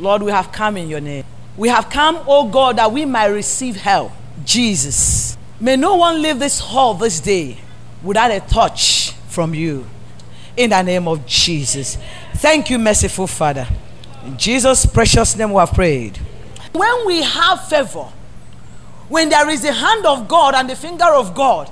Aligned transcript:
Lord, 0.00 0.22
we 0.22 0.30
have 0.32 0.50
come 0.50 0.78
in 0.78 0.88
your 0.88 1.00
name. 1.00 1.24
We 1.58 1.68
have 1.68 1.90
come, 1.90 2.18
oh 2.26 2.48
God, 2.48 2.78
that 2.78 2.90
we 2.90 3.04
might 3.04 3.26
receive 3.26 3.76
help. 3.76 4.12
Jesus. 4.46 5.36
May 5.60 5.76
no 5.76 5.96
one 5.96 6.22
leave 6.22 6.38
this 6.38 6.58
hall 6.58 6.94
this 6.94 7.20
day 7.20 7.58
without 8.02 8.30
a 8.30 8.40
touch 8.40 9.12
from 9.28 9.54
you. 9.54 9.86
In 10.56 10.70
the 10.70 10.80
name 10.80 11.06
of 11.06 11.26
Jesus. 11.26 11.98
Thank 12.36 12.70
you, 12.70 12.78
merciful 12.78 13.26
Father. 13.26 13.68
In 14.24 14.38
Jesus' 14.38 14.86
precious 14.86 15.36
name 15.36 15.52
we 15.52 15.58
have 15.58 15.72
prayed. 15.72 16.18
When 16.72 17.06
we 17.06 17.22
have 17.22 17.68
favor, 17.68 18.08
when 19.10 19.28
there 19.28 19.50
is 19.50 19.60
the 19.60 19.72
hand 19.72 20.06
of 20.06 20.28
God 20.28 20.54
and 20.54 20.70
the 20.70 20.76
finger 20.76 21.04
of 21.04 21.34
God 21.34 21.70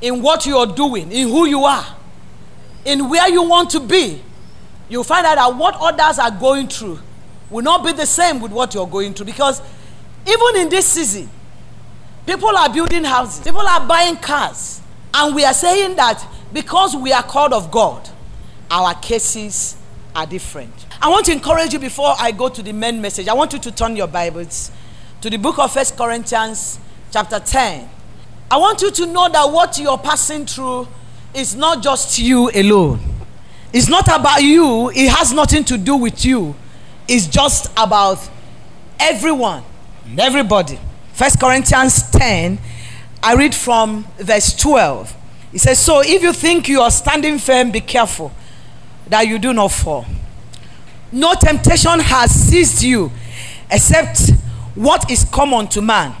in 0.00 0.22
what 0.22 0.46
you 0.46 0.58
are 0.58 0.66
doing, 0.66 1.10
in 1.10 1.28
who 1.28 1.46
you 1.46 1.64
are, 1.64 1.96
in 2.84 3.08
where 3.08 3.28
you 3.28 3.42
want 3.42 3.70
to 3.70 3.80
be, 3.80 4.22
you'll 4.88 5.02
find 5.02 5.26
out 5.26 5.36
that 5.36 5.56
what 5.56 5.74
others 5.80 6.20
are 6.20 6.30
going 6.30 6.68
through 6.68 7.00
will 7.54 7.62
not 7.62 7.84
be 7.84 7.92
the 7.92 8.04
same 8.04 8.40
with 8.40 8.50
what 8.50 8.74
you're 8.74 8.86
going 8.86 9.14
through. 9.14 9.26
Because 9.26 9.62
even 10.26 10.56
in 10.56 10.68
this 10.68 10.86
season, 10.88 11.30
people 12.26 12.48
are 12.48 12.68
building 12.68 13.04
houses, 13.04 13.44
people 13.44 13.60
are 13.60 13.86
buying 13.86 14.16
cars, 14.16 14.80
and 15.14 15.36
we 15.36 15.44
are 15.44 15.54
saying 15.54 15.94
that 15.94 16.26
because 16.52 16.96
we 16.96 17.12
are 17.12 17.22
called 17.22 17.52
of 17.52 17.70
God, 17.70 18.08
our 18.72 18.92
cases 18.94 19.76
are 20.16 20.26
different. 20.26 20.72
I 21.00 21.08
want 21.08 21.26
to 21.26 21.32
encourage 21.32 21.72
you 21.72 21.78
before 21.78 22.14
I 22.18 22.32
go 22.32 22.48
to 22.48 22.60
the 22.60 22.72
main 22.72 23.00
message. 23.00 23.28
I 23.28 23.34
want 23.34 23.52
you 23.52 23.60
to 23.60 23.70
turn 23.70 23.94
your 23.94 24.08
Bibles 24.08 24.72
to 25.20 25.30
the 25.30 25.36
book 25.36 25.60
of 25.60 25.72
First 25.72 25.96
Corinthians, 25.96 26.80
chapter 27.12 27.38
10. 27.38 27.88
I 28.50 28.56
want 28.56 28.82
you 28.82 28.90
to 28.90 29.06
know 29.06 29.28
that 29.28 29.44
what 29.44 29.78
you're 29.78 29.98
passing 29.98 30.44
through 30.44 30.88
is 31.32 31.54
not 31.54 31.84
just 31.84 32.18
you 32.18 32.50
alone. 32.52 32.98
It's 33.72 33.88
not 33.88 34.08
about 34.08 34.42
you, 34.42 34.90
it 34.90 35.08
has 35.12 35.32
nothing 35.32 35.62
to 35.66 35.78
do 35.78 35.94
with 35.94 36.24
you. 36.24 36.56
It's 37.06 37.26
just 37.26 37.70
about 37.76 38.18
everyone 38.98 39.62
and 40.06 40.18
everybody. 40.18 40.78
First 41.12 41.38
Corinthians 41.38 42.10
10, 42.10 42.58
I 43.22 43.34
read 43.34 43.54
from 43.54 44.06
verse 44.18 44.54
12. 44.56 45.14
It 45.52 45.60
says, 45.60 45.78
So 45.78 46.00
if 46.00 46.22
you 46.22 46.32
think 46.32 46.68
you 46.68 46.80
are 46.80 46.90
standing 46.90 47.38
firm, 47.38 47.70
be 47.70 47.80
careful 47.80 48.32
that 49.08 49.26
you 49.26 49.38
do 49.38 49.52
not 49.52 49.70
fall. 49.70 50.04
No 51.12 51.34
temptation 51.34 52.00
has 52.00 52.30
seized 52.32 52.82
you 52.82 53.12
except 53.70 54.30
what 54.74 55.10
is 55.10 55.24
common 55.24 55.68
to 55.68 55.80
man. 55.80 56.14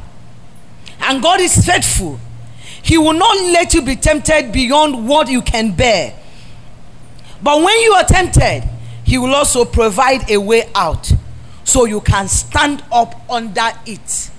And 1.00 1.22
God 1.22 1.40
is 1.40 1.64
faithful. 1.64 2.20
He 2.82 2.96
will 2.96 3.12
not 3.14 3.36
let 3.36 3.74
you 3.74 3.82
be 3.82 3.96
tempted 3.96 4.52
beyond 4.52 5.08
what 5.08 5.28
you 5.28 5.42
can 5.42 5.72
bear. 5.72 6.14
But 7.42 7.56
when 7.62 7.78
you 7.80 7.92
are 7.92 8.04
tempted, 8.04 8.68
He 9.04 9.18
will 9.18 9.34
also 9.34 9.64
provide 9.64 10.30
a 10.30 10.38
way 10.38 10.70
out 10.74 11.12
so 11.62 11.84
you 11.84 12.00
can 12.00 12.28
stand 12.28 12.82
up 12.90 13.14
under 13.30 13.70
it. 13.86 14.30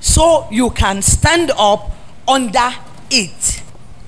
So 0.00 0.48
you 0.50 0.70
can 0.70 1.02
stand 1.02 1.50
up 1.56 1.90
under 2.28 2.70
it. 3.10 3.62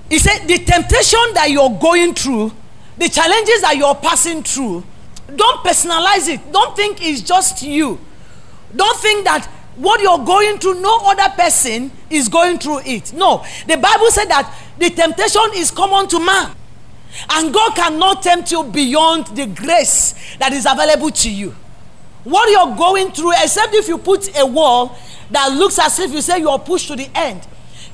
He 0.09 0.19
said, 0.19 0.47
The 0.47 0.59
temptation 0.59 1.21
that 1.35 1.49
you're 1.51 1.79
going 1.79 2.15
through, 2.15 2.53
the 2.97 3.09
challenges 3.09 3.61
that 3.63 3.77
you're 3.77 3.95
passing 3.95 4.43
through, 4.43 4.85
don't 5.35 5.65
personalize 5.65 6.29
it. 6.29 6.53
Don't 6.53 6.75
think 6.75 7.05
it's 7.05 7.21
just 7.21 7.63
you. 7.63 7.99
Don't 8.75 8.99
think 8.99 9.25
that 9.25 9.47
what 9.77 10.01
you're 10.01 10.25
going 10.25 10.59
through, 10.59 10.81
no 10.81 10.99
other 11.05 11.33
person 11.37 11.91
is 12.11 12.29
going 12.29 12.59
through 12.59 12.81
it. 12.85 13.13
No. 13.13 13.45
The 13.67 13.77
Bible 13.77 14.11
said 14.11 14.27
that 14.27 14.53
the 14.79 14.91
temptation 14.91 15.51
is 15.55 15.71
common 15.71 16.09
to 16.09 16.19
man. 16.19 16.55
And 17.31 17.53
God 17.53 17.75
cannot 17.75 18.23
tempt 18.23 18.53
you 18.53 18.65
beyond 18.65 19.29
the 19.29 19.47
grace 19.47 20.15
that 20.39 20.53
is 20.53 20.67
available 20.67 21.11
to 21.11 21.31
you. 21.31 21.55
What 22.25 22.51
you're 22.51 22.77
going 22.77 23.13
through, 23.13 23.33
except 23.33 23.75
if 23.75 23.89
you 23.89 23.99
put 23.99 24.37
a 24.39 24.45
wall 24.45 24.97
that 25.31 25.49
looks 25.53 25.79
as 25.79 25.99
if 25.99 26.13
you 26.13 26.21
say 26.21 26.39
you're 26.41 26.59
pushed 26.59 26.89
to 26.89 26.97
the 26.97 27.09
end. 27.15 27.47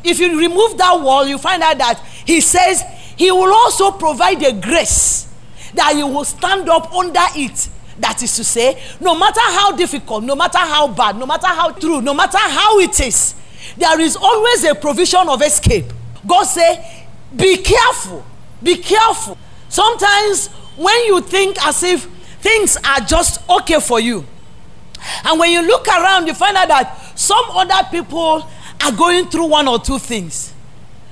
If 0.02 0.18
you 0.18 0.38
remove 0.38 0.76
that 0.78 1.00
wall, 1.00 1.26
you 1.26 1.38
find 1.38 1.62
out 1.62 1.78
that 1.78 1.98
He 2.26 2.40
says 2.40 2.82
He 3.16 3.30
will 3.30 3.52
also 3.52 3.92
provide 3.92 4.42
a 4.42 4.52
grace 4.52 5.28
that 5.74 5.94
you 5.96 6.06
will 6.06 6.24
stand 6.24 6.68
up 6.68 6.92
under 6.92 7.20
it. 7.36 7.68
That 7.98 8.22
is 8.22 8.34
to 8.36 8.44
say, 8.44 8.80
no 9.00 9.16
matter 9.16 9.40
how 9.40 9.72
difficult, 9.76 10.24
no 10.24 10.34
matter 10.34 10.58
how 10.58 10.88
bad, 10.88 11.16
no 11.16 11.26
matter 11.26 11.46
how 11.46 11.70
true, 11.70 12.00
no 12.00 12.12
matter 12.12 12.38
how 12.38 12.80
it 12.80 12.98
is, 13.00 13.34
there 13.76 14.00
is 14.00 14.16
always 14.16 14.64
a 14.64 14.74
provision 14.74 15.28
of 15.28 15.40
escape. 15.42 15.86
God 16.26 16.44
say, 16.44 17.06
be 17.34 17.58
careful, 17.58 18.24
be 18.64 18.76
careful. 18.76 19.38
Sometimes 19.68 20.48
when 20.76 21.04
you 21.06 21.20
think 21.20 21.64
as 21.64 21.82
if 21.82 22.04
things 22.40 22.76
are 22.76 23.00
just 23.00 23.48
okay 23.48 23.78
for 23.80 24.00
you, 24.00 24.24
and 25.24 25.38
when 25.38 25.52
you 25.52 25.62
look 25.62 25.86
around, 25.86 26.26
you 26.26 26.34
find 26.34 26.56
out 26.56 26.68
that 26.68 27.12
some 27.14 27.44
other 27.50 27.88
people 27.90 28.48
are 28.82 28.92
going 28.92 29.26
through 29.26 29.46
one 29.46 29.68
or 29.68 29.78
two 29.78 29.98
things. 29.98 30.52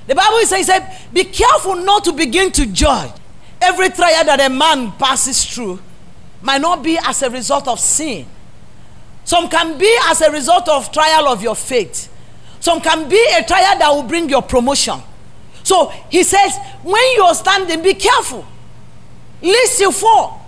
The 0.06 0.14
Bible 0.14 0.38
says, 0.44 0.70
be 1.12 1.24
careful 1.24 1.76
not 1.76 2.04
to 2.04 2.12
begin 2.12 2.50
to 2.52 2.66
judge. 2.66 3.12
Every 3.60 3.90
trial 3.90 4.24
that 4.24 4.40
a 4.40 4.48
man 4.48 4.92
passes 4.92 5.44
through 5.44 5.78
might 6.40 6.60
not 6.60 6.82
be 6.82 6.98
as 7.04 7.22
a 7.22 7.30
result 7.30 7.68
of 7.68 7.78
sin. 7.78 8.26
Some 9.24 9.48
can 9.48 9.78
be 9.78 9.96
as 10.06 10.20
a 10.20 10.30
result 10.32 10.68
of 10.68 10.90
trial 10.90 11.28
of 11.28 11.42
your 11.42 11.54
faith. 11.54 12.12
Some 12.58 12.80
can 12.80 13.08
be 13.08 13.24
a 13.36 13.44
trial 13.44 13.78
that 13.78 13.88
will 13.90 14.02
bring 14.02 14.28
your 14.28 14.42
promotion. 14.42 15.00
So 15.62 15.88
he 16.10 16.22
says, 16.22 16.56
when 16.82 17.02
you're 17.16 17.34
standing, 17.34 17.82
be 17.82 17.94
careful. 17.94 18.46
Lest 19.40 19.80
you 19.80 19.90
fall. 19.92 20.40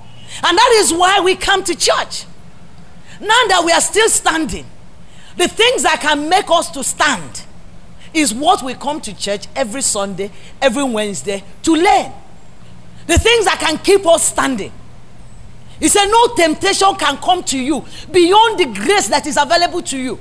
And 0.42 0.56
that 0.56 0.76
is 0.76 0.92
why 0.92 1.20
we 1.20 1.36
come 1.36 1.62
to 1.64 1.74
church. 1.74 2.24
Now 3.20 3.46
that 3.48 3.62
we 3.64 3.72
are 3.72 3.80
still 3.80 4.08
standing, 4.08 4.66
the 5.36 5.48
things 5.48 5.82
that 5.82 6.00
can 6.00 6.28
make 6.28 6.50
us 6.50 6.70
to 6.72 6.84
stand 6.84 7.44
is 8.12 8.32
what 8.32 8.62
we 8.62 8.74
come 8.74 9.00
to 9.00 9.16
church 9.16 9.46
every 9.56 9.82
Sunday, 9.82 10.30
every 10.62 10.84
Wednesday 10.84 11.42
to 11.62 11.74
learn. 11.74 12.12
The 13.06 13.18
things 13.18 13.44
that 13.44 13.58
can 13.60 13.78
keep 13.78 14.06
us 14.06 14.28
standing. 14.28 14.72
He 15.80 15.88
said, 15.88 16.06
No 16.06 16.34
temptation 16.34 16.94
can 16.94 17.16
come 17.18 17.42
to 17.44 17.58
you 17.58 17.84
beyond 18.10 18.58
the 18.58 18.66
grace 18.66 19.08
that 19.08 19.26
is 19.26 19.36
available 19.36 19.82
to 19.82 19.98
you. 19.98 20.18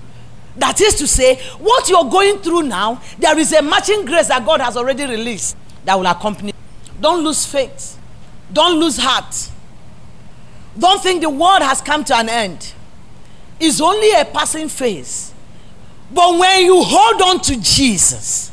That 0.58 0.80
is 0.81 0.96
to 0.96 1.08
say, 1.08 1.36
what 1.58 1.90
you're 1.90 2.09
going 2.09 2.38
through 2.40 2.64
now, 2.64 3.02
there 3.18 3.38
is 3.38 3.52
a 3.53 3.62
matching 3.62 4.06
grace 4.06 4.28
that 4.28 4.46
God 4.46 4.62
has 4.62 4.78
already 4.78 5.06
released 5.06 5.58
that 5.86 5.96
will 5.96 6.06
accompany. 6.06 6.50
You. 6.50 6.94
Don't 7.02 7.24
lose 7.24 7.46
faith. 7.46 8.00
Don't 8.52 8.80
lose 8.80 8.97
heart. 8.97 9.50
Don't 10.78 11.02
think 11.02 11.22
the 11.22 11.30
world 11.30 11.62
has 11.62 11.81
come 11.81 12.03
to 12.06 12.16
an 12.16 12.30
end. 12.30 12.74
It's 13.59 13.81
only 13.81 14.12
a 14.12 14.25
passing 14.25 14.69
phase. 14.69 15.34
But 16.12 16.38
when 16.38 16.66
you 16.66 16.84
hold 16.84 17.22
on 17.22 17.42
to 17.42 17.59
Jesus, 17.59 18.52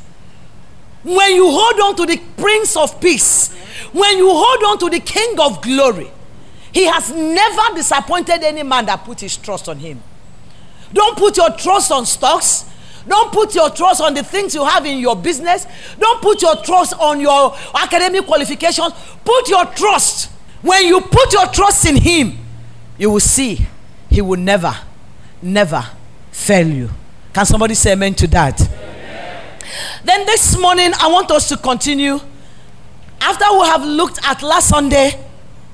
when 1.02 1.34
you 1.34 1.50
hold 1.50 1.80
on 1.80 1.96
to 1.96 2.06
the 2.06 2.20
Prince 2.36 2.76
of 2.76 3.00
Peace, 3.00 3.52
when 3.92 4.18
you 4.18 4.28
hold 4.30 4.62
on 4.64 4.78
to 4.78 4.90
the 4.90 5.00
King 5.00 5.38
of 5.40 5.60
Glory, 5.62 6.10
He 6.72 6.84
has 6.86 7.10
never 7.10 7.74
disappointed 7.74 8.42
any 8.42 8.62
man 8.62 8.86
that 8.86 9.04
put 9.04 9.20
his 9.20 9.36
trust 9.36 9.68
on 9.68 9.78
Him. 9.78 10.02
Don't 10.92 11.16
put 11.16 11.36
your 11.36 11.50
trust 11.50 11.92
on 11.92 12.06
stocks. 12.06 12.64
Don't 13.08 13.32
put 13.32 13.54
your 13.54 13.70
trust 13.70 14.00
on 14.00 14.14
the 14.14 14.22
things 14.22 14.54
you 14.54 14.64
have 14.64 14.84
in 14.86 14.98
your 14.98 15.16
business. 15.16 15.66
Don't 15.98 16.20
put 16.20 16.42
your 16.42 16.56
trust 16.56 16.94
on 16.98 17.20
your 17.20 17.56
academic 17.74 18.26
qualifications. 18.26 18.92
Put 19.24 19.48
your 19.48 19.64
trust. 19.66 20.30
When 20.62 20.84
you 20.86 21.00
put 21.00 21.32
your 21.32 21.46
trust 21.46 21.86
in 21.86 21.96
Him, 21.96 22.38
you 22.98 23.10
will 23.10 23.20
see 23.20 23.66
He 24.10 24.20
will 24.20 24.38
never, 24.38 24.74
never 25.40 25.84
fail 26.30 26.68
you. 26.68 26.90
Can 27.32 27.46
somebody 27.46 27.74
say 27.74 27.92
amen 27.92 28.14
to 28.14 28.26
that? 28.28 28.60
Amen. 28.60 29.58
Then 30.04 30.26
this 30.26 30.58
morning, 30.58 30.92
I 31.00 31.08
want 31.08 31.30
us 31.30 31.48
to 31.48 31.56
continue. 31.56 32.18
After 33.20 33.44
we 33.52 33.66
have 33.66 33.84
looked 33.84 34.18
at 34.24 34.42
last 34.42 34.68
Sunday 34.68 35.12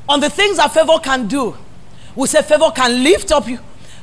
on 0.08 0.20
the 0.20 0.30
things 0.30 0.58
that 0.58 0.72
favor 0.72 0.98
can 1.02 1.26
do, 1.26 1.56
we 2.14 2.26
say 2.26 2.42
favor 2.42 2.70
can 2.74 3.02
lift 3.02 3.32
up 3.32 3.48
you. 3.48 3.58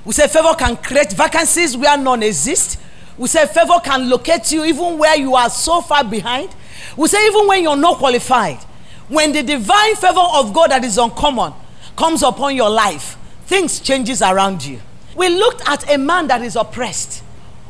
We 0.05 0.13
say 0.13 0.27
favor 0.27 0.53
can 0.57 0.75
create 0.77 1.13
vacancies 1.13 1.77
where 1.77 1.97
none 1.97 2.23
exist. 2.23 2.79
We 3.17 3.27
say 3.27 3.45
favor 3.47 3.79
can 3.83 4.09
locate 4.09 4.51
you 4.51 4.65
even 4.65 4.97
where 4.97 5.15
you 5.17 5.35
are 5.35 5.49
so 5.49 5.81
far 5.81 6.03
behind. 6.03 6.49
We 6.97 7.07
say 7.07 7.25
even 7.27 7.47
when 7.47 7.63
you're 7.63 7.77
not 7.77 7.97
qualified. 7.97 8.59
When 9.07 9.31
the 9.31 9.43
divine 9.43 9.95
favor 9.95 10.23
of 10.33 10.53
God 10.53 10.71
that 10.71 10.83
is 10.83 10.97
uncommon 10.97 11.53
comes 11.95 12.23
upon 12.23 12.55
your 12.55 12.69
life, 12.69 13.17
things 13.45 13.79
changes 13.79 14.21
around 14.21 14.65
you. 14.65 14.79
We 15.15 15.29
looked 15.29 15.67
at 15.67 15.89
a 15.93 15.97
man 15.97 16.27
that 16.27 16.41
is 16.41 16.55
oppressed. 16.55 17.23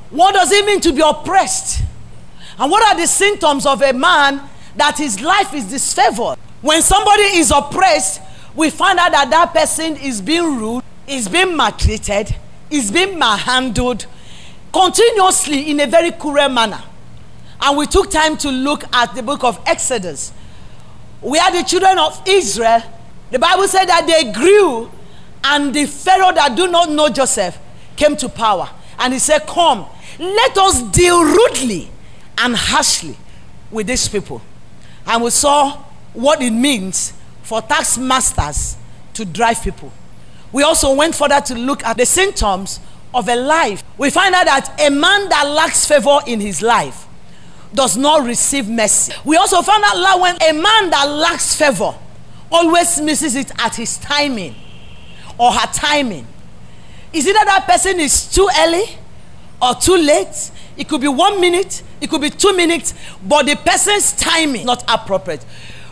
What 0.10 0.34
does 0.34 0.52
it 0.52 0.66
mean 0.66 0.80
to 0.82 0.94
be 0.94 1.02
oppressed? 1.02 1.84
And 2.58 2.72
what 2.72 2.84
are 2.84 3.00
the 3.00 3.08
symptoms 3.08 3.66
of 3.66 3.82
a 3.82 3.94
man 3.94 4.42
that 4.76 4.98
his 4.98 5.20
life 5.22 5.54
is 5.54 5.66
disfavored? 5.66 6.38
When 6.62 6.82
somebody 6.82 7.24
is 7.24 7.52
oppressed, 7.52 8.22
we 8.56 8.70
find 8.70 9.00
out 9.00 9.12
that 9.12 9.30
that 9.32 9.54
person 9.54 9.98
is 9.98 10.22
being 10.22 10.58
rude, 10.58 10.84
is 11.08 11.28
being 11.28 11.56
maltreated, 11.56 12.36
is 12.70 12.92
being 12.92 13.20
malhandled 13.20 14.06
continuously 14.72 15.72
in 15.72 15.80
a 15.80 15.88
very 15.88 16.12
cruel 16.12 16.50
manner. 16.50 16.82
And 17.62 17.78
we 17.78 17.86
took 17.88 18.10
time 18.10 18.38
to 18.38 18.50
look 18.50 18.84
at 18.94 19.14
the 19.16 19.24
book 19.24 19.44
of 19.44 19.60
Exodus, 19.66 20.32
where 21.22 21.52
the 21.52 21.64
children 21.64 21.98
of 21.98 22.22
Israel, 22.28 22.82
the 23.32 23.40
Bible 23.40 23.68
said 23.68 23.86
that 23.86 24.06
they 24.06 24.32
grew 24.32 24.92
And 25.44 25.74
the 25.74 25.86
Pharaoh 25.86 26.34
that 26.34 26.56
do 26.56 26.68
not 26.68 26.90
know 26.90 27.10
Joseph 27.10 27.58
came 27.96 28.16
to 28.18 28.30
power. 28.30 28.70
And 28.98 29.14
he 29.14 29.20
said, 29.20 29.46
Come, 29.46 29.86
let 30.18 30.58
us 30.58 30.82
deal 30.84 31.22
rudely 31.24 31.90
and 32.38 32.56
harshly 32.56 33.18
with 33.70 33.88
these 33.88 34.08
people. 34.08 34.42
And 35.06 35.24
we 35.24 35.30
saw 35.32 35.84
what 36.14 36.42
it 36.42 36.52
means 36.52 37.14
for 37.42 37.62
tax 37.62 37.98
masters 37.98 38.78
to 39.16 39.26
drive 39.26 39.62
people. 39.62 39.92
We 40.54 40.64
also 40.64 40.94
went 40.94 41.16
further 41.16 41.42
to 41.42 41.56
look 41.56 41.84
at 41.84 41.98
the 41.98 42.06
symptoms 42.06 42.80
of 43.14 43.28
a 43.28 43.36
life. 43.36 43.84
We 43.98 44.10
find 44.10 44.34
out 44.34 44.46
that 44.46 44.80
a 44.80 44.90
man 44.90 45.28
that 45.30 45.44
lacks 45.48 45.86
favor 45.86 46.20
in 46.28 46.40
his 46.40 46.62
life 46.62 47.08
does 47.74 47.98
not 47.98 48.24
receive 48.24 48.70
mercy. 48.70 49.14
We 49.26 49.36
also 49.36 49.62
found 49.64 49.84
out 49.84 49.96
that 49.96 50.20
when 50.20 50.36
a 50.36 50.54
man 50.54 50.90
that 50.92 51.06
lacks 51.06 51.56
favor 51.56 51.96
always 52.52 53.02
misses 53.02 53.36
it 53.36 53.52
at 53.60 53.76
his 53.76 53.98
timing 53.98 54.56
or 55.40 55.52
her 55.52 55.68
timing. 55.74 56.28
Is 57.12 57.26
it 57.26 57.34
that 57.34 57.46
that 57.46 57.66
person 57.68 58.00
is 58.00 58.32
too 58.32 58.48
early 58.60 58.84
or 59.60 59.74
too 59.74 59.98
late? 59.98 60.52
It 60.78 60.88
could 60.88 61.02
be 61.02 61.08
one 61.08 61.42
minute, 61.42 61.82
it 62.00 62.10
could 62.12 62.22
be 62.22 62.30
two 62.30 62.56
minutes, 62.56 62.94
but 63.28 63.46
the 63.48 63.56
person's 63.56 64.14
timing 64.14 64.66
not 64.68 64.84
appropriate. 64.88 65.44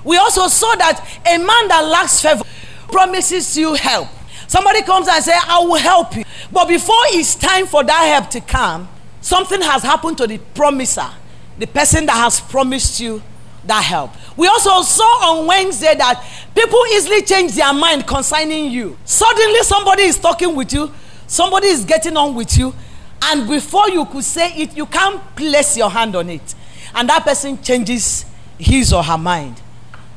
We 0.03 0.17
also 0.17 0.47
saw 0.47 0.75
that 0.75 0.99
a 1.25 1.37
man 1.37 1.67
that 1.67 1.81
lacks 1.91 2.21
favor 2.21 2.43
promises 2.91 3.57
you 3.57 3.73
help. 3.73 4.07
Somebody 4.51 4.81
comes 4.81 5.07
and 5.07 5.23
says, 5.23 5.41
I 5.47 5.59
will 5.59 5.77
help 5.77 6.13
you. 6.13 6.25
But 6.51 6.67
before 6.67 7.01
it's 7.11 7.35
time 7.35 7.65
for 7.65 7.85
that 7.85 8.01
help 8.13 8.29
to 8.31 8.41
come, 8.41 8.89
something 9.21 9.61
has 9.61 9.81
happened 9.81 10.17
to 10.17 10.27
the 10.27 10.39
promiser, 10.39 11.09
the 11.57 11.67
person 11.67 12.05
that 12.07 12.17
has 12.17 12.41
promised 12.41 12.99
you 12.99 13.23
that 13.63 13.81
help. 13.81 14.11
We 14.35 14.47
also 14.47 14.81
saw 14.81 15.05
on 15.39 15.47
Wednesday 15.47 15.95
that 15.95 16.21
people 16.53 16.83
easily 16.91 17.21
change 17.21 17.53
their 17.53 17.71
mind 17.71 18.05
concerning 18.05 18.69
you. 18.71 18.97
Suddenly, 19.05 19.61
somebody 19.61 20.03
is 20.03 20.19
talking 20.19 20.53
with 20.53 20.73
you, 20.73 20.91
somebody 21.27 21.67
is 21.67 21.85
getting 21.85 22.17
on 22.17 22.35
with 22.35 22.57
you, 22.57 22.75
and 23.21 23.47
before 23.47 23.89
you 23.89 24.03
could 24.03 24.25
say 24.25 24.51
it, 24.51 24.75
you 24.75 24.85
can't 24.85 25.33
place 25.33 25.77
your 25.77 25.89
hand 25.89 26.13
on 26.13 26.29
it. 26.29 26.55
And 26.93 27.07
that 27.07 27.23
person 27.23 27.63
changes 27.63 28.25
his 28.59 28.91
or 28.91 29.01
her 29.01 29.17
mind. 29.17 29.61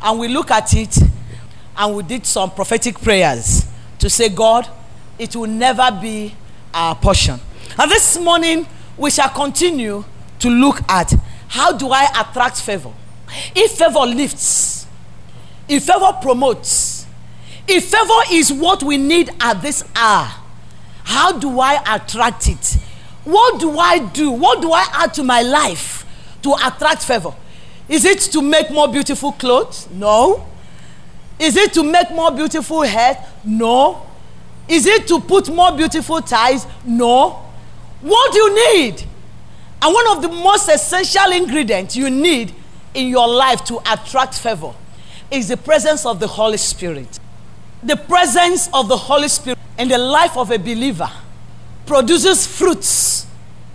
And 0.02 0.18
we 0.18 0.26
look 0.26 0.50
at 0.50 0.74
it 0.74 0.98
and 1.76 1.94
we 1.94 2.02
did 2.02 2.26
some 2.26 2.50
prophetic 2.50 3.00
prayers 3.00 3.68
to 3.98 4.10
say, 4.10 4.28
God, 4.28 4.68
it 5.18 5.34
will 5.36 5.48
never 5.48 5.90
be 6.00 6.34
our 6.72 6.94
portion. 6.94 7.40
And 7.78 7.90
this 7.90 8.18
morning, 8.18 8.66
we 8.96 9.10
shall 9.10 9.28
continue 9.28 10.04
to 10.40 10.50
look 10.50 10.80
at 10.88 11.14
how 11.48 11.72
do 11.76 11.90
I 11.90 12.06
attract 12.18 12.60
favor? 12.60 12.92
If 13.54 13.72
favor 13.72 14.00
lifts, 14.00 14.86
if 15.68 15.84
favor 15.84 16.12
promotes, 16.20 17.06
if 17.66 17.84
favor 17.86 18.20
is 18.30 18.52
what 18.52 18.82
we 18.82 18.96
need 18.96 19.30
at 19.40 19.62
this 19.62 19.84
hour, 19.94 20.30
how 21.04 21.38
do 21.38 21.60
I 21.60 21.80
attract 21.96 22.48
it? 22.48 22.76
What 23.24 23.60
do 23.60 23.78
I 23.78 23.98
do? 23.98 24.30
What 24.30 24.60
do 24.60 24.72
I 24.72 24.86
add 24.92 25.14
to 25.14 25.22
my 25.22 25.42
life 25.42 26.04
to 26.42 26.54
attract 26.54 27.02
favor? 27.04 27.34
Is 27.88 28.04
it 28.04 28.20
to 28.32 28.42
make 28.42 28.70
more 28.70 28.88
beautiful 28.88 29.32
clothes? 29.32 29.88
No. 29.90 30.46
Is 31.38 31.56
it 31.56 31.72
to 31.74 31.82
make 31.82 32.10
more 32.10 32.30
beautiful 32.30 32.82
hair? 32.82 33.16
No. 33.44 34.06
Is 34.68 34.86
it 34.86 35.06
to 35.08 35.20
put 35.20 35.48
more 35.48 35.76
beautiful 35.76 36.20
ties? 36.20 36.66
No. 36.84 37.42
What 38.00 38.32
do 38.32 38.38
you 38.38 38.74
need? 38.76 39.04
And 39.82 39.94
one 39.94 40.16
of 40.16 40.22
the 40.22 40.28
most 40.28 40.68
essential 40.68 41.30
ingredients 41.32 41.96
you 41.96 42.08
need 42.08 42.54
in 42.94 43.08
your 43.08 43.28
life 43.28 43.64
to 43.64 43.80
attract 43.90 44.34
favor 44.38 44.72
is 45.30 45.48
the 45.48 45.56
presence 45.56 46.06
of 46.06 46.20
the 46.20 46.26
Holy 46.26 46.56
Spirit. 46.56 47.18
The 47.82 47.96
presence 47.96 48.68
of 48.72 48.88
the 48.88 48.96
Holy 48.96 49.28
Spirit 49.28 49.58
in 49.78 49.88
the 49.88 49.98
life 49.98 50.36
of 50.36 50.50
a 50.50 50.58
believer 50.58 51.10
produces 51.86 52.46
fruits. 52.46 53.26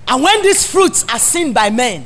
And 0.07 0.23
when 0.23 0.41
these 0.41 0.65
fruits 0.65 1.06
are 1.09 1.19
seen 1.19 1.53
by 1.53 1.69
men, 1.69 2.06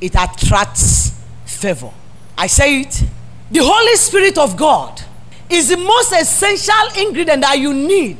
it 0.00 0.14
attracts 0.14 1.12
favor. 1.44 1.90
I 2.38 2.46
say 2.46 2.80
it. 2.82 3.02
The 3.50 3.60
Holy 3.62 3.94
Spirit 3.96 4.38
of 4.38 4.56
God 4.56 5.02
is 5.48 5.68
the 5.68 5.76
most 5.76 6.12
essential 6.12 6.74
ingredient 6.98 7.42
that 7.42 7.58
you 7.58 7.72
need 7.72 8.18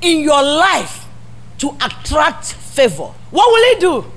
in 0.00 0.20
your 0.20 0.42
life 0.42 1.06
to 1.58 1.76
attract 1.80 2.54
favor. 2.54 3.12
What 3.30 3.48
will 3.50 3.76
it 3.76 3.80
do? 3.80 4.10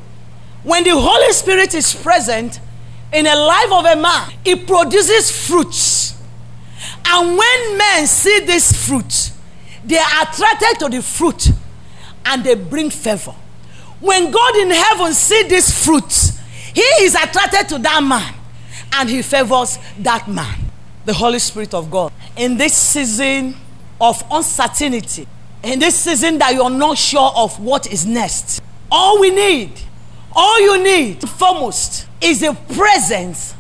When 0.64 0.84
the 0.84 0.98
Holy 0.98 1.32
Spirit 1.34 1.74
is 1.76 1.94
present 1.94 2.60
in 3.12 3.28
a 3.28 3.36
life 3.36 3.72
of 3.72 3.86
a 3.86 4.02
man, 4.02 4.34
it 4.46 4.66
produces 4.66 5.48
fruits. 5.48 6.16
And 7.06 7.38
when 7.38 7.78
men 7.78 8.08
see 8.08 8.40
this 8.40 8.88
fruit, 8.88 9.32
they 9.84 9.98
are 9.98 10.24
attracted 10.24 10.80
to 10.80 10.90
the 10.90 11.02
fruit 11.02 11.50
and 12.26 12.44
they 12.44 12.56
bring 12.56 12.90
favor. 12.90 13.36
When 14.00 14.32
God 14.32 14.56
in 14.56 14.72
heaven 14.72 15.14
see 15.14 15.44
this 15.44 15.86
fruit, 15.86 16.32
he 16.74 16.82
is 17.04 17.14
attracted 17.14 17.68
to 17.70 17.78
that 17.80 18.02
man 18.02 18.35
and 19.00 19.10
he 19.10 19.22
favors 19.22 19.78
that 20.00 20.28
man. 20.28 20.58
The 21.06 21.14
Holy 21.14 21.40
Spirit 21.40 21.74
of 21.74 21.92
God. 21.92 22.12
In 22.36 22.58
this 22.58 22.74
season 22.74 23.56
of 24.02 24.24
uncertainty, 24.32 25.28
in 25.64 25.80
this 25.80 25.96
season 25.96 26.38
that 26.40 26.54
you're 26.54 26.70
not 26.70 26.98
sure 26.98 27.32
of 27.36 27.60
what 27.60 27.92
is 27.92 28.06
next, 28.06 28.62
all 28.92 29.20
we 29.20 29.30
need, 29.30 29.72
all 30.32 30.60
you 30.62 30.84
need 30.84 31.28
foremost 31.30 32.08
is 32.22 32.42
the 32.42 32.58
presence 32.74 33.54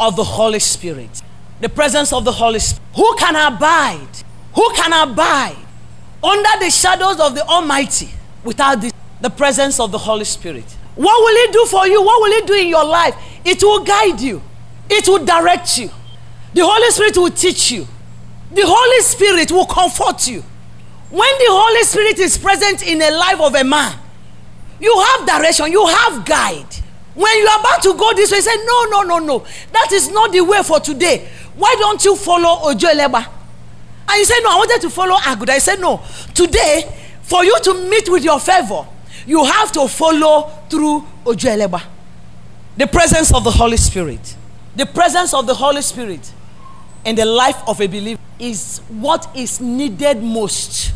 of 0.00 0.16
the 0.16 0.24
Holy 0.24 0.58
Spirit. 0.58 1.22
The 1.60 1.68
presence 1.68 2.12
of 2.12 2.24
the 2.24 2.32
Holy 2.32 2.58
Spirit. 2.58 2.82
Who 2.96 3.16
can 3.16 3.34
abide? 3.34 4.08
Who 4.54 4.72
can 4.74 4.92
abide 4.92 5.56
under 6.22 6.64
the 6.64 6.70
shadows 6.70 7.20
of 7.20 7.34
the 7.34 7.44
Almighty 7.46 8.08
without 8.44 8.80
this, 8.80 8.92
the 9.20 9.30
presence 9.30 9.78
of 9.80 9.92
the 9.92 9.98
Holy 9.98 10.24
Spirit? 10.24 10.64
What 10.94 11.20
will 11.20 11.48
it 11.48 11.52
do 11.52 11.66
for 11.66 11.86
you? 11.86 12.02
What 12.02 12.20
will 12.22 12.32
it 12.32 12.46
do 12.46 12.54
in 12.54 12.68
your 12.68 12.84
life? 12.84 13.14
It 13.44 13.62
will 13.62 13.84
guide 13.84 14.20
you, 14.20 14.42
it 14.90 15.06
will 15.08 15.24
direct 15.24 15.78
you. 15.78 15.90
The 16.54 16.62
Holy 16.64 16.90
Spirit 16.90 17.16
will 17.16 17.30
teach 17.30 17.70
you. 17.70 17.86
The 18.50 18.62
Holy 18.64 19.02
Spirit 19.02 19.52
will 19.52 19.66
comfort 19.66 20.26
you. 20.26 20.42
When 21.10 21.38
the 21.38 21.46
Holy 21.48 21.82
Spirit 21.84 22.18
is 22.18 22.36
present 22.38 22.86
in 22.86 22.98
the 22.98 23.10
life 23.10 23.40
of 23.40 23.54
a 23.54 23.64
man, 23.64 23.98
you 24.80 25.04
have 25.08 25.26
direction, 25.26 25.70
you 25.72 25.86
have 25.86 26.24
guide. 26.24 26.66
When 27.14 27.36
you 27.36 27.46
are 27.46 27.60
about 27.60 27.82
to 27.82 27.94
go 27.94 28.12
this 28.14 28.30
way, 28.30 28.40
say, 28.40 28.54
No, 28.64 28.84
no, 28.84 29.02
no, 29.02 29.18
no. 29.18 29.46
That 29.72 29.90
is 29.92 30.10
not 30.10 30.32
the 30.32 30.40
way 30.42 30.62
for 30.62 30.78
today. 30.80 31.28
Why 31.56 31.74
don't 31.78 32.02
you 32.04 32.14
follow 32.14 32.70
Ojuelegba? 32.72 33.26
And 34.08 34.18
you 34.18 34.24
say, 34.24 34.34
No, 34.42 34.50
I 34.50 34.56
wanted 34.56 34.80
to 34.82 34.90
follow 34.90 35.16
Aguda. 35.16 35.50
I 35.50 35.58
said, 35.58 35.80
No. 35.80 36.00
Today, 36.34 36.84
for 37.22 37.44
you 37.44 37.58
to 37.64 37.74
meet 37.90 38.08
with 38.08 38.22
your 38.22 38.38
favor, 38.38 38.86
you 39.26 39.44
have 39.44 39.72
to 39.72 39.88
follow 39.88 40.48
through 40.70 41.04
Ojuelegba. 41.24 41.82
The 42.76 42.86
presence 42.86 43.34
of 43.34 43.42
the 43.42 43.50
Holy 43.50 43.76
Spirit. 43.76 44.36
The 44.78 44.86
presence 44.86 45.34
of 45.34 45.48
the 45.48 45.54
Holy 45.54 45.82
Spirit 45.82 46.32
in 47.04 47.16
the 47.16 47.24
life 47.24 47.60
of 47.66 47.80
a 47.80 47.88
believer 47.88 48.20
is 48.38 48.78
what 48.88 49.28
is 49.34 49.60
needed 49.60 50.22
most. 50.22 50.92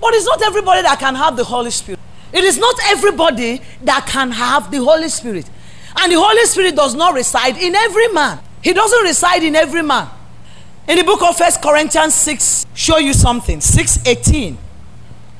But 0.00 0.14
it's 0.14 0.24
not 0.24 0.40
everybody 0.40 0.80
that 0.80 0.98
can 0.98 1.14
have 1.14 1.36
the 1.36 1.44
Holy 1.44 1.70
Spirit. 1.70 2.00
It 2.32 2.44
is 2.44 2.56
not 2.56 2.74
everybody 2.86 3.60
that 3.82 4.06
can 4.06 4.30
have 4.30 4.70
the 4.70 4.78
Holy 4.78 5.10
Spirit. 5.10 5.50
And 6.00 6.10
the 6.10 6.18
Holy 6.18 6.46
Spirit 6.46 6.74
does 6.74 6.94
not 6.94 7.12
reside 7.12 7.58
in 7.58 7.74
every 7.74 8.08
man. 8.08 8.38
He 8.62 8.72
doesn't 8.72 9.02
reside 9.02 9.42
in 9.42 9.54
every 9.54 9.82
man. 9.82 10.08
In 10.88 10.96
the 10.96 11.04
book 11.04 11.20
of 11.20 11.36
First 11.36 11.60
Corinthians 11.60 12.14
6, 12.14 12.68
show 12.72 12.96
you 12.96 13.12
something. 13.12 13.60
618. 13.60 14.56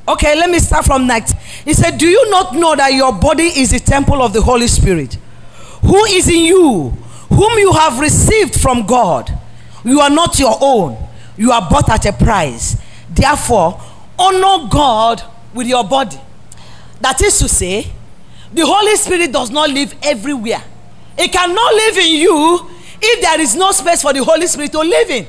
Okay, 0.07 0.37
let 0.37 0.51
me 0.51 0.59
start 0.59 0.85
from 0.85 1.07
next. 1.07 1.33
He 1.65 1.73
said, 1.73 1.97
Do 1.97 2.07
you 2.07 2.29
not 2.29 2.55
know 2.55 2.77
that 2.77 2.93
your 2.93 3.15
body 3.15 3.45
is 3.45 3.71
the 3.71 3.79
temple 3.79 4.21
of 4.21 4.35
the 4.35 4.43
Holy 4.43 4.69
Spirit? 4.69 5.17
Who 5.81 6.05
is 6.05 6.29
in 6.29 6.45
you, 6.45 6.97
whom 7.35 7.59
you 7.59 7.73
have 7.73 7.99
received 7.99 8.61
from 8.61 8.87
God? 8.87 9.31
You 9.85 10.01
are 10.01 10.11
not 10.11 10.39
your 10.39 10.57
own. 10.61 10.97
You 11.37 11.51
are 11.53 11.69
bought 11.69 11.89
at 11.89 12.07
a 12.07 12.12
price. 12.12 12.77
Therefore, 13.11 13.81
honor 14.19 14.69
God 14.69 15.23
with 15.55 15.67
your 15.67 15.85
body. 15.85 16.19
That 17.01 17.21
is 17.21 17.39
to 17.39 17.49
say, 17.49 17.91
the 18.53 18.65
Holy 18.65 18.95
Spirit 18.97 19.33
does 19.33 19.51
not 19.51 19.71
live 19.71 19.95
everywhere. 20.03 20.62
It 21.19 21.33
cannot 21.33 21.75
live 21.75 21.97
in 21.99 22.21
you 22.21 22.71
if 23.01 23.21
there 23.21 23.41
is 23.41 23.55
no 23.57 23.73
space 23.73 24.03
for 24.03 24.12
the 24.12 24.23
Holy 24.23 24.47
Spirit 24.47 24.73
to 24.73 24.79
live 24.81 25.11
in. 25.11 25.27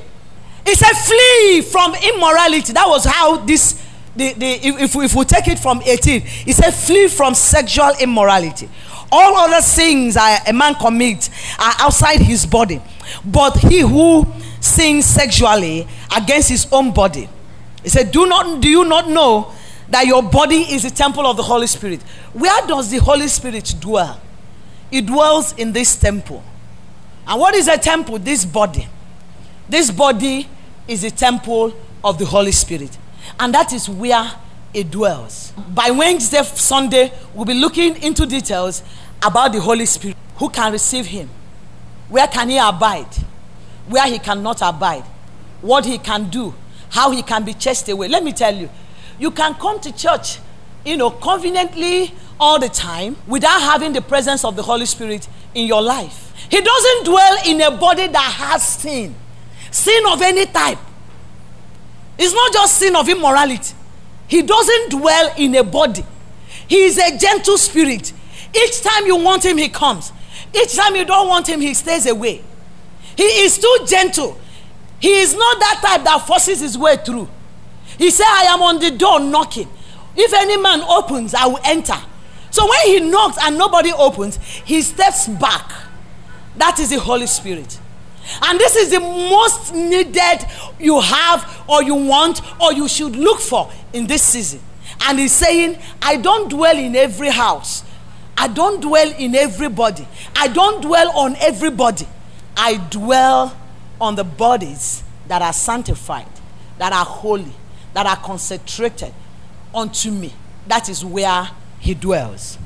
It 0.66 0.78
said, 0.78 0.92
flee 0.92 1.60
from 1.60 1.94
immorality. 1.94 2.72
That 2.72 2.88
was 2.88 3.04
how 3.04 3.38
this, 3.38 3.82
the, 4.16 4.32
the, 4.34 4.46
if, 4.66 4.96
if 4.96 5.14
we 5.14 5.24
take 5.24 5.48
it 5.48 5.58
from 5.58 5.82
18, 5.84 6.22
it 6.46 6.54
said, 6.54 6.70
flee 6.70 7.08
from 7.08 7.34
sexual 7.34 7.90
immorality. 8.00 8.68
All 9.16 9.36
other 9.36 9.62
sins 9.62 10.16
a 10.16 10.52
man 10.52 10.74
commits 10.74 11.30
are 11.56 11.74
outside 11.78 12.18
his 12.20 12.44
body. 12.44 12.82
But 13.24 13.56
he 13.58 13.78
who 13.78 14.26
sins 14.58 15.04
sexually 15.04 15.86
against 16.16 16.48
his 16.48 16.66
own 16.72 16.92
body, 16.92 17.28
he 17.84 17.90
said, 17.90 18.10
do, 18.10 18.26
not, 18.26 18.60
do 18.60 18.68
you 18.68 18.84
not 18.84 19.08
know 19.08 19.52
that 19.88 20.04
your 20.04 20.20
body 20.20 20.62
is 20.62 20.84
a 20.84 20.90
temple 20.90 21.24
of 21.26 21.36
the 21.36 21.44
Holy 21.44 21.68
Spirit. 21.68 22.02
Where 22.32 22.66
does 22.66 22.90
the 22.90 22.98
Holy 22.98 23.28
Spirit 23.28 23.72
dwell? 23.78 24.20
It 24.90 25.06
dwells 25.06 25.52
in 25.56 25.72
this 25.72 25.94
temple. 25.94 26.42
And 27.28 27.38
what 27.38 27.54
is 27.54 27.68
a 27.68 27.78
temple? 27.78 28.18
This 28.18 28.44
body. 28.44 28.88
This 29.68 29.92
body 29.92 30.48
is 30.88 31.04
a 31.04 31.10
temple 31.12 31.72
of 32.02 32.18
the 32.18 32.26
Holy 32.26 32.50
Spirit. 32.50 32.98
And 33.38 33.54
that 33.54 33.72
is 33.72 33.88
where 33.88 34.32
it 34.74 34.90
dwells. 34.90 35.52
By 35.68 35.92
Wednesday, 35.92 36.42
Sunday, 36.42 37.12
we'll 37.32 37.44
be 37.44 37.54
looking 37.54 38.02
into 38.02 38.26
details 38.26 38.82
about 39.24 39.52
the 39.52 39.60
Holy 39.60 39.86
Spirit. 39.86 40.16
Who 40.36 40.48
can 40.48 40.72
receive 40.72 41.06
Him? 41.06 41.28
Where 42.08 42.26
can 42.26 42.48
He 42.48 42.58
abide? 42.58 43.14
Where 43.88 44.06
He 44.06 44.18
cannot 44.18 44.60
abide? 44.62 45.04
What 45.60 45.84
He 45.86 45.98
can 45.98 46.28
do? 46.28 46.54
How 46.90 47.10
He 47.10 47.22
can 47.22 47.44
be 47.44 47.54
chased 47.54 47.88
away? 47.88 48.08
Let 48.08 48.22
me 48.22 48.32
tell 48.32 48.54
you, 48.54 48.68
you 49.18 49.30
can 49.30 49.54
come 49.54 49.80
to 49.80 49.96
church, 49.96 50.38
you 50.84 50.96
know, 50.96 51.10
conveniently 51.10 52.12
all 52.38 52.58
the 52.58 52.68
time 52.68 53.16
without 53.26 53.60
having 53.60 53.92
the 53.92 54.02
presence 54.02 54.44
of 54.44 54.56
the 54.56 54.62
Holy 54.62 54.86
Spirit 54.86 55.28
in 55.54 55.66
your 55.66 55.82
life. 55.82 56.32
He 56.50 56.60
doesn't 56.60 57.04
dwell 57.04 57.38
in 57.46 57.60
a 57.60 57.70
body 57.70 58.08
that 58.08 58.32
has 58.38 58.66
sin, 58.66 59.14
sin 59.70 60.02
of 60.10 60.20
any 60.20 60.46
type. 60.46 60.78
It's 62.18 62.34
not 62.34 62.52
just 62.52 62.76
sin 62.76 62.94
of 62.94 63.08
immorality. 63.08 63.74
He 64.26 64.42
doesn't 64.42 64.90
dwell 64.90 65.32
in 65.36 65.54
a 65.56 65.64
body. 65.64 66.04
He 66.68 66.84
is 66.84 66.98
a 66.98 67.16
gentle 67.18 67.58
spirit. 67.58 68.12
Each 68.54 68.80
time 68.82 69.06
you 69.06 69.16
want 69.16 69.44
him, 69.44 69.58
he 69.58 69.68
comes. 69.68 70.12
Each 70.54 70.74
time 70.74 70.94
you 70.94 71.04
don't 71.04 71.28
want 71.28 71.48
him, 71.48 71.60
he 71.60 71.74
stays 71.74 72.06
away. 72.06 72.42
He 73.16 73.22
is 73.22 73.58
too 73.58 73.78
gentle. 73.86 74.38
He 75.00 75.12
is 75.20 75.34
not 75.34 75.58
that 75.60 75.80
type 75.84 76.04
that 76.04 76.26
forces 76.26 76.60
his 76.60 76.78
way 76.78 76.96
through. 76.96 77.28
He 77.98 78.10
said, 78.10 78.26
I 78.26 78.44
am 78.44 78.62
on 78.62 78.78
the 78.78 78.90
door 78.90 79.20
knocking. 79.20 79.68
If 80.16 80.32
any 80.32 80.56
man 80.56 80.80
opens, 80.82 81.34
I 81.34 81.46
will 81.46 81.60
enter. 81.64 81.96
So 82.50 82.68
when 82.68 82.80
he 82.86 83.00
knocks 83.00 83.36
and 83.42 83.58
nobody 83.58 83.92
opens, 83.92 84.36
he 84.36 84.80
steps 84.82 85.28
back. 85.28 85.72
That 86.56 86.78
is 86.78 86.90
the 86.90 87.00
Holy 87.00 87.26
Spirit. 87.26 87.80
And 88.42 88.58
this 88.58 88.76
is 88.76 88.90
the 88.90 89.00
most 89.00 89.74
needed 89.74 90.46
you 90.78 91.00
have, 91.00 91.64
or 91.68 91.82
you 91.82 91.94
want, 91.94 92.40
or 92.60 92.72
you 92.72 92.88
should 92.88 93.16
look 93.16 93.40
for 93.40 93.70
in 93.92 94.06
this 94.06 94.22
season. 94.22 94.60
And 95.02 95.18
he's 95.18 95.32
saying, 95.32 95.78
I 96.00 96.16
don't 96.16 96.48
dwell 96.48 96.76
in 96.76 96.96
every 96.96 97.30
house, 97.30 97.82
I 98.44 98.48
don't 98.48 98.82
dwell 98.82 99.10
in 99.16 99.34
everybody, 99.34 100.06
I 100.36 100.48
don't 100.48 100.82
dwell 100.82 101.10
on 101.16 101.34
everybody. 101.36 102.06
I 102.54 102.76
dwell 102.90 103.56
on 103.98 104.16
the 104.16 104.24
bodies 104.24 105.02
that 105.28 105.40
are 105.40 105.54
sanctified, 105.54 106.28
that 106.76 106.92
are 106.92 107.06
holy, 107.06 107.54
that 107.94 108.04
are 108.04 108.16
consecrated 108.16 109.14
unto 109.74 110.10
me. 110.10 110.34
That 110.66 110.90
is 110.90 111.02
where 111.02 111.48
he 111.80 111.94
dwells. 111.94 112.56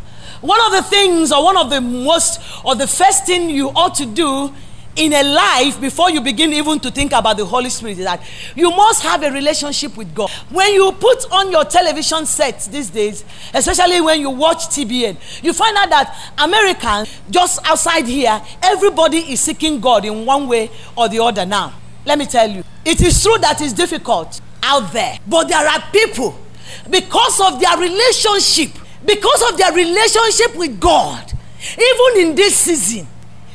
One 0.41 0.61
of 0.67 0.73
the 0.73 0.83
things, 0.83 1.31
or 1.31 1.45
one 1.45 1.57
of 1.57 1.71
the 1.71 1.81
most, 1.81 2.41
or 2.65 2.75
the 2.75 2.89
first 2.89 3.25
thing 3.25 3.49
you 3.49 3.69
ought 3.69 3.95
to 3.95 4.07
do 4.07 4.53
in 4.99 5.13
a 5.13 5.23
life 5.23 5.81
before 5.81 6.11
you 6.11 6.21
begin 6.21 6.53
even 6.53 6.81
to 6.81 6.91
think 6.91 7.13
about 7.13 7.37
the 7.37 7.45
Holy 7.45 7.71
Spirit 7.71 7.99
is 7.99 8.05
that 8.05 8.21
you 8.57 8.69
must 8.71 9.03
have 9.05 9.23
a 9.23 9.31
relationship 9.31 9.97
with 9.97 10.13
God. 10.13 10.29
When 10.51 10.75
you 10.75 10.91
put 10.93 11.31
on 11.31 11.53
your 11.53 11.65
television 11.65 12.27
sets 12.27 12.67
these 12.67 12.91
days, 12.91 13.25
especially 13.55 14.01
when 14.01 14.21
you 14.21 14.31
watch 14.31 14.67
TBN, 14.67 15.17
you 15.43 15.53
find 15.53 15.77
out 15.77 15.89
that 15.91 16.33
Americans, 16.37 17.09
just 17.31 17.65
outside 17.65 18.07
here, 18.07 18.43
everybody 18.61 19.19
is 19.19 19.41
seeking 19.41 19.79
God 19.81 20.05
in 20.05 20.27
one 20.27 20.49
way 20.49 20.71
or 20.97 21.09
the 21.09 21.21
other 21.21 21.47
now. 21.47 21.75
Let 22.05 22.19
me 22.19 22.27
tell 22.27 22.51
you, 22.51 22.65
it 22.85 23.01
is 23.01 23.23
true 23.23 23.39
that 23.39 23.61
it's 23.61 23.73
difficult 23.73 24.41
out 24.65 24.93
there, 24.93 25.19
but 25.29 25.47
there 25.47 25.65
are 25.65 25.81
people, 25.93 26.37
because 26.91 27.41
of 27.41 27.61
their 27.61 27.79
relationship, 27.79 28.71
because 29.07 29.53
of 29.53 29.57
their 29.57 29.73
relationship 29.73 30.57
with 30.57 30.81
God, 30.81 31.33
even 31.73 32.29
in 32.29 32.35
this 32.35 32.57
season, 32.57 33.07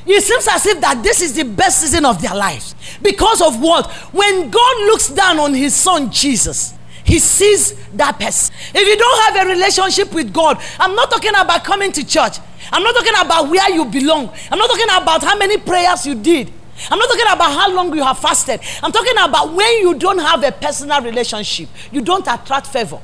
it 0.06 0.24
seems 0.24 0.48
as 0.48 0.66
if 0.66 0.82
that 0.82 1.02
this 1.04 1.22
is 1.22 1.34
the 1.34 1.44
best 1.44 1.82
season 1.82 2.06
of 2.06 2.22
their 2.22 2.36
lives. 2.36 2.76
Because 3.02 3.42
of 3.42 3.62
what? 3.62 3.92
When 4.14 4.50
God 4.50 4.78
looks 4.88 5.10
down 5.10 5.40
on 5.40 5.54
his 5.54 5.74
son 5.74 6.12
Jesus, 6.12 6.74
he 7.04 7.20
sees 7.20 7.74
that 7.92 8.20
person. 8.20 8.54
If 8.74 8.88
you 8.88 8.98
don't 8.98 9.36
have 9.36 9.46
a 9.46 9.50
relationship 9.50 10.14
with 10.14 10.34
God, 10.34 10.62
I'm 10.80 10.96
not 10.96 11.12
talking 11.12 11.34
about 11.38 11.64
coming 11.64 11.92
to 11.94 12.06
church. 12.06 12.38
I'm 12.72 12.84
not 12.84 12.96
talking 12.96 13.14
about 13.20 13.50
where 13.50 13.70
you 13.72 13.86
belong. 13.86 14.34
I'm 14.52 14.58
not 14.58 14.70
talking 14.70 14.88
about 14.90 15.24
how 15.24 15.38
many 15.38 15.58
prayers 15.58 16.06
you 16.06 16.16
did. 16.16 16.52
I'm 16.90 16.98
not 16.98 17.08
talking 17.08 17.32
about 17.32 17.52
how 17.52 17.74
long 17.74 17.96
you 17.96 18.04
have 18.04 18.18
fasted. 18.18 18.60
I'm 18.82 18.92
talking 18.92 19.14
about 19.20 19.54
when 19.54 19.80
you 19.80 19.96
don't 19.96 20.20
have 20.20 20.44
a 20.44 20.52
personal 20.52 21.02
relationship, 21.02 21.70
you 21.92 22.02
don't 22.02 22.28
attract 22.28 22.68
favor. 22.68 23.00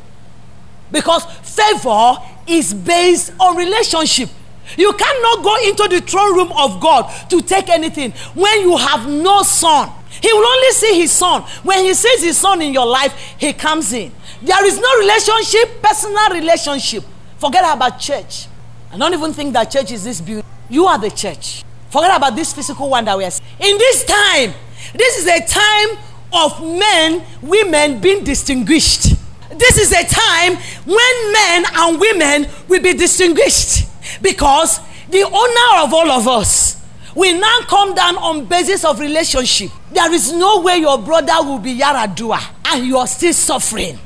Because 0.91 1.23
favor 1.25 2.15
is 2.47 2.73
based 2.73 3.31
on 3.39 3.55
relationship. 3.55 4.29
You 4.77 4.93
cannot 4.93 5.43
go 5.43 5.55
into 5.67 5.87
the 5.89 6.01
throne 6.01 6.35
room 6.35 6.51
of 6.51 6.79
God 6.79 7.11
to 7.29 7.41
take 7.41 7.69
anything 7.69 8.11
when 8.33 8.61
you 8.61 8.77
have 8.77 9.07
no 9.09 9.41
son. 9.43 9.91
He 10.21 10.31
will 10.33 10.45
only 10.45 10.71
see 10.71 10.99
his 10.99 11.11
son. 11.11 11.43
When 11.63 11.85
he 11.85 11.93
sees 11.93 12.23
his 12.23 12.37
son 12.37 12.61
in 12.61 12.73
your 12.73 12.85
life, 12.85 13.13
he 13.37 13.53
comes 13.53 13.93
in. 13.93 14.11
There 14.41 14.65
is 14.65 14.79
no 14.79 14.97
relationship, 14.99 15.81
personal 15.81 16.29
relationship. 16.29 17.03
Forget 17.37 17.63
about 17.75 17.99
church. 17.99 18.47
I 18.91 18.97
don't 18.97 19.13
even 19.13 19.33
think 19.33 19.53
that 19.53 19.71
church 19.71 19.91
is 19.91 20.03
this 20.03 20.19
beautiful. 20.19 20.49
You 20.69 20.85
are 20.85 20.97
the 20.97 21.11
church. 21.11 21.63
Forget 21.89 22.15
about 22.15 22.35
this 22.35 22.53
physical 22.53 22.89
one 22.89 23.05
that 23.05 23.17
we 23.17 23.25
are 23.25 23.31
seeing. 23.31 23.49
In 23.59 23.77
this 23.77 24.05
time, 24.05 24.53
this 24.93 25.17
is 25.17 25.27
a 25.27 25.45
time 25.45 25.97
of 26.31 26.61
men, 26.61 27.25
women 27.41 27.99
being 27.99 28.23
distinguished. 28.23 29.15
This 29.51 29.77
is 29.77 29.91
a 29.91 30.03
time 30.03 30.55
when 30.85 31.33
men 31.33 31.65
and 31.73 31.99
women 31.99 32.47
will 32.67 32.81
be 32.81 32.93
distinguished. 32.93 33.88
Because 34.21 34.79
the 35.09 35.23
owner 35.23 35.83
of 35.83 35.93
all 35.93 36.11
of 36.11 36.27
us 36.27 36.79
will 37.15 37.39
now 37.39 37.59
come 37.67 37.93
down 37.95 38.17
on 38.17 38.45
basis 38.45 38.85
of 38.85 38.99
relationship. 38.99 39.71
There 39.91 40.13
is 40.13 40.31
no 40.31 40.61
way 40.61 40.77
your 40.77 40.97
brother 40.97 41.33
will 41.41 41.59
be 41.59 41.77
Yaradua 41.77 42.39
and 42.65 42.85
you 42.85 42.97
are 42.97 43.07
still 43.07 43.33
suffering. 43.33 43.97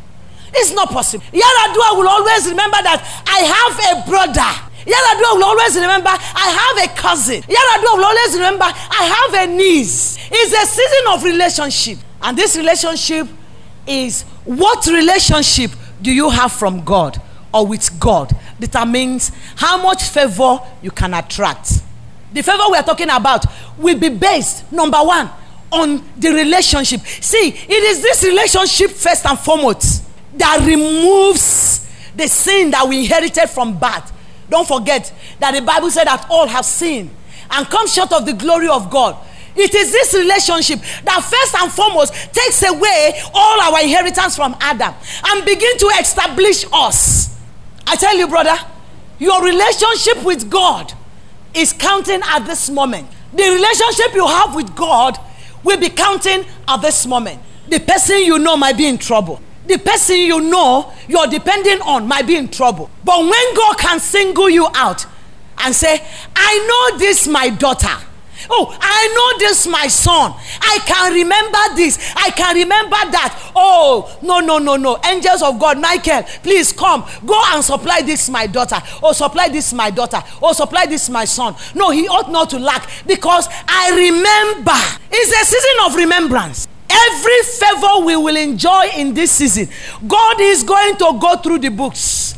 It's 0.55 0.72
not 0.74 0.89
possible. 0.89 1.24
Yaradua 1.25 1.98
will 1.98 2.08
always 2.08 2.48
remember 2.48 2.77
that 2.84 3.01
I 3.27 3.39
have 3.43 3.98
a 3.98 4.10
brother. 4.10 4.70
Yaradua 4.86 5.36
will 5.36 5.43
always 5.46 5.75
remember 5.75 6.10
I 6.10 6.75
have 6.79 6.89
a 6.89 6.96
cousin. 6.96 7.41
Yaradua 7.43 7.98
will 7.98 8.05
always 8.05 8.34
remember 8.36 8.65
I 8.65 9.32
have 9.34 9.50
a 9.50 9.53
niece. 9.53 10.17
It's 10.32 10.53
a 10.53 10.65
season 10.65 11.13
of 11.13 11.24
relationship. 11.24 11.98
And 12.22 12.38
this 12.38 12.55
relationship 12.55 13.27
is 13.88 14.24
what 14.46 14.86
relationship 14.88 15.72
do 16.01 16.12
you 16.12 16.29
have 16.29 16.51
from 16.51 16.84
God 16.84 17.22
or 17.53 17.65
with 17.67 18.00
God? 18.00 18.32
Determines 18.65 19.32
how 19.55 19.82
much 19.82 20.03
favor 20.03 20.60
you 20.82 20.91
can 20.91 21.13
attract. 21.13 21.82
The 22.32 22.41
favor 22.41 22.63
we 22.72 22.77
are 22.77 22.84
talking 22.84 23.10
about 23.10 23.46
will 23.77 24.00
be 24.00 24.10
based, 24.10 24.72
number 24.72 24.98
one, 24.98 25.29
on 25.72 26.03
the 26.17 26.29
relationship. 26.29 27.01
See, 27.01 27.50
it 27.50 27.84
is 27.84 28.01
this 28.01 28.24
relationship, 28.24 28.91
first 28.91 29.25
and 29.25 29.38
foremost, 29.38 30.03
that 30.38 30.65
removes 30.65 31.88
the 32.15 32.27
sin 32.27 32.72
that 32.72 32.88
we 32.88 33.00
inherited 33.00 33.50
from 33.50 33.77
birth. 33.77 34.12
Don't 34.50 34.67
forget 34.67 35.12
that 35.39 35.53
the 35.53 35.62
Bible 35.62 35.89
said 35.89 36.05
that 36.05 36.25
all 36.29 36.48
have 36.48 36.65
sinned 36.65 37.10
and 37.51 37.67
come 37.67 37.88
short 37.88 38.13
of 38.13 38.25
the 38.25 38.34
glory 38.34 38.67
of 38.67 38.89
God. 38.89 39.17
It 39.55 39.75
is 39.75 39.91
this 39.91 40.13
relationship 40.13 40.79
that 41.03 41.22
first 41.22 41.55
and 41.62 41.72
foremost 41.72 42.13
takes 42.34 42.63
away 42.63 43.20
all 43.34 43.62
our 43.62 43.82
inheritance 43.82 44.36
from 44.36 44.55
Adam 44.60 44.93
and 45.27 45.46
begin 45.46 45.77
to 45.77 45.88
establish 46.00 46.65
us 46.72 47.33
I 47.88 47.96
tell 47.96 48.18
you, 48.18 48.28
brother, 48.28 48.56
your 49.20 49.44
relationship 49.44 50.24
with 50.24 50.50
God 50.50 50.94
is 51.54 51.74
counting 51.74 52.22
at 52.24 52.46
this 52.46 52.70
moment. 52.70 53.08
The 53.34 53.44
relationship 53.44 54.13
you 54.13 54.28
have 54.28 54.56
with 54.56 54.75
God 54.75 55.20
will 55.63 55.80
be 55.80 55.90
counting 55.90 56.46
at 56.68 56.82
this 56.82 57.06
moment. 57.06 57.40
The 57.70 57.80
person 57.80 58.20
you 58.20 58.40
know 58.40 58.58
might 58.58 58.78
be 58.78 58.86
in 58.88 58.98
trouble. 58.98 59.42
The 59.66 59.78
person 59.78 60.18
you 60.18 60.42
know 60.42 60.92
you're 61.08 61.28
depending 61.28 61.82
on 61.82 62.08
might 62.08 62.28
be 62.28 62.36
in 62.36 62.50
trouble. 62.50 62.90
But 63.04 63.20
when 63.20 63.56
God 63.56 63.78
can 63.78 64.00
single 64.00 64.50
you 64.50 64.68
out 64.74 65.06
and 65.60 65.74
say, 65.74 66.06
I 66.36 66.90
know 66.92 66.98
this, 66.98 67.28
my 67.28 67.50
daughter 67.50 67.96
Oh, 68.50 68.76
I 68.80 69.08
know 69.16 69.48
this, 69.48 69.68
my 69.68 69.88
son. 69.88 70.34
I 70.62 70.80
can 70.86 71.14
remember 71.14 71.76
this. 71.76 72.14
I 72.16 72.30
can 72.32 72.56
remember 72.56 72.98
that. 73.12 73.52
Oh, 73.56 74.18
no, 74.22 74.40
no, 74.40 74.58
no, 74.58 74.76
no. 74.76 75.00
Angels 75.06 75.42
of 75.42 75.60
God, 75.60 75.80
Michael, 75.80 76.24
please 76.42 76.72
come. 76.72 77.06
Go 77.26 77.42
and 77.54 77.64
supply 77.64 78.02
this, 78.02 78.30
my 78.30 78.48
daughter. 78.48 78.78
Oh, 79.02 79.14
supply 79.14 79.50
this, 79.50 79.74
my 79.74 79.90
daughter. 79.90 80.22
Oh, 80.42 80.54
supply 80.54 80.86
this, 80.86 81.10
my 81.10 81.26
son. 81.26 81.56
No, 81.76 81.92
he 81.92 82.08
ought 82.08 82.32
not 82.32 82.50
to 82.52 82.60
lack 82.60 82.90
because 83.06 83.48
I 83.68 83.92
remember. 83.96 84.72
It's 85.12 85.32
a 85.32 85.46
season 85.46 85.86
of 85.86 85.96
remembrance. 85.96 86.68
Every 86.90 87.42
favor 87.42 88.06
we 88.06 88.16
will 88.16 88.38
enjoy 88.38 88.90
in 88.98 89.14
this 89.14 89.32
season, 89.32 89.68
God 90.08 90.40
is 90.40 90.64
going 90.64 90.96
to 90.98 91.18
go 91.20 91.38
through 91.38 91.60
the 91.60 91.70
books. 91.70 92.36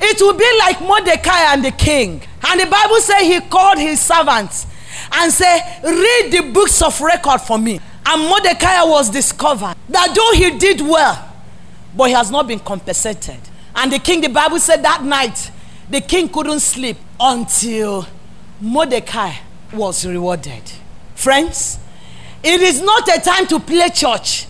It 0.00 0.20
will 0.20 0.34
be 0.34 0.58
like 0.58 0.80
Mordecai 0.82 1.52
and 1.52 1.64
the 1.64 1.70
king. 1.70 2.22
And 2.46 2.60
the 2.60 2.66
Bible 2.66 3.00
says 3.00 3.22
he 3.22 3.40
called 3.40 3.78
his 3.78 4.00
servants 4.00 4.66
and 5.12 5.32
say, 5.32 5.80
Read 5.82 6.30
the 6.32 6.50
books 6.52 6.82
of 6.82 7.00
record 7.00 7.40
for 7.40 7.58
me. 7.58 7.80
And 8.06 8.22
Mordecai 8.28 8.82
was 8.82 9.10
discovered 9.10 9.74
that 9.88 10.12
though 10.14 10.38
he 10.38 10.58
did 10.58 10.80
well, 10.80 11.32
but 11.96 12.04
he 12.04 12.12
has 12.12 12.30
not 12.30 12.46
been 12.46 12.58
compensated. 12.60 13.38
And 13.74 13.92
the 13.92 13.98
king, 13.98 14.20
the 14.20 14.28
Bible 14.28 14.58
said 14.58 14.82
that 14.84 15.02
night, 15.02 15.50
the 15.88 16.00
king 16.00 16.28
couldn't 16.28 16.60
sleep 16.60 16.96
until 17.18 18.06
Mordecai 18.60 19.32
was 19.72 20.06
rewarded. 20.06 20.62
Friends, 21.14 21.78
it 22.42 22.60
is 22.60 22.82
not 22.82 23.08
a 23.08 23.20
time 23.20 23.46
to 23.48 23.58
play 23.60 23.88
church. 23.88 24.46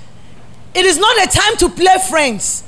It 0.75 0.85
is 0.85 0.99
not 0.99 1.17
a 1.27 1.31
time 1.31 1.57
to 1.59 1.69
play 1.69 1.97
friends. 2.11 2.65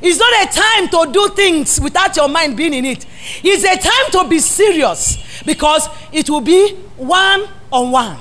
It's 0.00 0.18
not 0.18 0.32
a 0.32 0.46
time 0.52 0.88
to 1.06 1.12
do 1.12 1.28
things 1.34 1.80
without 1.80 2.14
your 2.16 2.28
mind 2.28 2.56
being 2.56 2.74
in 2.74 2.84
it. 2.84 3.06
It's 3.42 3.64
a 3.64 3.76
time 3.76 4.10
to 4.22 4.28
be 4.28 4.38
serious 4.38 5.42
because 5.44 5.88
it 6.12 6.28
will 6.30 6.40
be 6.40 6.74
one 6.96 7.48
on 7.72 7.90
one. 7.90 8.18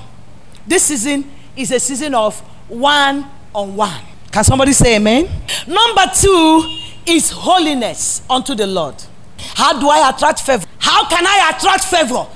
This 0.65 0.83
season 0.83 1.29
is 1.55 1.71
a 1.71 1.79
season 1.79 2.13
of 2.13 2.39
one 2.67 3.25
on 3.53 3.75
one. 3.75 4.01
Can 4.31 4.43
somebody 4.43 4.73
say 4.73 4.97
amen? 4.97 5.29
Number 5.67 6.03
two 6.13 6.77
is 7.05 7.31
holiness 7.31 8.21
unto 8.29 8.53
the 8.55 8.67
Lord. 8.67 8.95
How 9.37 9.79
do 9.79 9.87
I 9.89 10.09
attract 10.09 10.41
favor? 10.41 10.65
How 10.79 11.07
can 11.07 11.25
I 11.25 11.53
attract 11.55 11.85
favor? 11.85 12.27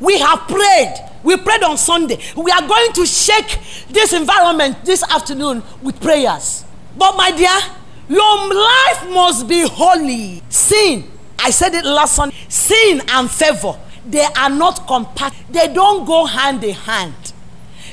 We 0.00 0.18
have 0.18 0.40
prayed. 0.48 0.94
We 1.22 1.36
prayed 1.36 1.62
on 1.62 1.76
Sunday. 1.78 2.18
We 2.36 2.50
are 2.50 2.66
going 2.66 2.92
to 2.94 3.06
shake 3.06 3.58
this 3.88 4.12
environment 4.12 4.84
this 4.84 5.02
afternoon 5.02 5.62
with 5.82 6.00
prayers. 6.00 6.64
But 6.96 7.16
my 7.16 7.30
dear, 7.30 7.56
your 8.08 8.48
life 8.54 9.08
must 9.10 9.48
be 9.48 9.66
holy. 9.66 10.42
Sin, 10.48 11.10
I 11.38 11.50
said 11.50 11.74
it 11.74 11.84
last 11.84 12.16
Sunday. 12.16 12.36
Sin 12.48 13.02
and 13.08 13.30
favor, 13.30 13.78
they 14.06 14.24
are 14.36 14.50
not 14.50 14.86
compatible. 14.86 15.44
They 15.50 15.72
don't 15.72 16.04
go 16.04 16.26
hand 16.26 16.62
in 16.64 16.74
hand. 16.74 17.14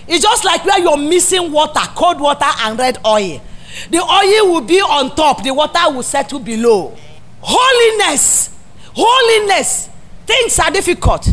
It's 0.08 0.24
just 0.24 0.44
like 0.44 0.66
where 0.66 0.80
you're 0.80 0.98
missing 0.98 1.52
water, 1.52 1.82
cold 1.96 2.20
water 2.20 2.46
and 2.60 2.78
red 2.78 2.98
oil. 3.06 3.42
The 3.90 3.98
oil 4.00 4.52
will 4.54 4.62
be 4.62 4.82
on 4.82 5.16
top, 5.16 5.44
the 5.44 5.54
water 5.54 5.80
will 5.94 6.04
settle 6.04 6.40
below. 6.40 6.96
Holiness, 7.42 8.50
holiness. 8.94 9.90
Things 10.26 10.60
are 10.60 10.72
difficult. 10.72 11.28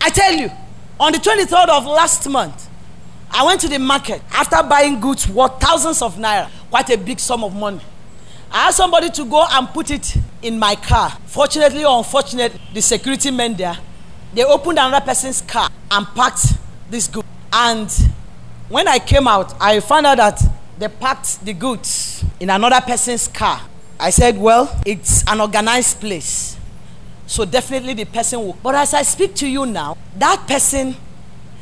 I 0.00 0.10
tell 0.10 0.32
you, 0.32 0.50
on 1.00 1.12
the 1.12 1.18
23rd 1.18 1.68
of 1.68 1.86
last 1.86 2.28
month, 2.28 2.68
I 3.30 3.44
went 3.44 3.60
to 3.62 3.68
the 3.68 3.78
market 3.78 4.20
after 4.30 4.62
buying 4.62 5.00
goods 5.00 5.26
worth 5.28 5.58
thousands 5.60 6.02
of 6.02 6.16
naira, 6.16 6.50
quite 6.70 6.90
a 6.90 6.98
big 6.98 7.18
sum 7.18 7.44
of 7.44 7.54
money. 7.54 7.80
I 8.52 8.68
asked 8.68 8.76
somebody 8.76 9.08
to 9.08 9.24
go 9.24 9.46
and 9.50 9.66
put 9.68 9.90
it 9.90 10.14
in 10.42 10.58
my 10.58 10.74
car. 10.74 11.10
Fortunately 11.24 11.86
or 11.86 11.96
unfortunately, 11.96 12.60
the 12.74 12.82
security 12.82 13.30
men 13.30 13.54
there, 13.54 13.78
they 14.34 14.44
opened 14.44 14.78
another 14.78 15.02
person's 15.04 15.40
car 15.40 15.70
and 15.90 16.06
packed 16.08 16.46
this 16.90 17.08
good. 17.08 17.24
And 17.50 17.90
when 18.68 18.88
I 18.88 18.98
came 18.98 19.26
out, 19.26 19.54
I 19.58 19.80
found 19.80 20.06
out 20.06 20.18
that 20.18 20.42
they 20.78 20.88
packed 20.88 21.42
the 21.44 21.54
goods 21.54 22.24
in 22.40 22.50
another 22.50 22.80
person's 22.82 23.26
car. 23.26 23.62
I 23.98 24.10
said, 24.10 24.36
Well, 24.36 24.78
it's 24.84 25.24
an 25.26 25.40
organized 25.40 26.00
place. 26.00 26.58
So 27.26 27.46
definitely 27.46 27.94
the 27.94 28.04
person 28.04 28.40
will. 28.40 28.58
But 28.62 28.74
as 28.74 28.92
I 28.92 29.02
speak 29.02 29.34
to 29.36 29.48
you 29.48 29.64
now, 29.64 29.96
that 30.18 30.44
person 30.46 30.94